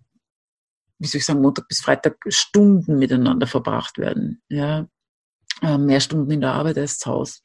soll 1.05 1.19
ich 1.19 1.25
sagen, 1.25 1.41
Montag 1.41 1.67
bis 1.67 1.79
Freitag 1.79 2.15
Stunden 2.27 2.97
miteinander 2.97 3.45
verbracht 3.45 3.99
werden. 3.99 4.41
Ja, 4.49 4.87
äh, 5.61 5.77
mehr 5.77 5.99
Stunden 5.99 6.31
in 6.31 6.41
der 6.41 6.53
Arbeit 6.53 6.79
als 6.79 6.97
zu 6.97 7.11
Hause. 7.11 7.41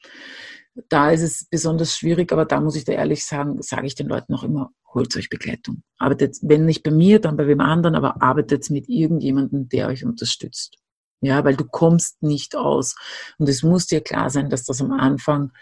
Da 0.88 1.10
ist 1.10 1.20
es 1.20 1.46
besonders 1.50 1.98
schwierig, 1.98 2.32
aber 2.32 2.46
da 2.46 2.62
muss 2.62 2.76
ich 2.76 2.86
da 2.86 2.92
ehrlich 2.92 3.26
sagen, 3.26 3.60
sage 3.60 3.86
ich 3.86 3.94
den 3.94 4.08
Leuten 4.08 4.32
auch 4.32 4.42
immer, 4.42 4.70
holt 4.94 5.14
euch 5.18 5.28
Begleitung. 5.28 5.82
Arbeitet, 5.98 6.38
wenn 6.40 6.64
nicht 6.64 6.82
bei 6.82 6.92
mir, 6.92 7.20
dann 7.20 7.36
bei 7.36 7.46
wem 7.46 7.60
anderen, 7.60 7.94
aber 7.94 8.22
arbeitet 8.22 8.70
mit 8.70 8.88
irgendjemandem, 8.88 9.68
der 9.68 9.88
euch 9.88 10.02
unterstützt. 10.02 10.78
Ja, 11.20 11.44
weil 11.44 11.56
du 11.56 11.66
kommst 11.66 12.22
nicht 12.22 12.56
aus. 12.56 12.94
Und 13.36 13.50
es 13.50 13.62
muss 13.62 13.86
dir 13.86 14.00
klar 14.00 14.30
sein, 14.30 14.48
dass 14.48 14.64
das 14.64 14.80
am 14.80 14.92
Anfang, 14.92 15.52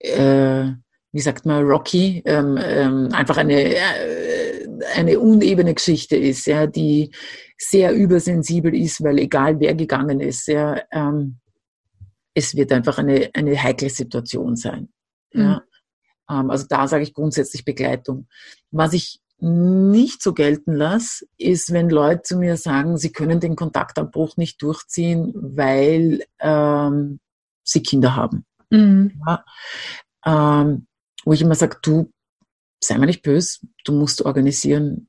äh, 0.00 0.72
wie 1.12 1.20
sagt 1.20 1.44
man, 1.44 1.64
Rocky, 1.64 2.22
ähm, 2.24 2.58
ähm, 2.62 3.08
einfach 3.12 3.36
eine, 3.36 3.74
äh, 3.74 4.68
eine 4.94 5.18
unebene 5.18 5.74
Geschichte 5.74 6.16
ist, 6.16 6.46
ja, 6.46 6.66
die 6.66 7.10
sehr 7.58 7.92
übersensibel 7.92 8.74
ist, 8.74 9.02
weil 9.02 9.18
egal 9.18 9.60
wer 9.60 9.74
gegangen 9.74 10.20
ist, 10.20 10.46
ja, 10.46 10.80
ähm, 10.92 11.38
es 12.34 12.54
wird 12.54 12.72
einfach 12.72 12.98
eine, 12.98 13.30
eine 13.34 13.60
heikle 13.60 13.90
Situation 13.90 14.56
sein. 14.56 14.88
Mhm. 15.32 15.42
Ja. 15.42 15.62
Ähm, 16.30 16.50
also 16.50 16.66
da 16.68 16.86
sage 16.86 17.02
ich 17.02 17.12
grundsätzlich 17.12 17.64
Begleitung. 17.64 18.28
Was 18.70 18.92
ich 18.92 19.20
nicht 19.40 20.22
so 20.22 20.34
gelten 20.34 20.74
lasse, 20.74 21.24
ist, 21.38 21.72
wenn 21.72 21.88
Leute 21.90 22.22
zu 22.22 22.36
mir 22.36 22.56
sagen, 22.56 22.98
sie 22.98 23.10
können 23.10 23.40
den 23.40 23.56
Kontaktabbruch 23.56 24.36
nicht 24.36 24.62
durchziehen, 24.62 25.32
weil 25.34 26.22
ähm, 26.40 27.20
sie 27.64 27.82
Kinder 27.82 28.16
haben. 28.16 28.44
Mhm. 28.70 29.20
Ja, 29.26 29.44
ähm, 30.26 30.86
wo 31.24 31.32
ich 31.32 31.42
immer 31.42 31.54
sage, 31.54 31.78
du, 31.82 32.12
sei 32.82 32.98
mal 32.98 33.06
nicht 33.06 33.22
böse, 33.22 33.60
du 33.84 33.92
musst 33.92 34.22
organisieren, 34.22 35.08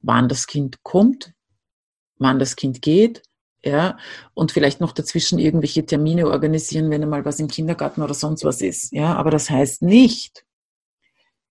wann 0.00 0.28
das 0.28 0.46
Kind 0.46 0.82
kommt, 0.82 1.34
wann 2.18 2.38
das 2.38 2.56
Kind 2.56 2.82
geht, 2.82 3.22
ja, 3.64 3.98
und 4.34 4.52
vielleicht 4.52 4.80
noch 4.80 4.92
dazwischen 4.92 5.38
irgendwelche 5.38 5.86
Termine 5.86 6.28
organisieren, 6.28 6.90
wenn 6.90 7.02
einmal 7.02 7.24
was 7.24 7.40
im 7.40 7.48
Kindergarten 7.48 8.02
oder 8.02 8.14
sonst 8.14 8.44
was 8.44 8.62
ist, 8.62 8.92
ja, 8.92 9.14
aber 9.16 9.30
das 9.30 9.50
heißt 9.50 9.82
nicht, 9.82 10.44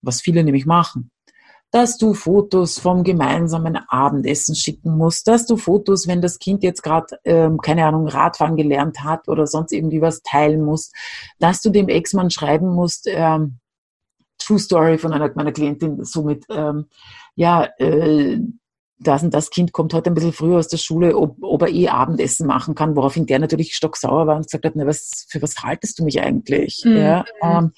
was 0.02 0.22
viele 0.22 0.44
nämlich 0.44 0.66
machen, 0.66 1.12
dass 1.72 1.98
du 1.98 2.14
Fotos 2.14 2.80
vom 2.80 3.04
gemeinsamen 3.04 3.78
Abendessen 3.90 4.56
schicken 4.56 4.98
musst, 4.98 5.28
dass 5.28 5.46
du 5.46 5.58
Fotos, 5.58 6.08
wenn 6.08 6.22
das 6.22 6.40
Kind 6.40 6.64
jetzt 6.64 6.82
gerade, 6.82 7.20
ähm, 7.26 7.58
keine 7.58 7.86
Ahnung, 7.86 8.08
Radfahren 8.08 8.56
gelernt 8.56 9.04
hat 9.04 9.28
oder 9.28 9.48
sonst 9.48 9.74
irgendwie 9.74 10.02
was 10.02 10.22
teilen 10.22 10.64
musst, 10.64 10.96
dass 11.40 11.62
du 11.62 11.70
dem 11.70 11.90
Ex-Mann 11.90 12.30
schreiben 12.30 12.70
musst, 12.70 13.08
ähm, 13.08 13.60
True 14.40 14.60
Story 14.60 14.98
von 14.98 15.14
einer 15.14 15.32
meiner 15.36 15.52
Klientin, 15.52 16.04
somit, 16.06 16.46
ähm, 16.50 16.86
ja, 17.36 17.68
äh, 17.80 18.40
das 19.00 19.24
und 19.24 19.34
das 19.34 19.50
Kind 19.50 19.74
kommt 19.74 19.94
heute 19.94 20.10
ein 20.10 20.14
bisschen 20.14 20.34
früher 20.34 20.58
aus 20.58 20.70
der 20.70 20.78
Schule, 20.78 21.16
ob, 21.16 21.38
ob 21.42 21.62
er 21.62 21.70
eh 21.70 21.90
Abendessen 21.90 22.48
machen 22.48 22.74
kann, 22.74 22.96
woraufhin 22.96 23.26
der 23.26 23.40
natürlich 23.40 23.76
stocksauer 23.76 24.26
war 24.26 24.36
und 24.36 24.46
gesagt 24.46 24.66
hat, 24.66 24.76
na, 24.76 24.88
was, 24.88 25.26
für 25.30 25.42
was 25.42 25.58
haltest 25.58 26.00
du 26.00 26.04
mich 26.04 26.22
eigentlich? 26.22 26.82
Mhm. 26.84 26.98
Ja, 26.98 27.26
ähm, 27.42 27.74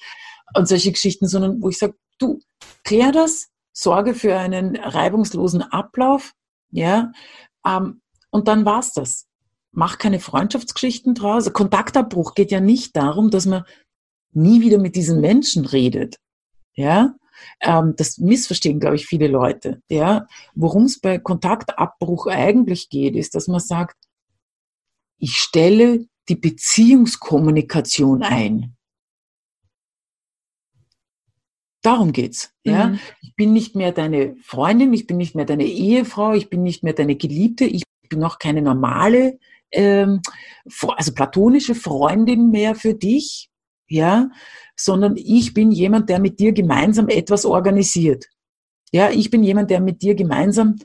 und 0.54 0.68
solche 0.68 0.92
Geschichten, 0.92 1.26
sondern 1.26 1.62
wo 1.62 1.68
ich 1.68 1.78
sage, 1.78 1.94
du, 2.18 2.40
klär 2.84 3.12
das, 3.12 3.48
sorge 3.72 4.14
für 4.14 4.36
einen 4.36 4.76
reibungslosen 4.76 5.62
Ablauf, 5.62 6.32
ja, 6.70 7.12
ähm, 7.66 8.00
und 8.30 8.48
dann 8.48 8.64
war's 8.64 8.92
das. 8.92 9.26
Mach 9.72 9.98
keine 9.98 10.20
Freundschaftsgeschichten 10.20 11.14
draus. 11.14 11.44
Also 11.44 11.50
Kontaktabbruch 11.52 12.34
geht 12.34 12.50
ja 12.50 12.60
nicht 12.60 12.96
darum, 12.96 13.30
dass 13.30 13.46
man 13.46 13.64
nie 14.32 14.60
wieder 14.60 14.78
mit 14.78 14.96
diesen 14.96 15.20
Menschen 15.20 15.64
redet, 15.64 16.16
ja. 16.74 17.14
Ähm, 17.62 17.94
das 17.96 18.18
missverstehen, 18.18 18.80
glaube 18.80 18.96
ich, 18.96 19.06
viele 19.06 19.28
Leute, 19.28 19.80
ja. 19.88 20.26
Worum 20.54 20.84
es 20.84 21.00
bei 21.00 21.18
Kontaktabbruch 21.18 22.26
eigentlich 22.26 22.90
geht, 22.90 23.16
ist, 23.16 23.34
dass 23.34 23.48
man 23.48 23.60
sagt, 23.60 23.96
ich 25.18 25.36
stelle 25.36 26.06
die 26.28 26.36
Beziehungskommunikation 26.36 28.22
ein. 28.22 28.76
Darum 31.82 32.12
geht's. 32.12 32.52
Ja, 32.64 32.88
mhm. 32.88 33.00
ich 33.22 33.34
bin 33.36 33.52
nicht 33.52 33.74
mehr 33.74 33.92
deine 33.92 34.36
Freundin, 34.42 34.92
ich 34.92 35.06
bin 35.06 35.16
nicht 35.16 35.34
mehr 35.34 35.46
deine 35.46 35.64
Ehefrau, 35.64 36.34
ich 36.34 36.50
bin 36.50 36.62
nicht 36.62 36.82
mehr 36.82 36.92
deine 36.92 37.16
Geliebte, 37.16 37.64
ich 37.64 37.84
bin 38.08 38.22
auch 38.22 38.38
keine 38.38 38.60
normale, 38.60 39.38
ähm, 39.72 40.20
also 40.96 41.12
platonische 41.14 41.74
Freundin 41.74 42.50
mehr 42.50 42.74
für 42.74 42.94
dich, 42.94 43.48
ja, 43.88 44.28
sondern 44.76 45.14
ich 45.16 45.54
bin 45.54 45.72
jemand, 45.72 46.10
der 46.10 46.20
mit 46.20 46.38
dir 46.38 46.52
gemeinsam 46.52 47.08
etwas 47.08 47.46
organisiert. 47.46 48.26
Ja, 48.92 49.10
ich 49.10 49.30
bin 49.30 49.42
jemand, 49.42 49.70
der 49.70 49.80
mit 49.80 50.02
dir 50.02 50.14
gemeinsam 50.14 50.76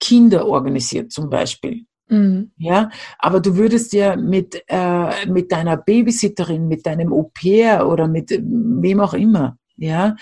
Kinder 0.00 0.46
organisiert, 0.46 1.12
zum 1.12 1.28
Beispiel. 1.28 1.84
Mhm. 2.08 2.52
Ja, 2.56 2.90
aber 3.18 3.40
du 3.40 3.56
würdest 3.56 3.92
ja 3.92 4.16
mit, 4.16 4.62
äh, 4.68 5.26
mit 5.26 5.50
deiner 5.52 5.76
Babysitterin, 5.76 6.68
mit 6.68 6.86
deinem 6.86 7.12
Au 7.12 7.30
pair 7.34 7.88
oder 7.88 8.06
mit 8.06 8.30
wem 8.30 9.00
auch 9.00 9.14
immer, 9.14 9.56
ja, 9.82 10.16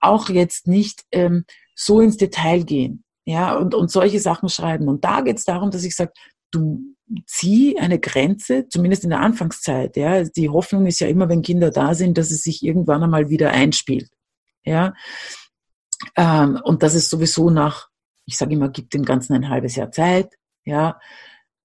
auch 0.00 0.28
jetzt 0.28 0.66
nicht 0.66 1.04
ähm, 1.12 1.44
so 1.74 2.00
ins 2.00 2.16
Detail 2.16 2.64
gehen, 2.64 3.04
ja, 3.24 3.54
und, 3.56 3.74
und 3.74 3.90
solche 3.90 4.20
Sachen 4.20 4.48
schreiben. 4.48 4.88
Und 4.88 5.04
da 5.04 5.20
geht 5.20 5.38
es 5.38 5.44
darum, 5.44 5.70
dass 5.70 5.84
ich 5.84 5.94
sage, 5.94 6.12
du 6.50 6.80
zieh 7.26 7.78
eine 7.78 7.98
Grenze, 7.98 8.68
zumindest 8.68 9.04
in 9.04 9.10
der 9.10 9.20
Anfangszeit, 9.20 9.96
ja. 9.96 10.24
Die 10.24 10.48
Hoffnung 10.48 10.86
ist 10.86 11.00
ja 11.00 11.08
immer, 11.08 11.28
wenn 11.28 11.42
Kinder 11.42 11.70
da 11.70 11.94
sind, 11.94 12.16
dass 12.18 12.30
es 12.30 12.42
sich 12.42 12.62
irgendwann 12.62 13.02
einmal 13.02 13.28
wieder 13.28 13.50
einspielt, 13.50 14.10
ja. 14.64 14.94
Ähm, 16.16 16.60
und 16.64 16.82
das 16.82 16.94
ist 16.94 17.10
sowieso 17.10 17.50
nach, 17.50 17.88
ich 18.26 18.36
sage 18.36 18.54
immer, 18.54 18.70
gibt 18.70 18.94
dem 18.94 19.04
Ganzen 19.04 19.34
ein 19.34 19.48
halbes 19.48 19.76
Jahr 19.76 19.90
Zeit, 19.90 20.34
ja. 20.64 20.98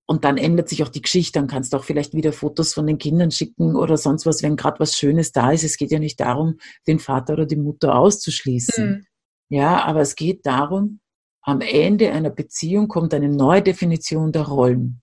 Und 0.09 0.23
dann 0.23 0.37
ändert 0.37 0.69
sich 0.69 0.83
auch 0.83 0.89
die 0.89 1.01
Geschichte. 1.01 1.37
Dann 1.37 1.47
kannst 1.47 1.73
du 1.73 1.77
auch 1.77 1.83
vielleicht 1.83 2.13
wieder 2.13 2.31
Fotos 2.31 2.73
von 2.73 2.87
den 2.87 2.97
Kindern 2.97 3.29
schicken 3.29 3.75
oder 3.75 3.97
sonst 3.97 4.25
was, 4.25 4.41
wenn 4.41 4.55
gerade 4.55 4.79
was 4.79 4.95
Schönes 4.95 5.33
da 5.33 5.51
ist. 5.51 5.65
Es 5.65 5.75
geht 5.75 5.91
ja 5.91 5.99
nicht 5.99 6.19
darum, 6.21 6.59
den 6.87 6.99
Vater 6.99 7.33
oder 7.33 7.45
die 7.45 7.57
Mutter 7.57 7.93
auszuschließen. 7.93 8.89
Mhm. 8.89 9.05
Ja, 9.49 9.83
aber 9.83 9.99
es 10.01 10.15
geht 10.15 10.45
darum, 10.45 11.01
am 11.41 11.59
Ende 11.59 12.11
einer 12.11 12.29
Beziehung 12.29 12.87
kommt 12.87 13.13
eine 13.13 13.27
neue 13.27 13.61
Definition 13.61 14.31
der 14.31 14.43
Rollen, 14.43 15.01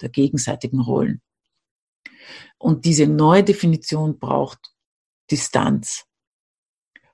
der 0.00 0.08
gegenseitigen 0.08 0.80
Rollen. 0.80 1.22
Und 2.58 2.84
diese 2.84 3.06
neue 3.06 3.44
Definition 3.44 4.18
braucht 4.18 4.58
Distanz. 5.30 6.04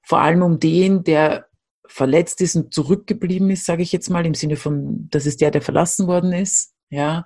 Vor 0.02 0.20
allem 0.20 0.42
um 0.42 0.58
den, 0.58 1.04
der 1.04 1.48
verletzt 1.86 2.40
ist 2.40 2.56
und 2.56 2.72
zurückgeblieben 2.72 3.50
ist, 3.50 3.66
sage 3.66 3.82
ich 3.82 3.92
jetzt 3.92 4.08
mal, 4.08 4.24
im 4.24 4.34
Sinne 4.34 4.56
von, 4.56 5.08
das 5.10 5.26
ist 5.26 5.42
der, 5.42 5.50
der 5.50 5.62
verlassen 5.62 6.06
worden 6.06 6.32
ist 6.32 6.74
ja, 6.90 7.24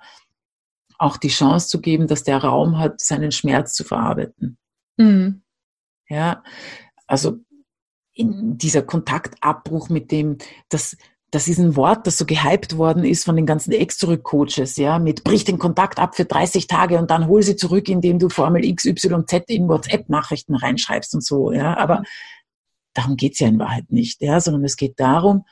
auch 0.97 1.17
die 1.17 1.29
Chance 1.29 1.67
zu 1.67 1.81
geben, 1.81 2.07
dass 2.07 2.23
der 2.23 2.37
Raum 2.37 2.77
hat, 2.77 3.01
seinen 3.01 3.31
Schmerz 3.31 3.73
zu 3.73 3.83
verarbeiten. 3.83 4.57
Mhm. 4.97 5.43
Ja, 6.07 6.43
also 7.07 7.39
in 8.13 8.57
dieser 8.57 8.83
Kontaktabbruch 8.83 9.89
mit 9.89 10.11
dem, 10.11 10.37
das, 10.69 10.95
das 11.31 11.47
ist 11.47 11.57
ein 11.57 11.75
Wort, 11.75 12.05
das 12.05 12.17
so 12.19 12.25
gehypt 12.25 12.77
worden 12.77 13.03
ist 13.03 13.25
von 13.25 13.35
den 13.35 13.47
ganzen 13.47 13.71
Ex-Zurück-Coaches, 13.71 14.77
ja, 14.77 14.99
mit 14.99 15.23
brich 15.23 15.45
den 15.45 15.57
Kontakt 15.57 15.97
ab 15.97 16.15
für 16.15 16.25
30 16.25 16.67
Tage 16.67 16.99
und 16.99 17.09
dann 17.09 17.27
hol 17.27 17.41
sie 17.41 17.55
zurück, 17.55 17.89
indem 17.89 18.19
du 18.19 18.29
Formel 18.29 18.61
XYZ 18.73 19.33
in 19.47 19.67
WhatsApp-Nachrichten 19.67 20.55
reinschreibst 20.55 21.15
und 21.15 21.25
so, 21.25 21.51
ja, 21.51 21.75
aber 21.75 22.03
darum 22.93 23.17
geht's 23.17 23.39
ja 23.39 23.47
in 23.47 23.57
Wahrheit 23.57 23.91
nicht, 23.91 24.21
ja, 24.21 24.39
sondern 24.39 24.63
es 24.63 24.77
geht 24.77 24.99
darum, 24.99 25.45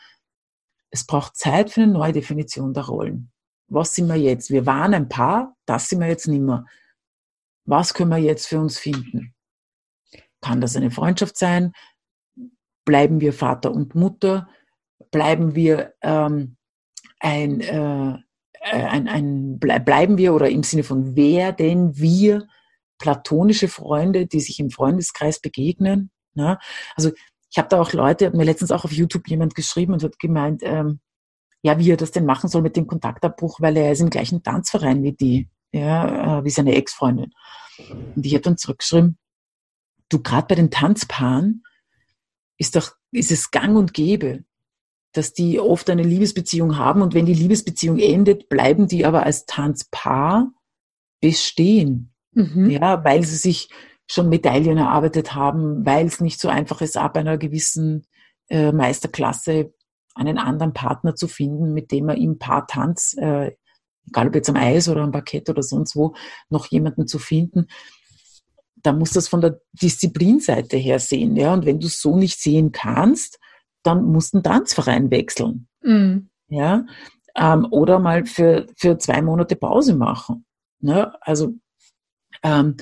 es 0.92 1.06
braucht 1.06 1.36
Zeit 1.36 1.72
für 1.72 1.82
eine 1.82 1.94
neue 1.94 2.12
Definition 2.12 2.74
der 2.74 2.84
Rollen 2.84 3.32
was 3.72 3.96
sind 3.96 4.08
wir 4.08 4.16
jetzt? 4.16 4.52
Wir 4.52 4.66
waren 4.66 4.94
ein 4.94 5.08
Paar, 5.08 5.56
das 5.66 5.88
sind 5.88 6.02
wir 6.02 6.08
jetzt 6.08 6.28
nicht 6.28 6.42
mehr. 6.42 6.66
Was 7.66 7.94
können 7.94 8.12
wir 8.12 8.18
jetzt 8.18 8.48
für 8.48 8.60
uns 8.60 8.78
finden? 8.78 9.34
Kann 10.42 10.60
das 10.60 10.76
eine 10.76 10.92
Freundschaft 10.92 11.38
sein? 11.38 11.72
Bleiben 12.86 13.22
wir 13.22 13.32
Vater 13.32 13.72
und 13.72 13.96
Mutter? 13.96 14.50
Bleiben 15.12 15.56
wir 15.56 15.94
ähm, 16.02 16.58
ein, 17.20 17.62
äh, 17.62 18.18
ein, 18.62 19.08
ein 19.08 19.60
bleiben 19.60 20.18
wir 20.18 20.34
oder 20.34 20.50
im 20.50 20.64
Sinne 20.64 20.84
von 20.84 21.16
wer 21.16 21.54
denn 21.54 21.98
wir 21.98 22.48
platonische 23.00 23.68
Freunde, 23.68 24.28
die 24.28 24.42
sich 24.42 24.60
im 24.60 24.70
Freundeskreis 24.70 25.40
begegnen? 25.40 26.12
Ne? 26.34 26.60
Also 26.96 27.12
ich 27.50 27.58
habe 27.58 27.70
da 27.70 27.80
auch 27.80 27.94
Leute, 27.94 28.26
hat 28.26 28.34
mir 28.34 28.44
letztens 28.44 28.72
auch 28.72 28.84
auf 28.84 28.92
YouTube 28.92 29.28
jemand 29.30 29.56
geschrieben 29.56 29.94
und 29.94 30.04
hat 30.04 30.20
gemeint, 30.20 30.62
ähm, 30.64 31.00
ja, 31.62 31.78
wie 31.78 31.92
er 31.92 31.98
das 31.98 32.12
denn 32.12 32.26
machen 32.26 32.50
soll 32.50 32.62
mit 32.62 32.76
dem 32.76 32.88
Kontaktabbruch, 32.88 33.62
weil 33.62 33.78
er 33.78 33.92
ist 33.92 34.02
im 34.02 34.10
gleichen 34.10 34.44
Tanzverein 34.44 35.04
wie 35.04 35.14
die, 35.14 35.50
ja, 35.72 36.40
äh, 36.40 36.44
wie 36.44 36.50
seine 36.50 36.76
Ex-Freundin. 36.76 37.32
Und 38.16 38.26
ich 38.26 38.34
habe 38.34 38.42
dann 38.42 38.58
zurückgeschrieben, 38.58 39.18
du 40.10 40.22
gerade 40.22 40.48
bei 40.48 40.56
den 40.56 40.72
Tanzpaaren 40.72 41.64
ist 42.58 42.76
doch, 42.76 42.94
ist 43.12 43.32
es 43.32 43.52
gang 43.52 43.78
und 43.78 43.94
gäbe, 43.94 44.44
dass 45.14 45.34
die 45.34 45.60
oft 45.60 45.90
eine 45.90 46.04
Liebesbeziehung 46.04 46.78
haben 46.78 47.02
und 47.02 47.14
wenn 47.14 47.26
die 47.26 47.34
Liebesbeziehung 47.34 48.00
endet, 48.00 48.50
bleiben 48.50 48.88
die 48.88 49.06
aber 49.06 49.24
als 49.24 49.46
Tanzpaar 49.46 50.52
bestehen. 51.20 52.14
Mhm. 52.34 52.70
Ja, 52.70 53.04
weil 53.04 53.24
sie 53.24 53.36
sich 53.36 53.70
schon 54.08 54.30
Medaillen 54.30 54.78
erarbeitet 54.78 55.36
haben, 55.36 55.86
weil 55.86 56.06
es 56.06 56.22
nicht 56.22 56.40
so 56.40 56.48
einfach 56.50 56.82
ist, 56.82 56.98
ab 56.98 57.18
einer 57.18 57.38
gewissen 57.38 58.06
äh, 58.50 58.72
Meisterklasse 58.72 59.74
einen 60.16 60.38
anderen 60.38 60.74
Partner 60.74 61.16
zu 61.16 61.28
finden, 61.28 61.74
mit 61.74 61.92
dem 61.92 62.10
er 62.10 62.18
im 62.18 62.38
Paartanz, 62.38 63.16
äh, 63.18 63.52
egal 64.08 64.28
ob 64.28 64.36
jetzt 64.36 64.50
am 64.50 64.56
Eis 64.56 64.90
oder 64.90 65.02
am 65.02 65.12
Parkett 65.12 65.50
oder 65.50 65.64
sonst 65.64 65.96
wo, 65.96 66.14
noch 66.50 66.68
jemanden 66.68 67.08
zu 67.08 67.20
finden. 67.20 67.68
Da 68.78 68.94
muss 68.94 69.12
das 69.12 69.28
von 69.28 69.42
der 69.42 69.62
Disziplinseite 69.74 70.78
her 70.78 71.00
sehen. 71.00 71.36
Ja? 71.36 71.54
Und 71.54 71.66
wenn 71.66 71.80
du 71.80 71.88
es 71.88 72.02
so 72.02 72.18
nicht 72.18 72.40
sehen 72.40 72.72
kannst, 72.72 73.40
dann 73.84 74.06
musst 74.06 74.34
du 74.34 74.38
einen 74.38 74.44
Tanzverein 74.44 75.12
wechseln. 75.12 75.68
Mhm. 75.84 76.30
Ja? 76.48 76.86
Ähm, 77.36 77.68
oder 77.72 78.00
mal 78.00 78.26
für, 78.26 78.68
für 78.76 78.98
zwei 78.98 79.22
Monate 79.22 79.56
Pause 79.56 79.96
machen. 79.96 80.46
Ne? 80.80 81.14
Also 81.22 81.54
ähm, 82.44 82.76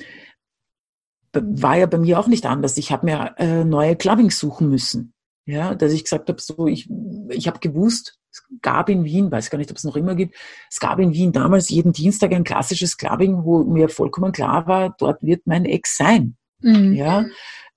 war 1.32 1.76
ja 1.76 1.86
bei 1.86 1.98
mir 1.98 2.18
auch 2.18 2.26
nicht 2.26 2.46
anders. 2.46 2.76
Ich 2.76 2.90
habe 2.90 3.06
mir 3.06 3.34
äh, 3.38 3.64
neue 3.64 3.96
Clubbings 3.96 4.38
suchen 4.38 4.68
müssen. 4.68 5.12
Ja, 5.46 5.74
dass 5.74 5.92
ich 5.92 6.04
gesagt 6.04 6.28
habe, 6.28 6.40
so 6.40 6.66
ich, 6.66 6.88
ich 7.30 7.46
habe 7.46 7.58
gewusst, 7.60 8.18
es 8.32 8.44
gab 8.62 8.88
in 8.88 9.04
Wien, 9.04 9.30
weiß 9.30 9.50
gar 9.50 9.58
nicht, 9.58 9.70
ob 9.70 9.76
es 9.76 9.84
noch 9.84 9.96
immer 9.96 10.14
gibt, 10.14 10.36
es 10.70 10.78
gab 10.78 10.98
in 10.98 11.12
Wien 11.12 11.32
damals 11.32 11.68
jeden 11.68 11.92
Dienstag 11.92 12.32
ein 12.32 12.44
klassisches 12.44 12.96
Clubbing, 12.96 13.44
wo 13.44 13.64
mir 13.64 13.88
vollkommen 13.88 14.32
klar 14.32 14.66
war, 14.66 14.94
dort 14.98 15.22
wird 15.22 15.46
mein 15.46 15.64
Ex 15.64 15.96
sein. 15.96 16.36
Mhm. 16.60 16.92
Ja, 16.92 17.24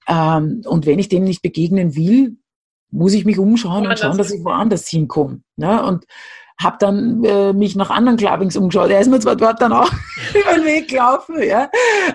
ähm, 0.07 0.61
und 0.65 0.85
wenn 0.85 0.99
ich 0.99 1.09
dem 1.09 1.23
nicht 1.23 1.41
begegnen 1.41 1.95
will, 1.95 2.37
muss 2.91 3.13
ich 3.13 3.25
mich 3.25 3.39
umschauen 3.39 3.87
und 3.87 3.97
schauen, 3.97 4.17
dass 4.17 4.31
ich 4.31 4.43
woanders 4.43 4.87
hinkomme. 4.87 5.41
Ne? 5.55 5.83
Und 5.83 6.05
habe 6.61 6.77
dann 6.79 7.23
äh, 7.23 7.53
mich 7.53 7.75
nach 7.75 7.89
anderen 7.89 8.17
Clubbings 8.17 8.55
umgeschaut. 8.55 8.91
Er 8.91 8.99
ist 8.99 9.09
mir 9.09 9.19
zwar 9.19 9.35
dort 9.35 9.61
dann 9.61 9.73
auch 9.73 9.91
über 10.33 10.53
den 10.55 10.65
Weg 10.65 10.89
gelaufen, 10.89 11.41
ja, 11.41 11.69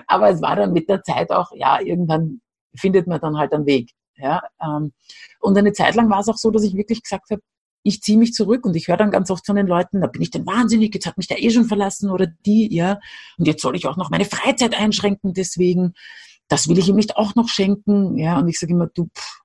aber 0.07 0.29
es 0.29 0.41
war 0.41 0.55
dann 0.55 0.71
mit 0.71 0.87
der 0.87 1.03
Zeit 1.03 1.29
auch, 1.31 1.51
ja, 1.53 1.79
irgendwann 1.81 2.39
findet 2.75 3.07
man 3.07 3.19
dann 3.19 3.37
halt 3.37 3.53
einen 3.53 3.65
Weg. 3.65 3.91
Ja, 4.19 4.41
ähm, 4.61 4.93
und 5.39 5.57
eine 5.57 5.73
Zeit 5.73 5.95
lang 5.95 6.09
war 6.09 6.19
es 6.19 6.27
auch 6.27 6.37
so, 6.37 6.51
dass 6.51 6.63
ich 6.63 6.75
wirklich 6.75 7.03
gesagt 7.03 7.29
habe, 7.31 7.41
ich 7.83 8.01
ziehe 8.01 8.17
mich 8.17 8.33
zurück 8.33 8.65
und 8.65 8.75
ich 8.75 8.87
höre 8.87 8.97
dann 8.97 9.11
ganz 9.11 9.31
oft 9.31 9.45
von 9.45 9.55
den 9.55 9.67
Leuten, 9.67 10.01
da 10.01 10.07
bin 10.07 10.21
ich 10.21 10.31
denn 10.31 10.45
wahnsinnig, 10.45 10.93
jetzt 10.93 11.05
hat 11.05 11.17
mich 11.17 11.27
der 11.27 11.41
eh 11.41 11.49
schon 11.49 11.65
verlassen 11.65 12.09
oder 12.09 12.27
die, 12.45 12.73
ja, 12.73 12.99
und 13.37 13.47
jetzt 13.47 13.61
soll 13.61 13.75
ich 13.75 13.87
auch 13.87 13.95
noch 13.95 14.09
meine 14.09 14.25
Freizeit 14.25 14.77
einschränken, 14.77 15.33
deswegen, 15.33 15.93
das 16.49 16.67
will 16.67 16.77
ich 16.77 16.89
ihm 16.89 16.97
nicht 16.97 17.15
auch 17.15 17.35
noch 17.35 17.47
schenken, 17.47 18.17
ja, 18.17 18.37
und 18.37 18.49
ich 18.49 18.59
sage 18.59 18.73
immer, 18.73 18.87
du, 18.87 19.05
pff, 19.15 19.41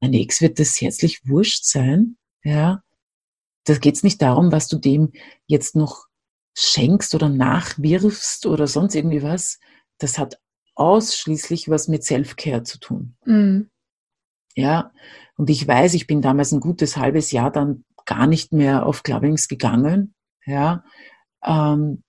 mein 0.00 0.12
Ex 0.12 0.42
wird 0.42 0.58
das 0.58 0.78
herzlich 0.80 1.22
wurscht 1.24 1.64
sein, 1.64 2.18
ja, 2.44 2.82
da 3.64 3.76
geht 3.76 3.96
es 3.96 4.02
nicht 4.02 4.20
darum, 4.22 4.52
was 4.52 4.68
du 4.68 4.78
dem 4.78 5.12
jetzt 5.46 5.76
noch 5.76 6.06
schenkst 6.54 7.14
oder 7.14 7.28
nachwirfst 7.28 8.46
oder 8.46 8.66
sonst 8.66 8.94
irgendwie 8.94 9.22
was. 9.22 9.60
Das 9.98 10.18
hat 10.18 10.40
ausschließlich 10.74 11.68
was 11.68 11.88
mit 11.88 12.04
Self-Care 12.04 12.62
zu 12.62 12.78
tun. 12.78 13.16
Mhm. 13.24 13.70
Ja, 14.58 14.92
und 15.36 15.50
ich 15.50 15.66
weiß, 15.66 15.94
ich 15.94 16.06
bin 16.06 16.20
damals 16.20 16.52
ein 16.52 16.60
gutes 16.60 16.96
halbes 16.96 17.30
Jahr 17.30 17.52
dann 17.52 17.84
gar 18.06 18.26
nicht 18.26 18.52
mehr 18.52 18.86
auf 18.86 19.02
Clubbings 19.02 19.46
gegangen, 19.46 20.14
ja, 20.44 20.82
ähm, 21.44 22.02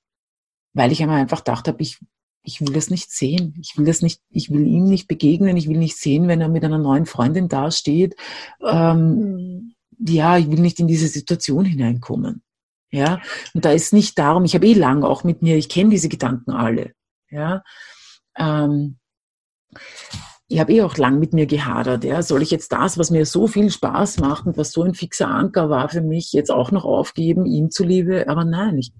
weil 0.74 0.92
ich 0.92 1.02
einmal 1.02 1.20
einfach 1.20 1.40
gedacht 1.40 1.68
habe, 1.68 1.82
ich, 1.82 2.00
ich 2.44 2.62
will 2.62 2.74
das 2.74 2.90
nicht 2.90 3.12
sehen. 3.12 3.54
Ich 3.62 3.78
will 3.78 3.86
das 3.86 4.02
nicht, 4.02 4.22
ich 4.30 4.50
will 4.50 4.66
ihm 4.66 4.86
nicht 4.86 5.08
begegnen, 5.08 5.58
ich 5.58 5.68
will 5.68 5.78
nicht 5.78 5.98
sehen, 5.98 6.28
wenn 6.28 6.42
er 6.42 6.50
mit 6.50 6.64
einer 6.64 6.78
neuen 6.78 7.06
Freundin 7.06 7.50
dasteht. 7.50 8.16
Ähm, 8.64 9.16
mhm 9.16 9.76
ja, 10.00 10.38
ich 10.38 10.50
will 10.50 10.60
nicht 10.60 10.80
in 10.80 10.88
diese 10.88 11.08
Situation 11.08 11.66
hineinkommen. 11.66 12.42
Ja, 12.92 13.22
und 13.54 13.66
da 13.66 13.72
ist 13.72 13.94
nicht 13.94 14.18
darum, 14.18 14.46
ich 14.46 14.56
habe 14.56 14.66
eh 14.66 14.74
lang 14.74 15.04
auch 15.04 15.24
mit 15.24 15.44
mir, 15.44 15.58
ich 15.58 15.70
kenne 15.70 15.92
diese 15.92 16.10
Gedanken 16.10 16.52
alle. 16.52 16.94
Ja, 17.30 17.64
ähm, 18.36 18.98
ich 20.50 20.60
habe 20.60 20.74
eh 20.74 20.82
auch 20.82 20.98
lang 20.98 21.20
mit 21.20 21.32
mir 21.32 21.46
gehadert. 21.46 22.04
Ja, 22.04 22.22
soll 22.24 22.42
ich 22.42 22.50
jetzt 22.50 22.72
das, 22.72 22.98
was 22.98 23.12
mir 23.12 23.26
so 23.28 23.46
viel 23.48 23.70
Spaß 23.70 24.20
macht 24.20 24.48
und 24.48 24.58
was 24.58 24.72
so 24.72 24.82
ein 24.82 24.96
fixer 24.96 25.30
Anker 25.30 25.70
war 25.70 25.90
für 25.90 26.02
mich, 26.02 26.34
jetzt 26.34 26.50
auch 26.50 26.72
noch 26.72 26.86
aufgeben, 26.86 27.46
ihm 27.46 27.70
zuliebe? 27.70 28.28
Aber 28.28 28.46
nein, 28.46 28.80
ich 28.80 28.92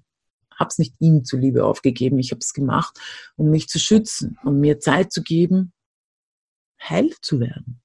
habe 0.54 0.68
es 0.68 0.78
nicht 0.78 0.94
ihm 1.00 1.24
zuliebe 1.24 1.64
aufgegeben. 1.64 2.20
Ich 2.20 2.30
habe 2.30 2.38
es 2.38 2.54
gemacht, 2.54 2.96
um 3.36 3.50
mich 3.50 3.68
zu 3.68 3.80
schützen, 3.80 4.38
um 4.44 4.60
mir 4.60 4.78
Zeit 4.78 5.12
zu 5.12 5.22
geben, 5.24 5.72
heil 6.80 7.10
zu 7.20 7.40
werden. 7.40 7.80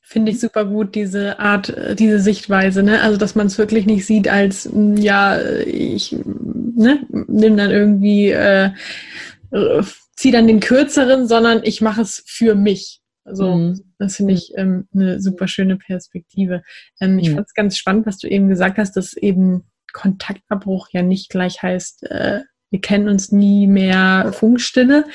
Finde 0.00 0.32
ich 0.32 0.40
super 0.40 0.64
gut, 0.64 0.94
diese 0.94 1.38
Art, 1.38 1.70
äh, 1.70 1.94
diese 1.96 2.20
Sichtweise, 2.20 2.82
ne? 2.82 3.02
Also, 3.02 3.18
dass 3.18 3.34
man 3.34 3.48
es 3.48 3.58
wirklich 3.58 3.84
nicht 3.84 4.06
sieht 4.06 4.28
als, 4.28 4.70
mm, 4.70 4.96
ja, 4.96 5.40
ich 5.40 6.14
ne, 6.24 7.06
nimm 7.10 7.56
dann 7.56 7.70
irgendwie, 7.70 8.30
äh, 8.30 8.70
äh 9.50 9.82
zieh 10.16 10.30
dann 10.30 10.46
den 10.46 10.60
kürzeren, 10.60 11.26
sondern 11.26 11.62
ich 11.64 11.80
mache 11.80 12.02
es 12.02 12.22
für 12.26 12.54
mich. 12.54 13.00
Also, 13.24 13.54
mhm. 13.54 13.80
das 13.98 14.16
finde 14.16 14.34
ich 14.34 14.52
ähm, 14.56 14.86
eine 14.94 15.20
super 15.20 15.48
schöne 15.48 15.76
Perspektive. 15.76 16.62
Ähm, 17.00 17.18
ich 17.18 17.30
mhm. 17.30 17.36
fand 17.36 17.46
es 17.48 17.54
ganz 17.54 17.76
spannend, 17.76 18.06
was 18.06 18.18
du 18.18 18.28
eben 18.28 18.48
gesagt 18.48 18.78
hast, 18.78 18.96
dass 18.96 19.14
eben 19.14 19.64
Kontaktabbruch 19.92 20.88
ja 20.92 21.02
nicht 21.02 21.30
gleich 21.30 21.62
heißt, 21.62 22.04
äh, 22.10 22.40
wir 22.70 22.80
kennen 22.80 23.08
uns 23.08 23.32
nie 23.32 23.66
mehr 23.66 24.32
Funkstille. 24.32 25.06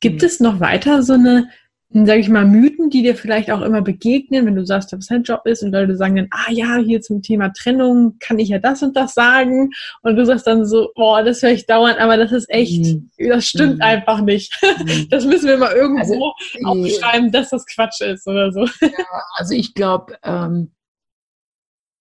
Gibt 0.00 0.22
mhm. 0.22 0.26
es 0.26 0.40
noch 0.40 0.60
weiter 0.60 1.02
so 1.02 1.14
eine 1.14 1.48
sage 1.90 2.20
ich 2.20 2.28
mal, 2.28 2.44
Mythen, 2.44 2.90
die 2.90 3.02
dir 3.02 3.16
vielleicht 3.16 3.50
auch 3.50 3.62
immer 3.62 3.80
begegnen, 3.80 4.44
wenn 4.44 4.54
du 4.54 4.66
sagst, 4.66 4.92
was 4.92 5.06
dein 5.06 5.22
Job 5.22 5.46
ist 5.46 5.62
und 5.62 5.72
Leute 5.72 5.96
sagen 5.96 6.16
dann, 6.16 6.28
ah 6.30 6.50
ja, 6.50 6.76
hier 6.76 7.00
zum 7.00 7.22
Thema 7.22 7.48
Trennung 7.50 8.18
kann 8.20 8.38
ich 8.38 8.50
ja 8.50 8.58
das 8.58 8.82
und 8.82 8.94
das 8.94 9.14
sagen 9.14 9.70
und 10.02 10.16
du 10.16 10.26
sagst 10.26 10.46
dann 10.46 10.66
so, 10.66 10.90
boah, 10.94 11.22
das 11.22 11.42
höre 11.42 11.52
ich 11.52 11.66
dauernd, 11.66 11.98
aber 11.98 12.18
das 12.18 12.30
ist 12.30 12.50
echt, 12.50 12.84
mhm. 12.84 13.10
das 13.16 13.46
stimmt 13.46 13.76
mhm. 13.76 13.82
einfach 13.82 14.20
nicht. 14.20 14.52
Mhm. 14.62 15.08
Das 15.18 15.24
müssen 15.24 15.48
wir 15.48 15.56
mal 15.56 15.72
irgendwo 15.72 16.32
also, 16.60 16.64
aufschreiben, 16.64 17.32
dass 17.32 17.50
das 17.50 17.64
Quatsch 17.66 18.00
ist 18.02 18.26
oder 18.26 18.52
so. 18.52 18.66
Ja, 18.80 19.22
also 19.36 19.54
ich 19.54 19.74
glaube, 19.74 20.18
ähm, 20.22 20.72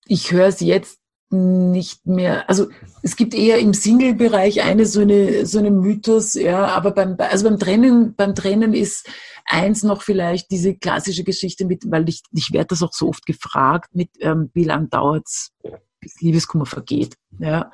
ich 0.06 0.32
höre 0.32 0.48
es 0.48 0.60
jetzt 0.60 1.00
nicht 1.30 2.06
mehr, 2.06 2.50
also 2.50 2.68
es 3.04 3.16
gibt 3.16 3.34
eher 3.34 3.60
im 3.60 3.74
Single-Bereich 3.74 4.64
eine 4.64 4.86
so 4.86 5.02
eine 5.02 5.46
so 5.46 5.60
eine 5.60 5.72
Mythos, 5.72 6.36
ja, 6.36 6.68
aber 6.68 6.92
beim 6.92 7.16
also 7.18 7.50
beim 7.50 7.60
Trennen 7.60 8.16
beim 8.16 8.34
Trennen 8.34 8.74
ist 8.74 9.10
eins 9.48 9.84
noch 9.84 10.02
vielleicht 10.02 10.52
diese 10.52 10.76
klassische 10.76 11.24
Geschichte 11.24 11.66
mit, 11.66 11.90
weil 11.90 12.08
ich, 12.10 12.22
ich 12.34 12.52
werde 12.52 12.68
das 12.68 12.84
auch 12.84 12.94
so 12.94 13.08
oft 13.10 13.26
gefragt, 13.26 13.96
mit 13.96 14.10
ähm, 14.20 14.52
wie 14.54 14.66
lang 14.66 14.90
dauert's, 14.90 15.52
bis 16.00 16.20
Liebeskummer 16.22 16.66
vergeht. 16.66 17.16
Ja. 17.40 17.72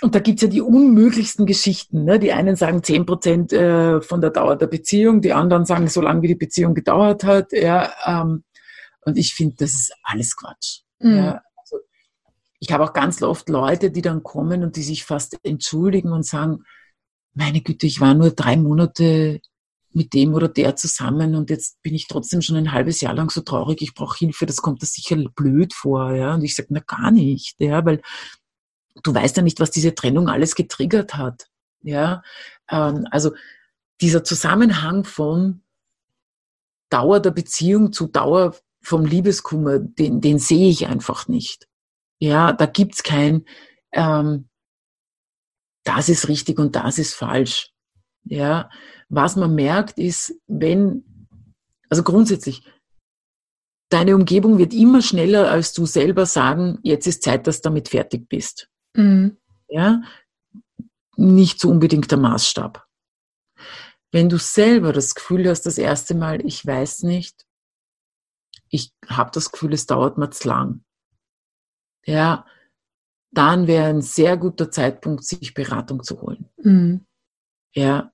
Und 0.00 0.14
da 0.14 0.20
gibt's 0.20 0.42
ja 0.42 0.48
die 0.48 0.62
unmöglichsten 0.62 1.46
Geschichten. 1.46 2.04
Ne? 2.04 2.18
Die 2.18 2.32
einen 2.32 2.56
sagen 2.56 2.82
zehn 2.82 3.06
Prozent 3.06 3.52
äh, 3.52 4.00
von 4.00 4.20
der 4.20 4.30
Dauer 4.30 4.56
der 4.56 4.66
Beziehung, 4.66 5.20
die 5.20 5.32
anderen 5.32 5.66
sagen, 5.66 5.88
so 5.88 6.00
lange 6.00 6.22
wie 6.22 6.28
die 6.28 6.34
Beziehung 6.34 6.74
gedauert 6.74 7.24
hat. 7.24 7.52
Ja, 7.52 7.92
ähm, 8.04 8.44
und 9.02 9.18
ich 9.18 9.34
finde, 9.34 9.56
das 9.58 9.70
ist 9.70 9.92
alles 10.02 10.34
Quatsch. 10.34 10.80
Mhm. 10.98 11.16
Ja, 11.16 11.42
ich 12.66 12.72
habe 12.72 12.82
auch 12.82 12.92
ganz 12.92 13.22
oft 13.22 13.48
Leute, 13.48 13.92
die 13.92 14.02
dann 14.02 14.24
kommen 14.24 14.64
und 14.64 14.74
die 14.74 14.82
sich 14.82 15.04
fast 15.04 15.38
entschuldigen 15.44 16.10
und 16.10 16.26
sagen, 16.26 16.64
meine 17.32 17.60
Güte, 17.60 17.86
ich 17.86 18.00
war 18.00 18.14
nur 18.14 18.30
drei 18.30 18.56
Monate 18.56 19.40
mit 19.92 20.14
dem 20.14 20.34
oder 20.34 20.48
der 20.48 20.74
zusammen 20.74 21.36
und 21.36 21.48
jetzt 21.48 21.80
bin 21.82 21.94
ich 21.94 22.08
trotzdem 22.08 22.42
schon 22.42 22.56
ein 22.56 22.72
halbes 22.72 23.00
Jahr 23.00 23.14
lang 23.14 23.30
so 23.30 23.40
traurig, 23.42 23.82
ich 23.82 23.94
brauche 23.94 24.18
Hilfe, 24.18 24.46
das 24.46 24.56
kommt 24.56 24.82
das 24.82 24.94
sicher 24.94 25.16
blöd 25.36 25.74
vor, 25.74 26.12
ja. 26.12 26.34
Und 26.34 26.42
ich 26.42 26.56
sage, 26.56 26.68
na 26.72 26.80
gar 26.80 27.12
nicht, 27.12 27.54
ja, 27.60 27.84
weil 27.84 28.02
du 29.04 29.14
weißt 29.14 29.36
ja 29.36 29.42
nicht, 29.44 29.60
was 29.60 29.70
diese 29.70 29.94
Trennung 29.94 30.28
alles 30.28 30.56
getriggert 30.56 31.14
hat. 31.14 31.46
Ja, 31.82 32.22
ähm, 32.68 33.06
also 33.12 33.32
dieser 34.00 34.24
Zusammenhang 34.24 35.04
von 35.04 35.62
Dauer 36.90 37.20
der 37.20 37.30
Beziehung 37.30 37.92
zu 37.92 38.08
Dauer 38.08 38.56
vom 38.82 39.04
Liebeskummer, 39.04 39.78
den, 39.78 40.20
den 40.20 40.40
sehe 40.40 40.68
ich 40.68 40.88
einfach 40.88 41.28
nicht. 41.28 41.68
Ja, 42.18 42.52
da 42.52 42.66
gibt's 42.66 43.02
kein, 43.02 43.44
ähm, 43.92 44.48
das 45.84 46.08
ist 46.08 46.28
richtig 46.28 46.58
und 46.58 46.74
das 46.76 46.98
ist 46.98 47.14
falsch. 47.14 47.70
Ja, 48.24 48.70
was 49.08 49.36
man 49.36 49.54
merkt, 49.54 49.98
ist, 49.98 50.34
wenn, 50.46 51.04
also 51.88 52.02
grundsätzlich, 52.02 52.64
deine 53.88 54.16
Umgebung 54.16 54.58
wird 54.58 54.74
immer 54.74 55.00
schneller, 55.00 55.50
als 55.50 55.72
du 55.72 55.86
selber 55.86 56.26
sagen, 56.26 56.78
jetzt 56.82 57.06
ist 57.06 57.22
Zeit, 57.22 57.46
dass 57.46 57.60
du 57.60 57.68
damit 57.68 57.88
fertig 57.88 58.28
bist. 58.28 58.68
Mhm. 58.94 59.36
Ja, 59.68 60.02
nicht 61.16 61.60
so 61.60 61.70
unbedingt 61.70 62.10
der 62.10 62.18
Maßstab. 62.18 62.84
Wenn 64.12 64.28
du 64.28 64.38
selber 64.38 64.92
das 64.92 65.14
Gefühl 65.14 65.48
hast, 65.48 65.62
das 65.62 65.78
erste 65.78 66.14
Mal, 66.14 66.44
ich 66.44 66.64
weiß 66.64 67.02
nicht, 67.02 67.44
ich 68.68 68.92
habe 69.06 69.30
das 69.32 69.52
Gefühl, 69.52 69.72
es 69.72 69.86
dauert 69.86 70.18
mir 70.18 70.30
zu 70.30 70.48
lang. 70.48 70.84
Ja, 72.06 72.46
dann 73.32 73.66
wäre 73.66 73.88
ein 73.88 74.00
sehr 74.00 74.36
guter 74.36 74.70
Zeitpunkt, 74.70 75.24
sich 75.24 75.52
Beratung 75.52 76.02
zu 76.02 76.22
holen. 76.22 76.48
Mhm. 76.56 77.04
Ja, 77.74 78.12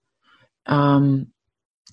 ähm, 0.66 1.32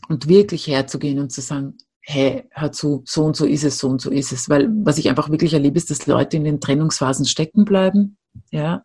und 0.07 0.27
wirklich 0.27 0.67
herzugehen 0.67 1.19
und 1.19 1.31
zu 1.31 1.41
sagen, 1.41 1.77
hey, 2.01 2.49
hör 2.51 2.71
zu, 2.71 3.03
so 3.05 3.25
und 3.25 3.35
so 3.35 3.45
ist 3.45 3.63
es, 3.63 3.77
so 3.77 3.89
und 3.89 4.01
so 4.01 4.09
ist 4.09 4.31
es. 4.31 4.49
Weil 4.49 4.69
was 4.83 4.97
ich 4.97 5.09
einfach 5.09 5.29
wirklich 5.29 5.53
erlebe, 5.53 5.77
ist, 5.77 5.91
dass 5.91 6.07
Leute 6.07 6.37
in 6.37 6.43
den 6.43 6.59
Trennungsphasen 6.61 7.25
stecken 7.25 7.65
bleiben. 7.65 8.17
Ja. 8.49 8.83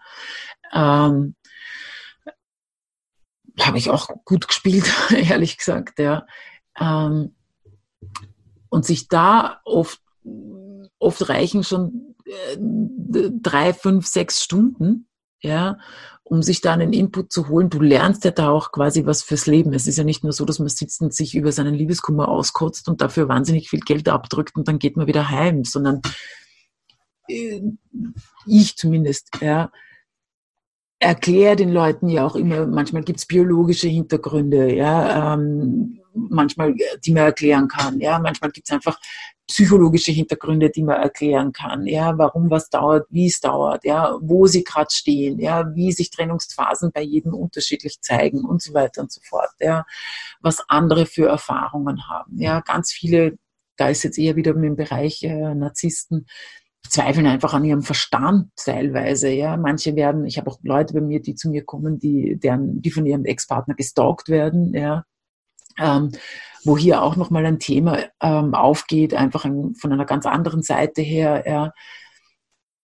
Ähm, 0.73 1.37
habe 3.61 3.79
ich 3.79 3.89
auch 3.91 4.09
gut 4.25 4.49
gespielt, 4.49 4.93
ehrlich 5.11 5.57
gesagt, 5.57 5.99
ja. 5.99 6.27
Ähm, 6.79 7.35
und 8.69 8.85
sich 8.85 9.09
da 9.09 9.61
oft, 9.65 10.03
oft 10.99 11.29
reichen 11.29 11.63
schon 11.63 12.14
drei, 13.43 13.73
fünf, 13.73 14.07
sechs 14.07 14.43
Stunden, 14.43 15.09
ja, 15.41 15.79
um 16.23 16.43
sich 16.43 16.61
da 16.63 16.73
einen 16.73 16.93
Input 16.93 17.31
zu 17.31 17.49
holen. 17.49 17.69
Du 17.69 17.81
lernst 17.81 18.25
ja 18.25 18.31
da 18.31 18.49
auch 18.49 18.73
quasi 18.73 19.05
was 19.05 19.23
fürs 19.23 19.47
Leben. 19.47 19.75
Es 19.75 19.87
ist 19.87 19.99
ja 19.99 20.05
nicht 20.05 20.25
nur 20.25 20.33
so, 20.33 20.45
dass 20.45 20.59
man 20.59 20.69
sitzt 20.69 21.03
und 21.03 21.15
sich 21.15 21.35
über 21.35 21.53
seinen 21.53 21.75
Liebeskummer 21.75 22.29
auskotzt 22.29 22.89
und 22.89 23.03
dafür 23.03 23.29
wahnsinnig 23.29 23.69
viel 23.69 23.81
Geld 23.81 24.09
abdrückt 24.09 24.57
und 24.57 24.67
dann 24.69 24.79
geht 24.79 24.97
man 24.97 25.07
wieder 25.07 25.29
heim, 25.29 25.65
sondern 25.65 26.01
äh, 27.29 27.61
ich 28.47 28.77
zumindest, 28.77 29.29
ja, 29.41 29.71
erkläre 30.99 31.57
den 31.57 31.73
Leuten 31.73 32.09
ja 32.09 32.25
auch 32.25 32.37
immer, 32.37 32.67
manchmal 32.67 33.03
gibt's 33.03 33.27
biologische 33.27 33.89
Hintergründe, 33.89 34.75
ja, 34.75 35.35
ähm, 35.35 36.01
manchmal, 36.15 36.75
die 37.05 37.13
man 37.13 37.25
erklären 37.25 37.69
kann, 37.69 38.01
ja, 38.01 38.19
manchmal 38.19 38.51
gibt's 38.51 38.71
einfach 38.71 38.99
psychologische 39.47 40.13
Hintergründe, 40.13 40.71
die 40.71 40.83
man 40.83 41.01
erklären 41.01 41.53
kann, 41.53 41.87
ja, 41.87 42.17
warum 42.17 42.51
was 42.51 42.71
dauert, 42.71 43.07
wie 43.11 43.27
es 43.27 43.41
dauert, 43.41 43.85
ja, 43.85 44.17
wo 44.21 44.47
sie 44.47 44.65
gerade 44.65 44.91
stehen, 44.91 45.39
ja, 45.39 45.75
wie 45.75 45.93
sich 45.93 46.11
Trennungsphasen 46.11 46.93
bei 46.93 47.03
jedem 47.03 47.35
unterschiedlich 47.35 48.01
zeigen 48.01 48.45
und 48.45 48.63
so 48.63 48.73
weiter 48.75 49.03
und 49.03 49.13
so 49.13 49.21
fort, 49.23 49.51
ja, 49.61 49.85
was 50.41 50.65
andere 50.69 51.07
für 51.07 51.29
Erfahrungen 51.29 52.09
haben, 52.09 52.39
ja, 52.39 52.61
ganz 52.61 52.93
viele, 52.93 53.39
da 53.77 53.89
ist 53.89 54.03
jetzt 54.05 54.19
eher 54.19 54.37
wieder 54.37 54.53
im 54.53 54.77
Bereich 54.77 55.23
äh, 55.23 55.55
Narzissten, 55.55 56.27
zweifeln 56.89 57.27
einfach 57.27 57.55
an 57.55 57.65
ihrem 57.65 57.83
Verstand 57.83 58.51
teilweise. 58.57 59.31
Ja, 59.31 59.57
manche 59.57 59.97
werden, 59.97 60.27
ich 60.27 60.39
habe 60.39 60.51
auch 60.51 60.59
Leute 60.63 60.95
bei 60.95 61.01
mir, 61.01 61.21
die 61.21 61.35
zu 61.35 61.49
mir 61.49 61.65
kommen, 61.65 61.99
die, 61.99 62.39
deren, 62.39 62.83
die 62.83 62.91
von 62.91 63.07
ihrem 63.07 63.25
Ex-Partner 63.25 63.75
gestalkt 63.75 64.29
werden. 64.29 64.75
Ja, 64.75 65.05
ähm, 65.79 66.13
wo 66.65 66.79
hier 66.79 67.03
auch 67.03 67.17
nochmal 67.17 67.45
ein 67.47 67.59
Thema 67.59 67.99
ähm, 68.21 68.55
aufgeht, 68.55 69.15
einfach 69.15 69.45
ein, 69.45 69.75
von 69.75 69.93
einer 69.93 70.07
ganz 70.07 70.27
anderen 70.27 70.63
Seite 70.63 71.03
her. 71.03 71.45
Ja. 71.47 71.73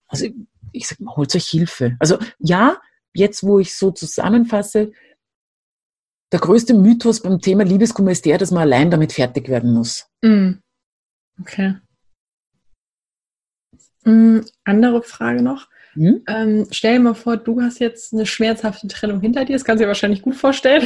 Also 0.06 0.26
ich 0.72 0.86
sage, 0.86 1.04
holt 1.16 1.34
euch 1.34 1.46
Hilfe. 1.46 1.96
Also 1.98 2.18
ja, 2.38 2.78
jetzt 3.14 3.42
wo 3.42 3.58
ich 3.58 3.76
so 3.76 3.90
zusammenfasse, 3.90 4.92
der 6.32 6.40
größte 6.40 6.74
Mythos 6.74 7.22
beim 7.22 7.40
Thema 7.40 7.64
Liebeskummer 7.64 8.12
ist 8.12 8.24
der, 8.24 8.38
dass 8.38 8.50
man 8.50 8.62
allein 8.62 8.90
damit 8.90 9.12
fertig 9.12 9.48
werden 9.48 9.72
muss. 9.72 10.06
Mm. 10.22 10.52
Okay. 11.40 11.76
Mm, 14.04 14.40
andere 14.64 15.02
Frage 15.02 15.42
noch. 15.42 15.68
Hm? 15.94 16.22
Ähm, 16.28 16.66
stell 16.70 16.94
dir 16.94 17.00
mal 17.00 17.14
vor, 17.14 17.36
du 17.36 17.60
hast 17.60 17.80
jetzt 17.80 18.12
eine 18.12 18.24
schmerzhafte 18.24 18.86
Trennung 18.86 19.20
hinter 19.20 19.44
dir, 19.44 19.54
das 19.54 19.64
kannst 19.64 19.80
du 19.80 19.84
dir 19.84 19.88
wahrscheinlich 19.88 20.22
gut 20.22 20.36
vorstellen. 20.36 20.84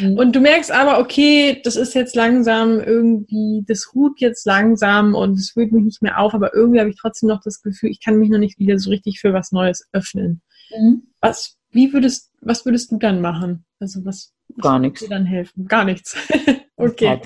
mhm. 0.00 0.16
Und 0.18 0.34
du 0.34 0.40
merkst 0.40 0.70
aber, 0.70 1.00
okay, 1.00 1.60
das 1.64 1.76
ist 1.76 1.94
jetzt 1.94 2.14
langsam 2.14 2.80
irgendwie, 2.80 3.64
das 3.66 3.94
ruht 3.94 4.20
jetzt 4.20 4.46
langsam 4.46 5.14
und 5.14 5.34
es 5.34 5.50
fühlt 5.50 5.72
mich 5.72 5.84
nicht 5.84 6.02
mehr 6.02 6.20
auf, 6.20 6.34
aber 6.34 6.54
irgendwie 6.54 6.80
habe 6.80 6.90
ich 6.90 6.96
trotzdem 6.96 7.28
noch 7.28 7.40
das 7.42 7.62
Gefühl, 7.62 7.90
ich 7.90 8.00
kann 8.00 8.18
mich 8.18 8.30
noch 8.30 8.38
nicht 8.38 8.58
wieder 8.58 8.78
so 8.78 8.90
richtig 8.90 9.20
für 9.20 9.32
was 9.32 9.52
Neues 9.52 9.88
öffnen. 9.92 10.40
Mhm. 10.76 11.02
Was, 11.20 11.56
wie 11.70 11.92
würdest, 11.92 12.32
was 12.40 12.64
würdest 12.64 12.92
du 12.92 12.98
dann 12.98 13.20
machen? 13.20 13.64
Also 13.80 14.04
was, 14.04 14.32
was 14.48 14.62
Gar 14.62 14.78
nichts. 14.78 15.00
dir 15.00 15.08
dann 15.08 15.26
helfen? 15.26 15.66
Gar 15.66 15.84
nichts. 15.84 16.16
okay. 16.76 17.20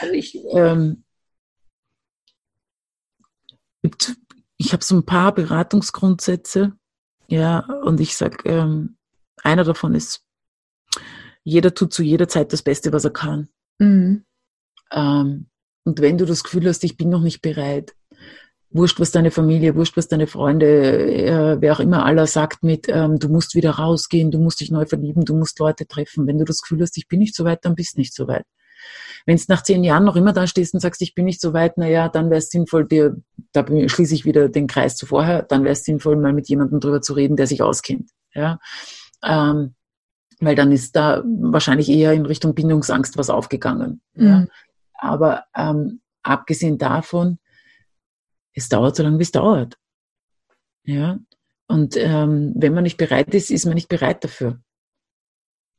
Also 0.00 0.12
ich, 0.12 0.36
ähm, 0.52 1.04
gibt, 3.82 4.16
ich 4.56 4.72
habe 4.72 4.84
so 4.84 4.96
ein 4.96 5.04
paar 5.04 5.34
Beratungsgrundsätze, 5.34 6.72
ja, 7.28 7.60
und 7.82 8.00
ich 8.00 8.16
sage, 8.16 8.48
ähm, 8.48 8.96
einer 9.42 9.64
davon 9.64 9.94
ist, 9.94 10.22
jeder 11.42 11.74
tut 11.74 11.92
zu 11.92 12.02
jeder 12.02 12.28
Zeit 12.28 12.52
das 12.52 12.62
Beste, 12.62 12.92
was 12.92 13.04
er 13.04 13.12
kann. 13.12 13.48
Mhm. 13.78 14.24
Ähm, 14.92 15.46
und 15.84 16.00
wenn 16.00 16.18
du 16.18 16.24
das 16.24 16.44
Gefühl 16.44 16.66
hast, 16.68 16.84
ich 16.84 16.96
bin 16.96 17.10
noch 17.10 17.20
nicht 17.20 17.42
bereit, 17.42 17.94
wurscht, 18.70 18.98
was 18.98 19.12
deine 19.12 19.30
Familie, 19.30 19.76
wurscht, 19.76 19.96
was 19.96 20.08
deine 20.08 20.26
Freunde, 20.26 20.66
äh, 20.66 21.60
wer 21.60 21.74
auch 21.74 21.80
immer 21.80 22.04
aller 22.04 22.26
sagt 22.26 22.62
mit, 22.62 22.88
ähm, 22.88 23.18
du 23.18 23.28
musst 23.28 23.54
wieder 23.54 23.72
rausgehen, 23.72 24.30
du 24.30 24.38
musst 24.38 24.60
dich 24.60 24.70
neu 24.70 24.86
verlieben, 24.86 25.24
du 25.24 25.36
musst 25.36 25.58
Leute 25.58 25.86
treffen. 25.86 26.26
Wenn 26.26 26.38
du 26.38 26.44
das 26.44 26.60
Gefühl 26.60 26.82
hast, 26.82 26.96
ich 26.96 27.06
bin 27.06 27.20
nicht 27.20 27.36
so 27.36 27.44
weit, 27.44 27.64
dann 27.64 27.74
bist 27.74 27.98
nicht 27.98 28.14
so 28.14 28.26
weit. 28.26 28.44
Wenn 29.26 29.36
es 29.36 29.48
nach 29.48 29.62
zehn 29.62 29.84
Jahren 29.84 30.04
noch 30.04 30.16
immer 30.16 30.32
da 30.32 30.46
stehst 30.46 30.74
und 30.74 30.80
sagst, 30.80 31.02
ich 31.02 31.14
bin 31.14 31.24
nicht 31.24 31.40
so 31.40 31.52
weit, 31.52 31.78
naja, 31.78 32.08
dann 32.08 32.30
wäre 32.30 32.38
es 32.38 32.50
sinnvoll, 32.50 32.86
dir, 32.86 33.16
da 33.52 33.64
schließe 33.66 34.14
ich 34.14 34.24
wieder 34.24 34.48
den 34.48 34.66
Kreis 34.66 34.96
zu 34.96 35.06
vorher, 35.06 35.42
dann 35.42 35.64
wäre 35.64 35.72
es 35.72 35.84
sinnvoll, 35.84 36.16
mal 36.16 36.32
mit 36.32 36.48
jemandem 36.48 36.80
drüber 36.80 37.00
zu 37.00 37.14
reden, 37.14 37.36
der 37.36 37.46
sich 37.46 37.62
auskennt. 37.62 38.10
Ja? 38.34 38.58
Ähm, 39.22 39.74
weil 40.40 40.56
dann 40.56 40.72
ist 40.72 40.96
da 40.96 41.22
wahrscheinlich 41.24 41.88
eher 41.88 42.12
in 42.12 42.26
Richtung 42.26 42.54
Bindungsangst 42.54 43.16
was 43.16 43.30
aufgegangen. 43.30 44.02
Mhm. 44.14 44.26
Ja? 44.26 44.46
Aber 44.94 45.44
ähm, 45.56 46.00
abgesehen 46.22 46.78
davon, 46.78 47.38
es 48.52 48.68
dauert 48.68 48.96
so 48.96 49.02
lange, 49.02 49.18
wie 49.18 49.22
es 49.22 49.32
dauert. 49.32 49.76
Ja. 50.84 51.18
Und 51.66 51.96
ähm, 51.96 52.52
wenn 52.56 52.74
man 52.74 52.84
nicht 52.84 52.98
bereit 52.98 53.34
ist, 53.34 53.50
ist 53.50 53.64
man 53.64 53.74
nicht 53.74 53.88
bereit 53.88 54.22
dafür. 54.22 54.60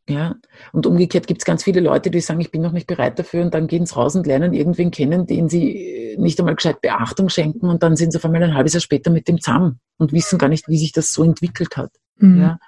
Ja, 0.08 0.36
und 0.72 0.86
umgekehrt 0.86 1.26
gibt 1.26 1.42
es 1.42 1.46
ganz 1.46 1.64
viele 1.64 1.80
Leute, 1.80 2.12
die 2.12 2.22
sagen, 2.22 2.40
ich 2.40 2.52
bin 2.52 2.62
noch 2.62 2.74
nicht 2.74 2.86
bereit 2.86 3.18
dafür 3.18 3.44
und 3.44 3.56
dann 3.56 3.66
gehen 3.66 3.88
sie 3.88 3.96
raus 3.96 4.16
und 4.16 4.28
lernen 4.28 4.54
irgendwen 4.54 4.92
kennen, 4.92 5.26
den 5.26 5.50
sie 5.50 6.14
äh, 6.14 6.18
nicht 6.18 6.38
einmal 6.40 6.56
gescheit 6.56 6.80
Beachtung 6.82 7.28
schenken 7.30 7.70
und 7.70 7.82
dann 7.82 7.96
sind 7.96 8.12
sie 8.12 8.20
auf 8.20 8.26
einmal 8.26 8.44
ein 8.44 8.54
halbes 8.54 8.74
Jahr 8.74 8.82
später 8.82 9.10
mit 9.10 9.28
dem 9.28 9.42
zusammen 9.42 9.80
und 9.98 10.14
wissen 10.14 10.38
gar 10.38 10.48
nicht, 10.48 10.68
wie 10.68 10.78
sich 10.78 10.92
das 10.92 11.12
so 11.12 11.24
entwickelt 11.24 11.76
hat. 11.76 11.92
Mhm. 12.18 12.40
Ja, 12.40 12.60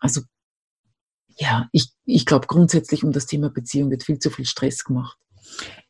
also 0.00 0.22
ja, 1.36 1.68
ich, 1.72 1.90
ich 2.06 2.24
glaube 2.24 2.46
grundsätzlich 2.46 3.04
um 3.04 3.12
das 3.12 3.26
Thema 3.26 3.50
Beziehung 3.50 3.90
wird 3.90 4.04
viel 4.04 4.18
zu 4.18 4.30
viel 4.30 4.46
Stress 4.46 4.84
gemacht. 4.84 5.18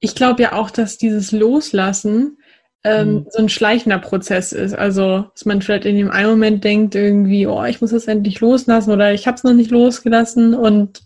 Ich 0.01 0.17
glaube 0.17 0.43
ja 0.43 0.53
auch, 0.55 0.71
dass 0.71 0.99
dieses 0.99 1.31
Loslassen 1.31 2.39
ähm, 2.85 3.15
mhm. 3.15 3.27
so 3.31 3.39
ein 3.39 3.49
schleichender 3.49 3.99
Prozess 3.99 4.53
ist. 4.53 4.75
Also, 4.75 5.27
dass 5.33 5.45
man 5.45 5.63
vielleicht 5.63 5.85
in 5.85 5.97
dem 5.97 6.11
einen 6.11 6.31
Moment 6.31 6.65
denkt, 6.65 6.95
irgendwie, 6.95 7.47
oh, 7.47 7.65
ich 7.65 7.81
muss 7.81 7.91
das 7.91 8.09
endlich 8.09 8.41
loslassen 8.41 8.91
oder 8.91 9.13
ich 9.13 9.27
habe 9.27 9.37
es 9.37 9.45
noch 9.45 9.53
nicht 9.53 9.71
losgelassen 9.71 10.55
und 10.55 11.03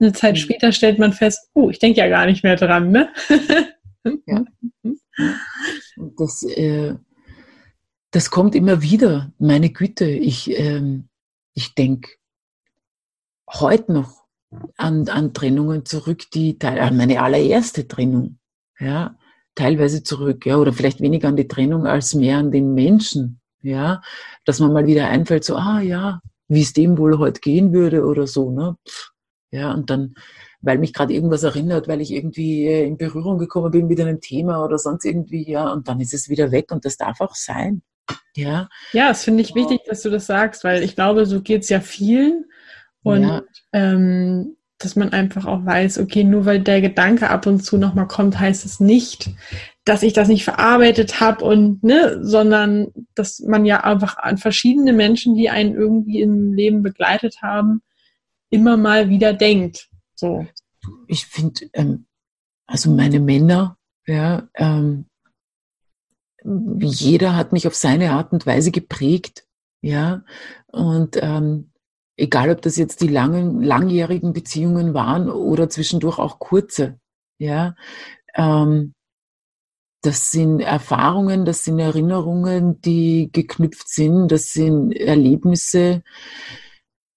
eine 0.00 0.12
Zeit 0.12 0.34
mhm. 0.34 0.38
später 0.38 0.72
stellt 0.72 0.98
man 0.98 1.12
fest, 1.12 1.50
oh, 1.54 1.70
ich 1.70 1.78
denke 1.78 1.98
ja 1.98 2.08
gar 2.08 2.26
nicht 2.26 2.42
mehr 2.42 2.56
dran, 2.56 2.90
ne? 2.90 3.08
ja. 4.26 4.44
Das, 6.16 6.42
äh, 6.44 6.94
das 8.10 8.30
kommt 8.30 8.54
immer 8.54 8.82
wieder. 8.82 9.32
Meine 9.38 9.70
Güte, 9.70 10.06
ich, 10.06 10.50
ähm, 10.58 11.08
ich 11.54 11.74
denke 11.74 12.10
heute 13.48 13.92
noch 13.92 14.24
an, 14.76 15.08
an 15.08 15.34
Trennungen 15.34 15.84
zurück, 15.84 16.30
die 16.32 16.56
an 16.60 16.96
meine 16.96 17.20
allererste 17.20 17.86
Trennung. 17.88 18.38
Ja, 18.78 19.16
teilweise 19.58 20.02
zurück, 20.02 20.46
ja, 20.46 20.56
oder 20.56 20.72
vielleicht 20.72 21.00
weniger 21.00 21.28
an 21.28 21.36
die 21.36 21.48
Trennung 21.48 21.86
als 21.86 22.14
mehr 22.14 22.38
an 22.38 22.52
den 22.52 22.74
Menschen, 22.74 23.40
ja, 23.60 24.00
dass 24.44 24.60
man 24.60 24.72
mal 24.72 24.86
wieder 24.86 25.08
einfällt, 25.08 25.44
so, 25.44 25.56
ah 25.56 25.80
ja, 25.80 26.20
wie 26.46 26.62
es 26.62 26.72
dem 26.72 26.96
wohl 26.96 27.18
heute 27.18 27.40
gehen 27.40 27.72
würde 27.72 28.04
oder 28.04 28.26
so, 28.26 28.50
ne, 28.50 28.76
ja, 29.50 29.72
und 29.72 29.90
dann, 29.90 30.14
weil 30.60 30.78
mich 30.78 30.92
gerade 30.92 31.12
irgendwas 31.12 31.42
erinnert, 31.42 31.88
weil 31.88 32.00
ich 32.00 32.12
irgendwie 32.12 32.66
äh, 32.66 32.86
in 32.86 32.98
Berührung 32.98 33.38
gekommen 33.38 33.72
bin 33.72 33.88
mit 33.88 34.00
einem 34.00 34.20
Thema 34.20 34.64
oder 34.64 34.78
sonst 34.78 35.04
irgendwie, 35.04 35.50
ja, 35.50 35.72
und 35.72 35.88
dann 35.88 36.00
ist 36.00 36.14
es 36.14 36.28
wieder 36.28 36.52
weg 36.52 36.70
und 36.70 36.84
das 36.84 36.96
darf 36.96 37.20
auch 37.20 37.34
sein, 37.34 37.82
ja. 38.36 38.68
Ja, 38.92 39.08
das 39.08 39.24
finde 39.24 39.42
ich 39.42 39.56
wichtig, 39.56 39.80
dass 39.86 40.02
du 40.02 40.10
das 40.10 40.26
sagst, 40.26 40.62
weil 40.62 40.84
ich 40.84 40.94
glaube, 40.94 41.26
so 41.26 41.42
geht 41.42 41.62
es 41.62 41.68
ja 41.68 41.80
vielen 41.80 42.44
und 43.02 43.22
ja. 43.22 43.42
ähm, 43.72 44.56
dass 44.78 44.94
man 44.94 45.12
einfach 45.12 45.44
auch 45.44 45.64
weiß, 45.64 45.98
okay, 45.98 46.24
nur 46.24 46.44
weil 46.44 46.60
der 46.60 46.80
Gedanke 46.80 47.30
ab 47.30 47.46
und 47.46 47.60
zu 47.64 47.78
nochmal 47.78 48.06
kommt, 48.06 48.38
heißt 48.38 48.64
es 48.64 48.78
nicht, 48.78 49.30
dass 49.84 50.02
ich 50.02 50.12
das 50.12 50.28
nicht 50.28 50.44
verarbeitet 50.44 51.20
habe 51.20 51.44
und 51.44 51.82
ne, 51.82 52.18
sondern 52.22 52.88
dass 53.14 53.40
man 53.40 53.64
ja 53.64 53.82
einfach 53.82 54.18
an 54.18 54.38
verschiedene 54.38 54.92
Menschen, 54.92 55.34
die 55.34 55.50
einen 55.50 55.74
irgendwie 55.74 56.20
im 56.20 56.52
Leben 56.52 56.82
begleitet 56.82 57.42
haben, 57.42 57.82
immer 58.50 58.76
mal 58.76 59.08
wieder 59.08 59.32
denkt. 59.32 59.88
So. 60.14 60.46
Ich 61.08 61.26
finde, 61.26 61.68
ähm, 61.72 62.06
also 62.66 62.90
meine 62.90 63.18
Männer, 63.18 63.76
ja, 64.06 64.48
ähm, 64.54 65.06
jeder 66.44 67.34
hat 67.34 67.52
mich 67.52 67.66
auf 67.66 67.74
seine 67.74 68.12
Art 68.12 68.32
und 68.32 68.46
Weise 68.46 68.70
geprägt, 68.70 69.46
ja, 69.80 70.22
und 70.68 71.18
ähm, 71.20 71.67
egal 72.18 72.50
ob 72.50 72.60
das 72.60 72.76
jetzt 72.76 73.00
die 73.00 73.08
langen, 73.08 73.62
langjährigen 73.62 74.32
Beziehungen 74.32 74.92
waren 74.92 75.30
oder 75.30 75.70
zwischendurch 75.70 76.18
auch 76.18 76.38
kurze, 76.38 76.98
ja, 77.38 77.76
ähm, 78.34 78.94
das 80.02 80.30
sind 80.30 80.60
Erfahrungen, 80.60 81.44
das 81.44 81.64
sind 81.64 81.78
Erinnerungen, 81.78 82.80
die 82.82 83.30
geknüpft 83.32 83.88
sind, 83.88 84.28
das 84.28 84.52
sind 84.52 84.92
Erlebnisse. 84.92 86.02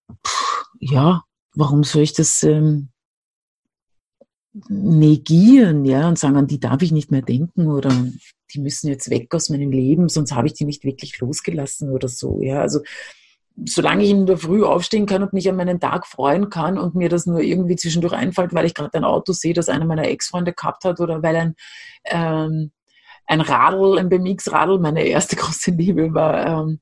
Puh, 0.07 0.65
ja, 0.79 1.23
warum 1.53 1.83
soll 1.83 2.01
ich 2.03 2.13
das 2.13 2.41
ähm, 2.43 2.89
negieren, 4.67 5.85
ja, 5.85 6.07
und 6.07 6.19
sagen, 6.19 6.37
an 6.37 6.47
die 6.47 6.59
darf 6.59 6.81
ich 6.81 6.91
nicht 6.91 7.11
mehr 7.11 7.21
denken 7.21 7.67
oder 7.67 7.91
die 8.53 8.59
müssen 8.59 8.87
jetzt 8.89 9.09
weg 9.09 9.33
aus 9.33 9.49
meinem 9.49 9.71
Leben, 9.71 10.09
sonst 10.09 10.33
habe 10.33 10.47
ich 10.47 10.53
die 10.53 10.65
nicht 10.65 10.83
wirklich 10.83 11.19
losgelassen 11.19 11.91
oder 11.91 12.07
so, 12.07 12.41
ja. 12.41 12.61
Also 12.61 12.81
solange 13.65 14.03
ich 14.03 14.09
in 14.09 14.25
der 14.25 14.37
Früh 14.37 14.63
aufstehen 14.63 15.05
kann 15.05 15.23
und 15.23 15.33
mich 15.33 15.49
an 15.49 15.55
meinen 15.55 15.79
Tag 15.79 16.07
freuen 16.07 16.49
kann 16.49 16.77
und 16.77 16.95
mir 16.95 17.09
das 17.09 17.25
nur 17.25 17.41
irgendwie 17.41 17.75
zwischendurch 17.75 18.13
einfällt, 18.13 18.53
weil 18.53 18.65
ich 18.65 18.73
gerade 18.73 18.97
ein 18.97 19.03
Auto 19.03 19.33
sehe, 19.33 19.53
das 19.53 19.69
einer 19.69 19.85
meiner 19.85 20.07
Ex-Freunde 20.07 20.53
gehabt 20.53 20.85
hat 20.85 20.99
oder 20.99 21.21
weil 21.21 21.35
ein, 21.35 21.55
ähm, 22.05 22.71
ein 23.27 23.41
Radl, 23.41 23.97
ein 23.97 24.09
BMX-Radl, 24.09 24.79
meine 24.79 25.03
erste 25.03 25.35
große 25.37 25.71
Liebe 25.71 26.13
war 26.13 26.45
ähm, 26.45 26.79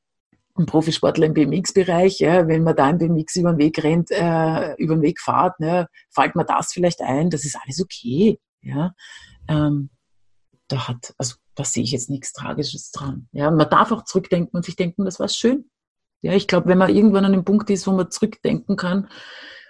ein 0.58 0.66
Profisportler 0.66 1.28
im 1.28 1.34
BMX-Bereich. 1.34 2.20
Ja, 2.20 2.48
wenn 2.48 2.64
man 2.64 2.76
da 2.76 2.90
im 2.90 2.98
BMX 2.98 3.38
über 3.38 3.54
den 3.54 3.60
Weg 3.60 3.84
rennt, 3.84 4.12
äh, 4.12 4.74
über 4.76 4.96
den 4.96 5.02
Weg 5.02 5.20
fahrt, 5.20 5.60
ne, 5.60 5.88
fällt 6.10 6.36
mir 6.36 6.46
das 6.46 6.74
vielleicht 6.74 7.02
ein, 7.02 7.30
das 7.30 7.46
ist 7.46 7.58
alles 7.62 7.82
okay. 7.82 8.40
Ja, 8.62 8.94
ähm, 9.48 9.90
da 10.68 10.88
hat, 10.88 11.14
also 11.18 11.36
da 11.56 11.64
sehe 11.64 11.84
ich 11.84 11.92
jetzt 11.92 12.10
nichts 12.10 12.34
Tragisches 12.34 12.92
dran. 12.92 13.28
Ja, 13.32 13.50
man 13.52 13.70
darf 13.70 13.92
auch 13.92 14.04
zurückdenken 14.04 14.56
und 14.56 14.66
sich 14.66 14.76
denken, 14.76 15.06
das 15.06 15.20
war 15.20 15.28
schön. 15.30 15.70
Ja, 16.22 16.34
ich 16.34 16.48
glaube, 16.48 16.68
wenn 16.68 16.78
man 16.78 16.94
irgendwann 16.94 17.26
an 17.26 17.34
einem 17.34 17.46
Punkt 17.46 17.70
ist, 17.70 17.88
wo 17.88 17.92
man 17.92 18.12
zurückdenken 18.12 18.76
kann 18.76 19.08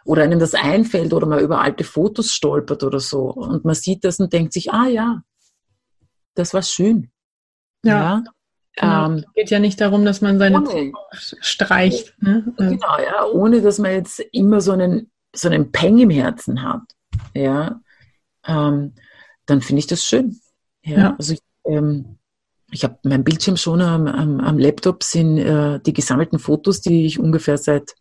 oder 0.05 0.23
einem 0.23 0.39
das 0.39 0.55
einfällt 0.55 1.13
oder 1.13 1.27
man 1.27 1.39
über 1.39 1.61
alte 1.61 1.83
Fotos 1.83 2.31
stolpert 2.31 2.83
oder 2.83 2.99
so 2.99 3.31
und 3.31 3.65
man 3.65 3.75
sieht 3.75 4.03
das 4.03 4.19
und 4.19 4.33
denkt 4.33 4.53
sich, 4.53 4.71
ah 4.71 4.87
ja, 4.87 5.21
das 6.35 6.53
war 6.53 6.63
schön. 6.63 7.11
Ja. 7.83 7.99
ja. 7.99 8.23
Genau. 8.75 9.05
Ähm, 9.05 9.15
es 9.17 9.33
geht 9.33 9.49
ja 9.49 9.59
nicht 9.59 9.81
darum, 9.81 10.05
dass 10.05 10.21
man 10.21 10.39
seine 10.39 10.61
ohne, 10.61 10.93
streicht. 11.11 12.15
Ne? 12.21 12.53
Genau, 12.57 12.99
ja, 12.99 13.25
ohne 13.25 13.61
dass 13.61 13.77
man 13.79 13.91
jetzt 13.91 14.19
immer 14.31 14.61
so 14.61 14.71
einen, 14.71 15.11
so 15.35 15.49
einen 15.49 15.71
Peng 15.71 15.97
im 15.97 16.09
Herzen 16.09 16.63
hat. 16.63 16.81
Ja, 17.33 17.81
ähm, 18.45 18.93
dann 19.45 19.61
finde 19.61 19.79
ich 19.79 19.87
das 19.87 20.05
schön. 20.05 20.39
Ja, 20.83 20.97
ja. 20.97 21.15
also 21.17 21.33
ich, 21.33 21.41
ähm, 21.65 22.18
ich 22.71 22.83
habe 22.83 22.97
mein 23.03 23.23
Bildschirm 23.23 23.57
schon 23.57 23.81
am, 23.81 24.07
am, 24.07 24.39
am 24.39 24.57
Laptop 24.57 25.03
sind 25.03 25.37
äh, 25.37 25.79
die 25.79 25.93
gesammelten 25.93 26.39
Fotos, 26.39 26.81
die 26.81 27.05
ich 27.05 27.19
ungefähr 27.19 27.57
seit, 27.57 27.95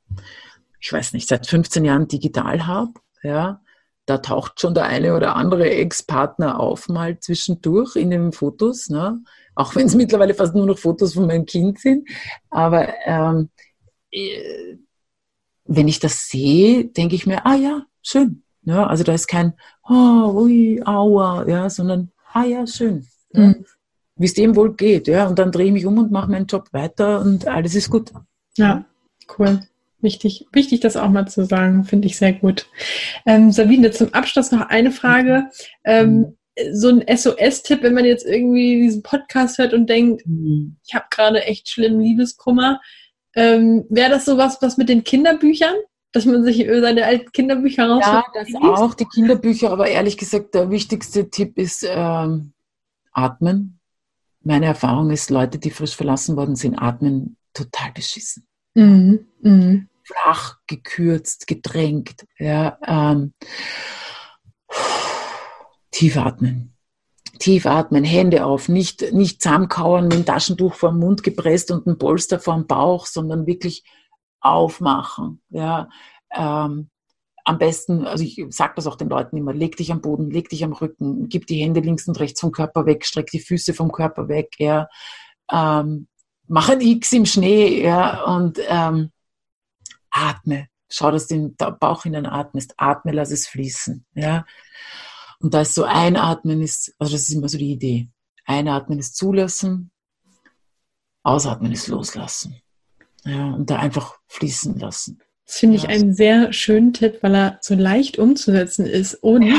ich 0.81 0.93
weiß 0.93 1.13
nicht, 1.13 1.29
seit 1.29 1.47
15 1.47 1.85
Jahren 1.85 2.09
digital 2.09 2.67
habe. 2.67 2.93
Ja, 3.23 3.61
da 4.07 4.19
taucht 4.19 4.61
schon 4.61 4.75
der 4.75 4.85
eine 4.85 5.15
oder 5.15 5.37
andere 5.37 5.69
Ex-Partner 5.71 6.61
auf 6.61 6.89
mal 6.89 7.19
zwischendurch 7.19 7.97
in 7.97 8.11
den 8.11 8.33
Fotos, 8.33 8.89
ne? 8.89 9.23
auch 9.55 9.75
wenn 9.75 9.87
es 9.87 9.95
mittlerweile 9.97 10.35
fast 10.35 10.55
nur 10.55 10.67
noch 10.67 10.79
Fotos 10.79 11.15
von 11.15 11.27
meinem 11.27 11.47
Kind 11.47 11.79
sind. 11.81 12.09
Aber 12.51 12.89
ähm, 13.07 13.51
äh, 14.11 14.77
wenn 15.65 15.89
ich 15.89 15.99
das 15.99 16.29
sehe, 16.29 16.87
denke 16.87 17.15
ich 17.15 17.27
mir, 17.27 17.45
ah 17.45 17.57
ja, 17.57 17.83
schön. 18.03 18.43
Ja, 18.63 18.87
also 18.87 19.03
da 19.03 19.15
ist 19.15 19.29
kein, 19.29 19.55
oh, 19.89 20.33
ui, 20.43 20.83
aua, 20.85 21.47
ja, 21.49 21.71
sondern, 21.71 22.13
ah 22.33 22.45
ja, 22.45 22.67
schön. 22.67 23.07
Mhm 23.33 23.65
wie 24.19 24.27
es 24.27 24.35
dem 24.35 24.57
wohl 24.57 24.75
geht. 24.75 25.09
Ja? 25.09 25.27
Und 25.27 25.39
dann 25.39 25.53
drehe 25.53 25.67
ich 25.67 25.73
mich 25.73 25.87
um 25.87 25.99
und 25.99 26.11
mache 26.11 26.31
meinen 26.31 26.47
Job 26.47 26.69
weiter 26.73 27.21
und 27.21 27.47
alles 27.47 27.75
ist 27.75 27.91
gut. 27.91 28.13
Ja, 28.57 28.85
cool. 29.39 29.61
Wichtig, 30.01 30.47
wichtig, 30.53 30.81
das 30.81 30.97
auch 30.97 31.09
mal 31.09 31.27
zu 31.27 31.45
sagen, 31.45 31.85
finde 31.85 32.07
ich 32.07 32.19
sehr 32.19 32.33
gut. 32.33 32.67
Ähm, 33.27 33.51
Sabine, 33.51 33.91
zum 33.91 34.15
Abschluss 34.15 34.53
noch 34.53 34.69
eine 34.69 34.93
Frage. 34.93 35.51
Ähm, 35.85 36.37
so 36.73 36.89
ein 36.89 37.05
SOS-Tipp, 37.09 37.83
wenn 37.83 37.95
man 37.95 38.05
jetzt 38.05 38.27
irgendwie 38.27 38.83
diesen 38.83 39.03
Podcast 39.03 39.59
hört 39.59 39.73
und 39.73 39.89
denkt, 39.89 40.23
mhm. 40.27 40.77
ich 40.87 40.95
habe 40.95 41.07
gerade 41.11 41.43
echt 41.45 41.69
schlimmen 41.69 42.01
Liebeskummer. 42.01 42.81
Ähm, 43.35 43.87
Wäre 43.89 44.11
das 44.11 44.25
sowas, 44.25 44.59
was 44.61 44.77
mit 44.77 44.89
den 44.89 45.05
Kinderbüchern? 45.05 45.75
Dass 46.13 46.25
man 46.25 46.43
sich 46.43 46.67
seine 46.67 47.05
alten 47.05 47.31
Kinderbücher 47.33 47.89
rausfindet? 47.89 48.25
Ja, 48.35 48.61
das 48.61 48.81
auch, 48.81 48.95
die 48.95 49.05
Kinderbücher, 49.05 49.71
aber 49.71 49.89
ehrlich 49.89 50.17
gesagt, 50.17 50.55
der 50.55 50.71
wichtigste 50.71 51.29
Tipp 51.29 51.59
ist 51.59 51.85
ähm, 51.89 52.53
Atmen 53.13 53.78
meine 54.49 54.67
Erfahrung 54.67 55.11
ist, 55.11 55.29
Leute, 55.29 55.59
die 55.59 55.71
frisch 55.71 55.95
verlassen 55.95 56.37
worden 56.37 56.57
sind, 56.57 56.75
atmen 56.77 57.37
total 57.53 57.93
beschissen. 57.93 58.49
Mhm. 58.75 59.29
Mhm. 59.43 59.89
Flach, 60.03 60.57
gekürzt, 60.67 61.47
gedrängt. 61.47 62.25
Ja, 62.39 62.79
ähm, 62.87 63.35
tief 65.91 66.17
atmen. 66.17 66.75
Tief 67.39 67.67
atmen, 67.67 68.05
Hände 68.05 68.47
auf, 68.47 68.71
nicht, 68.71 69.13
nicht 69.13 69.43
zusammenkauern, 69.43 70.05
mit 70.05 70.15
dem 70.15 70.25
Taschentuch 70.25 70.75
vor 70.75 70.91
dem 70.91 70.99
Mund 70.99 71.23
gepresst 71.23 71.71
und 71.71 71.87
ein 71.87 71.99
Polster 71.99 72.41
vor 72.41 72.55
dem 72.55 72.67
Bauch, 72.67 73.05
sondern 73.05 73.47
wirklich 73.47 73.85
aufmachen. 74.41 75.43
Ja, 75.51 75.91
ähm, 76.35 76.89
am 77.49 77.57
besten, 77.57 78.07
also 78.07 78.23
ich 78.23 78.45
sage 78.51 78.75
das 78.77 78.87
auch 78.87 78.97
den 78.97 79.09
Leuten 79.09 79.39
immer, 79.39 79.55
leg 79.55 79.75
dich 79.79 79.91
am 79.91 80.03
Boden, 80.03 80.31
leg 80.31 80.51
dich 80.51 80.65
am 80.65 80.75
Rücken, 80.75 81.31
gib 81.31 81.47
die 81.47 81.63
Hände 81.63 81.81
links 81.81 82.07
und 82.07 82.21
rechts 82.21 82.41
vom 82.41 82.53
Körper 82.53 82.85
weg, 82.85 83.07
streck 83.07 83.31
die 83.31 83.41
Füße 83.41 83.73
vom 83.73 83.91
Körper 83.91 84.29
weg, 84.29 84.51
ja. 84.59 84.87
Ähm, 85.51 86.09
mach 86.47 86.69
ein 86.69 86.83
X 86.83 87.11
im 87.13 87.25
Schnee, 87.25 87.83
ja, 87.83 88.23
und 88.25 88.59
ähm, 88.69 89.13
atme. 90.11 90.69
Schau, 90.91 91.11
dass 91.11 91.27
du 91.27 91.37
den 91.37 91.57
Bauch 91.57 92.03
hinein 92.03 92.27
atmest. 92.27 92.75
Atme, 92.77 93.13
lass 93.13 93.31
es 93.31 93.49
fließen, 93.49 94.05
ja. 94.15 94.45
Und 95.41 95.55
da 95.55 95.63
ist 95.63 95.75
so 95.75 95.85
einatmen 95.85 96.61
ist, 96.61 96.95
also 96.99 97.13
das 97.13 97.23
ist 97.23 97.33
immer 97.33 97.49
so 97.49 97.57
die 97.57 97.73
Idee. 97.73 98.11
Einatmen 98.45 98.99
ist 98.99 99.17
zulassen, 99.17 99.91
ausatmen 101.23 101.73
ist 101.73 101.89
loslassen. 101.89 102.61
Ja, 103.25 103.55
und 103.55 103.71
da 103.71 103.79
einfach 103.79 104.19
fließen 104.27 104.79
lassen. 104.79 105.23
Das 105.49 105.61
finde 105.61 105.77
ich 105.77 105.89
einen 105.89 106.13
sehr 106.13 106.53
schönen 106.53 106.93
Tipp, 106.93 107.21
weil 107.23 107.35
er 107.35 107.59
so 107.63 107.75
leicht 107.75 108.19
umzusetzen 108.19 108.85
ist 108.85 109.15
und 109.15 109.45
ja. 109.45 109.55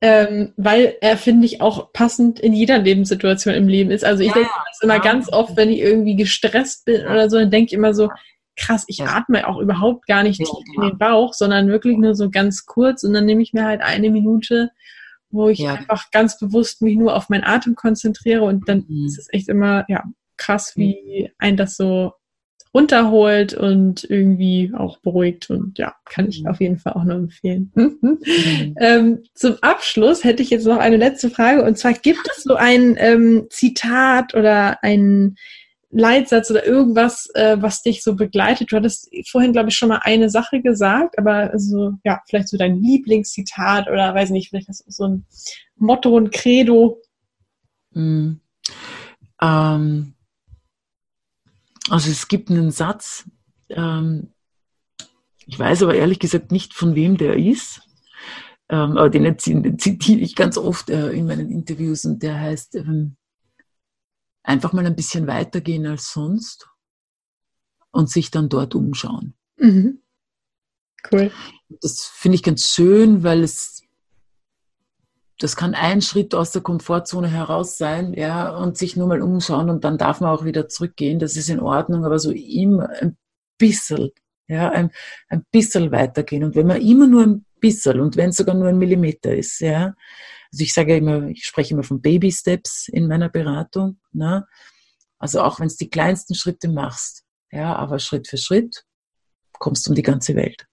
ähm, 0.00 0.52
weil 0.56 0.94
er, 1.00 1.16
finde 1.16 1.44
ich, 1.44 1.60
auch 1.60 1.92
passend 1.92 2.38
in 2.38 2.52
jeder 2.52 2.78
Lebenssituation 2.78 3.52
im 3.52 3.66
Leben 3.66 3.90
ist. 3.90 4.04
Also 4.04 4.22
ich 4.22 4.28
ja, 4.28 4.34
denke 4.34 4.50
das 4.68 4.80
immer 4.80 4.94
ja. 4.94 5.02
ganz 5.02 5.32
oft, 5.32 5.56
wenn 5.56 5.70
ich 5.70 5.80
irgendwie 5.80 6.14
gestresst 6.14 6.84
bin 6.84 7.04
oder 7.04 7.28
so, 7.28 7.40
dann 7.40 7.50
denke 7.50 7.66
ich 7.66 7.72
immer 7.72 7.94
so, 7.94 8.10
krass, 8.54 8.84
ich 8.86 9.02
atme 9.02 9.48
auch 9.48 9.58
überhaupt 9.58 10.06
gar 10.06 10.22
nicht 10.22 10.38
tief 10.38 10.48
in 10.76 10.82
den 10.82 10.98
Bauch, 10.98 11.34
sondern 11.34 11.66
wirklich 11.66 11.98
nur 11.98 12.14
so 12.14 12.30
ganz 12.30 12.64
kurz 12.64 13.02
und 13.02 13.12
dann 13.12 13.26
nehme 13.26 13.42
ich 13.42 13.52
mir 13.52 13.64
halt 13.64 13.80
eine 13.80 14.10
Minute, 14.10 14.70
wo 15.30 15.48
ich 15.48 15.66
einfach 15.66 16.12
ganz 16.12 16.38
bewusst 16.38 16.80
mich 16.80 16.96
nur 16.96 17.16
auf 17.16 17.28
meinen 17.28 17.42
Atem 17.42 17.74
konzentriere 17.74 18.44
und 18.44 18.68
dann 18.68 18.84
mhm. 18.86 19.06
ist 19.06 19.18
es 19.18 19.26
echt 19.32 19.48
immer, 19.48 19.84
ja, 19.88 20.04
krass, 20.36 20.74
wie 20.76 21.32
ein 21.38 21.56
das 21.56 21.76
so 21.76 22.12
runterholt 22.74 23.54
und 23.54 24.04
irgendwie 24.04 24.72
auch 24.76 24.98
beruhigt. 24.98 25.48
Und 25.48 25.78
ja, 25.78 25.94
kann 26.04 26.28
ich 26.28 26.42
mhm. 26.42 26.48
auf 26.48 26.60
jeden 26.60 26.78
Fall 26.78 26.94
auch 26.94 27.04
nur 27.04 27.16
empfehlen. 27.16 27.70
Mhm. 27.74 28.18
ähm, 28.80 29.22
zum 29.34 29.56
Abschluss 29.62 30.24
hätte 30.24 30.42
ich 30.42 30.50
jetzt 30.50 30.66
noch 30.66 30.78
eine 30.78 30.96
letzte 30.96 31.30
Frage. 31.30 31.62
Und 31.62 31.78
zwar 31.78 31.92
gibt 31.92 32.28
es 32.28 32.42
so 32.42 32.56
ein 32.56 32.96
ähm, 32.98 33.46
Zitat 33.50 34.34
oder 34.34 34.82
ein 34.82 35.36
Leitsatz 35.96 36.50
oder 36.50 36.66
irgendwas, 36.66 37.30
äh, 37.34 37.56
was 37.60 37.82
dich 37.82 38.02
so 38.02 38.16
begleitet? 38.16 38.72
Du 38.72 38.76
hattest 38.76 39.08
vorhin, 39.30 39.52
glaube 39.52 39.68
ich, 39.68 39.76
schon 39.76 39.88
mal 39.88 40.00
eine 40.02 40.28
Sache 40.28 40.60
gesagt, 40.60 41.16
aber 41.18 41.52
also, 41.52 41.92
ja, 42.02 42.20
vielleicht 42.28 42.48
so 42.48 42.56
dein 42.56 42.82
Lieblingszitat 42.82 43.88
oder 43.88 44.12
weiß 44.12 44.30
nicht, 44.30 44.50
vielleicht 44.50 44.68
hast 44.68 44.84
du 44.86 44.90
so 44.90 45.04
ein 45.06 45.26
Motto, 45.76 46.18
ein 46.18 46.30
Credo. 46.30 47.00
Mm. 47.92 48.32
Ähm, 49.40 50.13
also 51.90 52.10
es 52.10 52.28
gibt 52.28 52.50
einen 52.50 52.70
Satz, 52.70 53.28
ähm, 53.68 54.32
ich 55.46 55.58
weiß 55.58 55.82
aber 55.82 55.94
ehrlich 55.94 56.18
gesagt 56.18 56.52
nicht, 56.52 56.74
von 56.74 56.94
wem 56.94 57.16
der 57.16 57.36
ist, 57.36 57.82
ähm, 58.68 58.96
aber 58.96 59.10
den 59.10 59.38
zitiere 59.38 60.20
ich 60.20 60.34
ganz 60.34 60.56
oft 60.56 60.88
äh, 60.90 61.10
in 61.10 61.26
meinen 61.26 61.50
Interviews 61.50 62.04
und 62.04 62.22
der 62.22 62.40
heißt, 62.40 62.76
ähm, 62.76 63.16
einfach 64.42 64.72
mal 64.72 64.86
ein 64.86 64.96
bisschen 64.96 65.26
weitergehen 65.26 65.86
als 65.86 66.12
sonst 66.12 66.68
und 67.90 68.10
sich 68.10 68.30
dann 68.30 68.48
dort 68.48 68.74
umschauen. 68.74 69.34
Mhm. 69.56 70.00
Cool. 71.10 71.30
Das 71.80 72.04
finde 72.04 72.36
ich 72.36 72.42
ganz 72.42 72.68
schön, 72.68 73.22
weil 73.22 73.42
es 73.42 73.82
das 75.38 75.56
kann 75.56 75.74
ein 75.74 76.00
Schritt 76.00 76.34
aus 76.34 76.52
der 76.52 76.62
Komfortzone 76.62 77.28
heraus 77.28 77.76
sein, 77.76 78.14
ja, 78.14 78.50
und 78.56 78.78
sich 78.78 78.96
nur 78.96 79.08
mal 79.08 79.22
umschauen 79.22 79.68
und 79.68 79.84
dann 79.84 79.98
darf 79.98 80.20
man 80.20 80.30
auch 80.30 80.44
wieder 80.44 80.68
zurückgehen. 80.68 81.18
Das 81.18 81.36
ist 81.36 81.48
in 81.48 81.60
Ordnung, 81.60 82.04
aber 82.04 82.18
so 82.18 82.30
immer 82.30 82.88
ein 83.00 83.16
bisschen, 83.58 84.10
ja, 84.46 84.70
ein, 84.70 84.90
ein 85.28 85.44
bisschen 85.50 85.90
weitergehen. 85.90 86.44
Und 86.44 86.54
wenn 86.54 86.66
man 86.66 86.80
immer 86.80 87.06
nur 87.06 87.24
ein 87.24 87.44
bisschen 87.60 88.00
und 88.00 88.16
wenn 88.16 88.30
es 88.30 88.36
sogar 88.36 88.54
nur 88.54 88.68
ein 88.68 88.78
Millimeter 88.78 89.34
ist, 89.34 89.60
ja, 89.60 89.94
also 90.52 90.62
ich 90.62 90.72
sage 90.72 90.96
immer, 90.96 91.26
ich 91.28 91.44
spreche 91.44 91.74
immer 91.74 91.82
von 91.82 92.00
Baby 92.00 92.30
Steps 92.30 92.88
in 92.88 93.08
meiner 93.08 93.28
Beratung, 93.28 93.98
ne? 94.12 94.46
Also 95.18 95.40
auch 95.40 95.58
wenn 95.58 95.66
es 95.66 95.76
die 95.76 95.90
kleinsten 95.90 96.34
Schritte 96.34 96.68
machst, 96.68 97.24
ja, 97.50 97.74
aber 97.74 97.98
Schritt 97.98 98.28
für 98.28 98.36
Schritt 98.36 98.84
kommst 99.52 99.86
du 99.86 99.90
um 99.90 99.96
die 99.96 100.02
ganze 100.02 100.36
Welt, 100.36 100.66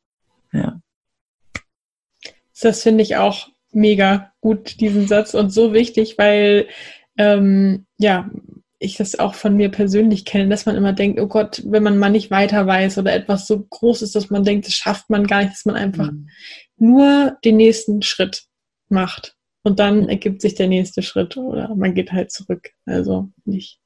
ja. 0.52 0.80
Das 2.62 2.84
finde 2.84 3.02
ich 3.02 3.16
auch 3.16 3.48
mega 3.72 4.32
gut, 4.42 4.80
diesen 4.80 5.08
Satz 5.08 5.34
und 5.34 5.52
so 5.52 5.74
wichtig, 5.74 6.18
weil 6.18 6.68
ähm, 7.18 7.86
ja, 7.98 8.30
ich 8.82 8.98
das 8.98 9.20
auch 9.20 9.36
von 9.36 9.56
mir 9.56 9.70
persönlich 9.70 10.26
kenne, 10.26 10.50
dass 10.50 10.66
man 10.66 10.76
immer 10.76 10.94
denkt, 10.94 11.20
oh 11.20 11.28
Gott, 11.28 11.62
wenn 11.66 11.84
man 11.84 12.00
mal 12.00 12.10
nicht 12.10 12.32
weiter 12.32 12.66
weiß 12.66 12.98
oder 12.98 13.14
etwas 13.14 13.46
so 13.46 13.62
groß 13.62 14.02
ist, 14.02 14.16
dass 14.16 14.32
man 14.32 14.44
denkt, 14.44 14.66
das 14.66 14.74
schafft 14.74 15.10
man 15.10 15.28
gar 15.28 15.42
nicht, 15.42 15.54
dass 15.54 15.66
man 15.66 15.76
einfach 15.76 16.12
mhm. 16.12 16.28
nur 16.78 17.38
den 17.46 17.58
nächsten 17.58 18.02
Schritt 18.02 18.46
macht. 18.90 19.36
Und 19.64 19.80
dann 19.80 20.10
ergibt 20.10 20.42
sich 20.42 20.56
der 20.56 20.68
nächste 20.68 21.04
Schritt 21.04 21.38
oder 21.38 21.76
man 21.76 21.94
geht 21.94 22.12
halt 22.12 22.32
zurück. 22.32 22.72
Also 22.86 23.30
nicht 23.46 23.80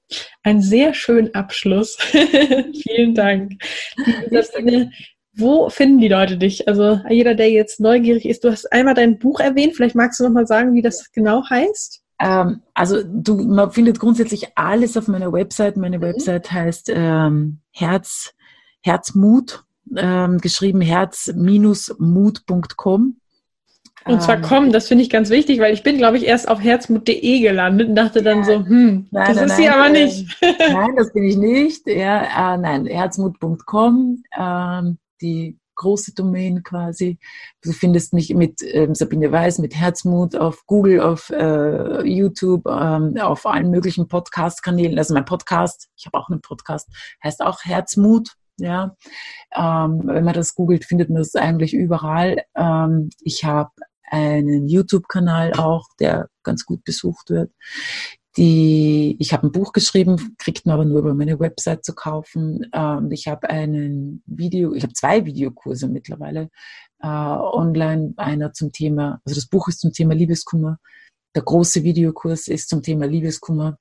Ein 0.43 0.61
sehr 0.61 0.93
schöner 0.93 1.31
Abschluss. 1.33 1.97
Vielen 2.83 3.13
Dank. 3.13 3.61
Sabine, 4.31 4.91
wo 5.37 5.69
finden 5.69 5.99
die 5.99 6.07
Leute 6.07 6.37
dich? 6.37 6.67
Also 6.67 6.99
jeder, 7.09 7.35
der 7.35 7.51
jetzt 7.51 7.79
neugierig 7.79 8.25
ist, 8.25 8.43
du 8.43 8.51
hast 8.51 8.71
einmal 8.71 8.93
dein 8.93 9.19
Buch 9.19 9.39
erwähnt. 9.39 9.75
Vielleicht 9.75 9.95
magst 9.95 10.19
du 10.19 10.23
noch 10.23 10.31
mal 10.31 10.47
sagen, 10.47 10.73
wie 10.73 10.81
das 10.81 11.11
genau 11.11 11.43
heißt? 11.49 12.01
Ähm, 12.19 12.61
also 12.73 13.03
du, 13.03 13.35
man 13.35 13.71
findet 13.71 13.99
grundsätzlich 13.99 14.47
alles 14.55 14.97
auf 14.97 15.07
meiner 15.07 15.31
Website. 15.33 15.77
Meine 15.77 15.97
mhm. 15.97 16.03
Website 16.03 16.51
heißt 16.51 16.91
ähm, 16.93 17.59
Herz, 17.71 18.33
Herzmut, 18.81 19.63
ähm, 19.95 20.39
geschrieben 20.39 20.81
herz-mut.com. 20.81 23.17
Und 24.07 24.21
zwar 24.21 24.35
ähm, 24.35 24.43
kommen, 24.43 24.71
das 24.71 24.87
finde 24.87 25.03
ich 25.03 25.09
ganz 25.09 25.31
wichtig, 25.31 25.59
weil 25.59 25.73
ich 25.73 25.81
bin, 25.81 25.97
glaube 25.97 26.17
ich, 26.17 26.27
erst 26.27 26.47
auf 26.47 26.61
herzmut.de 26.61 27.39
gelandet 27.39 27.89
und 27.89 27.95
dachte 27.95 28.21
dann 28.21 28.43
so, 28.43 28.53
hm, 28.53 29.07
nein, 29.09 29.27
das 29.27 29.37
nein, 29.37 29.45
ist 29.47 29.57
sie 29.57 29.67
aber 29.67 29.89
nicht. 29.89 30.27
nein, 30.41 30.95
das 30.95 31.11
bin 31.11 31.23
ich 31.23 31.37
nicht. 31.37 31.87
Ja, 31.87 32.53
äh, 32.53 32.57
nein, 32.57 32.85
herzmut.com, 32.85 34.21
ähm, 34.39 34.99
die 35.25 35.59
große 35.75 36.13
Domain 36.13 36.63
quasi. 36.63 37.19
Du 37.61 37.71
findest 37.71 38.13
mich 38.13 38.33
mit 38.33 38.61
ähm, 38.61 38.95
Sabine 38.95 39.31
Weiß, 39.31 39.59
mit 39.59 39.75
Herzmut 39.75 40.35
auf 40.35 40.65
Google, 40.65 41.01
auf 41.01 41.29
äh, 41.29 42.07
YouTube, 42.07 42.65
ähm, 42.67 43.17
auf 43.17 43.45
allen 43.45 43.71
möglichen 43.71 44.07
Podcast-Kanälen. 44.07 44.97
Also 44.97 45.13
mein 45.13 45.25
Podcast, 45.25 45.89
ich 45.97 46.05
habe 46.05 46.17
auch 46.17 46.29
einen 46.29 46.41
Podcast, 46.41 46.89
heißt 47.23 47.41
auch 47.41 47.59
Herzmut. 47.63 48.31
Ja, 48.57 48.95
ähm, 49.53 50.03
wenn 50.05 50.23
man 50.23 50.33
das 50.33 50.55
googelt, 50.55 50.85
findet 50.85 51.09
man 51.09 51.17
das 51.17 51.35
eigentlich 51.35 51.73
überall. 51.73 52.41
Ähm, 52.55 53.09
ich 53.19 53.43
habe 53.43 53.71
einen 54.09 54.69
YouTube-Kanal 54.69 55.53
auch, 55.57 55.89
der 55.99 56.29
ganz 56.43 56.63
gut 56.63 56.85
besucht 56.85 57.31
wird. 57.31 57.51
Die, 58.37 59.15
ich 59.19 59.31
habe 59.31 59.47
ein 59.47 59.51
Buch 59.51 59.71
geschrieben, 59.71 60.35
kriegt 60.37 60.65
man 60.65 60.73
aber 60.73 60.85
nur 60.85 60.99
über 60.99 61.13
meine 61.13 61.39
Website 61.39 61.85
zu 61.85 61.95
kaufen. 61.95 62.69
Ähm, 62.73 63.09
ich 63.11 63.27
habe 63.27 63.49
einen 63.49 64.23
Video, 64.25 64.73
ich 64.73 64.83
habe 64.83 64.93
zwei 64.93 65.25
Videokurse 65.25 65.87
mittlerweile 65.87 66.49
äh, 67.01 67.07
online. 67.07 68.13
Einer 68.17 68.51
zum 68.51 68.73
Thema, 68.73 69.21
also 69.23 69.35
das 69.35 69.47
Buch 69.47 69.69
ist 69.69 69.79
zum 69.79 69.93
Thema 69.93 70.13
Liebeskummer. 70.13 70.79
Der 71.33 71.43
große 71.43 71.83
Videokurs 71.83 72.47
ist 72.47 72.69
zum 72.69 72.81
Thema 72.81 73.05
Liebeskummer. 73.05 73.77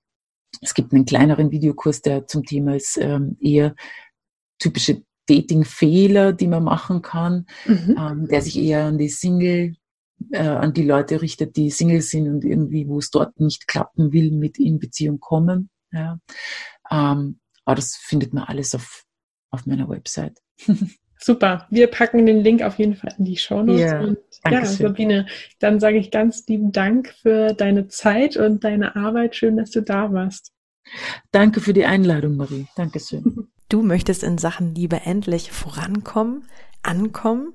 Es 0.61 0.75
gibt 0.75 0.93
einen 0.93 1.05
kleineren 1.05 1.51
Videokurs, 1.51 2.03
der 2.03 2.27
zum 2.29 2.45
Thema 2.45 2.77
ist 2.77 2.97
ähm, 3.01 3.37
eher 3.41 3.75
typische 4.61 5.03
Dating-Fehler, 5.27 6.33
die 6.33 6.47
man 6.47 6.63
machen 6.63 7.03
kann, 7.03 7.47
mhm. 7.67 7.97
ähm, 7.99 8.29
der 8.29 8.43
sich 8.43 8.59
eher 8.59 8.85
an 8.85 8.99
die 8.99 9.09
Single 9.09 9.75
äh, 10.31 10.39
an 10.39 10.73
die 10.73 10.85
Leute 10.85 11.23
richtet, 11.23 11.57
die 11.57 11.71
Single 11.71 12.03
sind 12.03 12.29
und 12.29 12.45
irgendwie, 12.45 12.89
wo 12.89 12.99
es 12.99 13.11
dort 13.11 13.39
nicht 13.41 13.67
klappen 13.67 14.13
will, 14.13 14.31
mit 14.31 14.59
in 14.59 14.79
Beziehung 14.79 15.21
kommen. 15.21 15.71
Ja. 15.93 16.19
Ähm, 16.91 17.41
aber 17.65 17.77
das 17.77 17.97
findet 17.97 18.35
man 18.35 18.45
alles 18.45 18.75
auf, 18.75 19.05
auf 19.51 19.67
meiner 19.67 19.89
Website. 19.89 20.39
Super. 21.19 21.67
Wir 21.71 21.87
packen 21.87 22.27
den 22.27 22.41
Link 22.41 22.61
auf 22.63 22.79
jeden 22.79 22.97
Fall 22.97 23.15
in 23.19 23.25
die 23.25 23.39
Show 23.39 23.63
Notes. 23.63 23.81
Yeah, 23.81 24.01
und 24.03 24.19
ja, 24.51 24.65
Sabine, 24.67 25.27
dann 25.59 25.81
sage 25.81 25.97
ich 25.97 26.11
ganz 26.11 26.47
lieben 26.47 26.71
Dank 26.71 27.15
für 27.23 27.55
deine 27.55 27.89
Zeit 27.89 28.37
und 28.37 28.63
deine 28.63 28.95
Arbeit. 28.95 29.35
Schön, 29.35 29.57
dass 29.57 29.71
du 29.71 29.81
da 29.81 30.13
warst. 30.13 30.53
Danke 31.31 31.61
für 31.61 31.73
die 31.73 31.87
Einladung, 31.87 32.37
Marie. 32.37 32.67
Dankeschön. 32.77 33.49
Du 33.71 33.83
möchtest 33.83 34.23
in 34.23 34.37
Sachen 34.37 34.75
Liebe 34.75 35.01
endlich 35.05 35.51
vorankommen, 35.51 36.45
ankommen? 36.83 37.55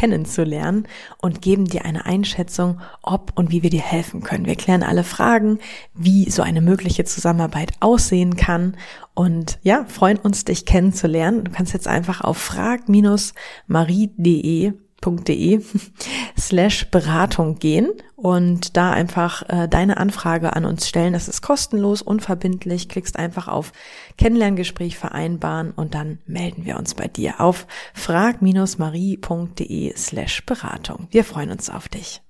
kennenzulernen 0.00 0.88
und 1.18 1.42
geben 1.42 1.66
dir 1.66 1.84
eine 1.84 2.06
Einschätzung, 2.06 2.80
ob 3.02 3.32
und 3.34 3.50
wie 3.50 3.62
wir 3.62 3.68
dir 3.68 3.82
helfen 3.82 4.22
können. 4.22 4.46
Wir 4.46 4.56
klären 4.56 4.82
alle 4.82 5.04
Fragen, 5.04 5.58
wie 5.92 6.30
so 6.30 6.40
eine 6.40 6.62
mögliche 6.62 7.04
Zusammenarbeit 7.04 7.72
aussehen 7.80 8.36
kann 8.36 8.78
und 9.12 9.58
ja, 9.62 9.84
freuen 9.84 10.16
uns, 10.16 10.46
dich 10.46 10.64
kennenzulernen. 10.64 11.44
Du 11.44 11.50
kannst 11.50 11.74
jetzt 11.74 11.86
einfach 11.86 12.22
auf 12.22 12.38
frag-marie.de 12.38 14.72
www.de 15.00 15.60
slash 16.38 16.90
Beratung 16.90 17.58
gehen 17.58 17.90
und 18.16 18.76
da 18.76 18.90
einfach 18.90 19.48
äh, 19.48 19.68
deine 19.68 19.96
Anfrage 19.96 20.54
an 20.54 20.64
uns 20.64 20.88
stellen. 20.88 21.12
Das 21.12 21.28
ist 21.28 21.42
kostenlos, 21.42 22.02
unverbindlich. 22.02 22.88
Klickst 22.88 23.18
einfach 23.18 23.48
auf 23.48 23.72
Kennenlerngespräch 24.20 24.96
vereinbaren 24.98 25.70
und 25.70 25.94
dann 25.94 26.18
melden 26.26 26.66
wir 26.66 26.76
uns 26.76 26.94
bei 26.94 27.08
dir 27.08 27.40
auf 27.40 27.66
frag-marie.de 27.94 29.96
slash 29.96 30.44
Beratung. 30.44 31.08
Wir 31.10 31.24
freuen 31.24 31.50
uns 31.50 31.70
auf 31.70 31.88
dich. 31.88 32.20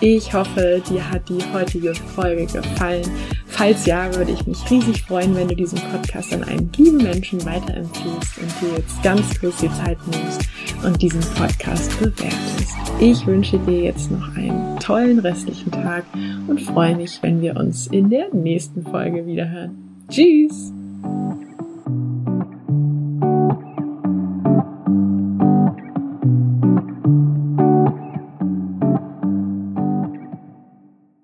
Ich 0.00 0.34
hoffe, 0.34 0.82
dir 0.86 1.10
hat 1.10 1.26
die 1.30 1.42
heutige 1.54 1.94
Folge 1.94 2.44
gefallen. 2.44 3.10
Falls 3.46 3.86
ja, 3.86 4.14
würde 4.14 4.32
ich 4.32 4.46
mich 4.46 4.70
riesig 4.70 5.04
freuen, 5.04 5.34
wenn 5.34 5.48
du 5.48 5.56
diesen 5.56 5.78
Podcast 5.78 6.34
an 6.34 6.44
einen 6.44 6.70
lieben 6.76 6.98
Menschen 6.98 7.42
weiterempfiehlst 7.46 8.36
und 8.36 8.52
dir 8.60 8.76
jetzt 8.76 9.02
ganz 9.02 9.40
kurz 9.40 9.56
die 9.56 9.72
Zeit 9.72 9.96
nimmst 10.06 10.42
und 10.84 11.00
diesen 11.00 11.22
Podcast 11.34 11.98
bewertest. 11.98 12.74
Ich 13.00 13.26
wünsche 13.26 13.58
dir 13.60 13.84
jetzt 13.84 14.10
noch 14.10 14.36
einen 14.36 14.78
tollen 14.80 15.20
restlichen 15.20 15.72
Tag 15.72 16.04
und 16.46 16.60
freue 16.60 16.94
mich, 16.94 17.22
wenn 17.22 17.40
wir 17.40 17.56
uns 17.56 17.86
in 17.86 18.10
der 18.10 18.34
nächsten 18.34 18.82
Folge 18.82 19.24
wiederhören. 19.24 19.83
Tschüss! 20.08 20.72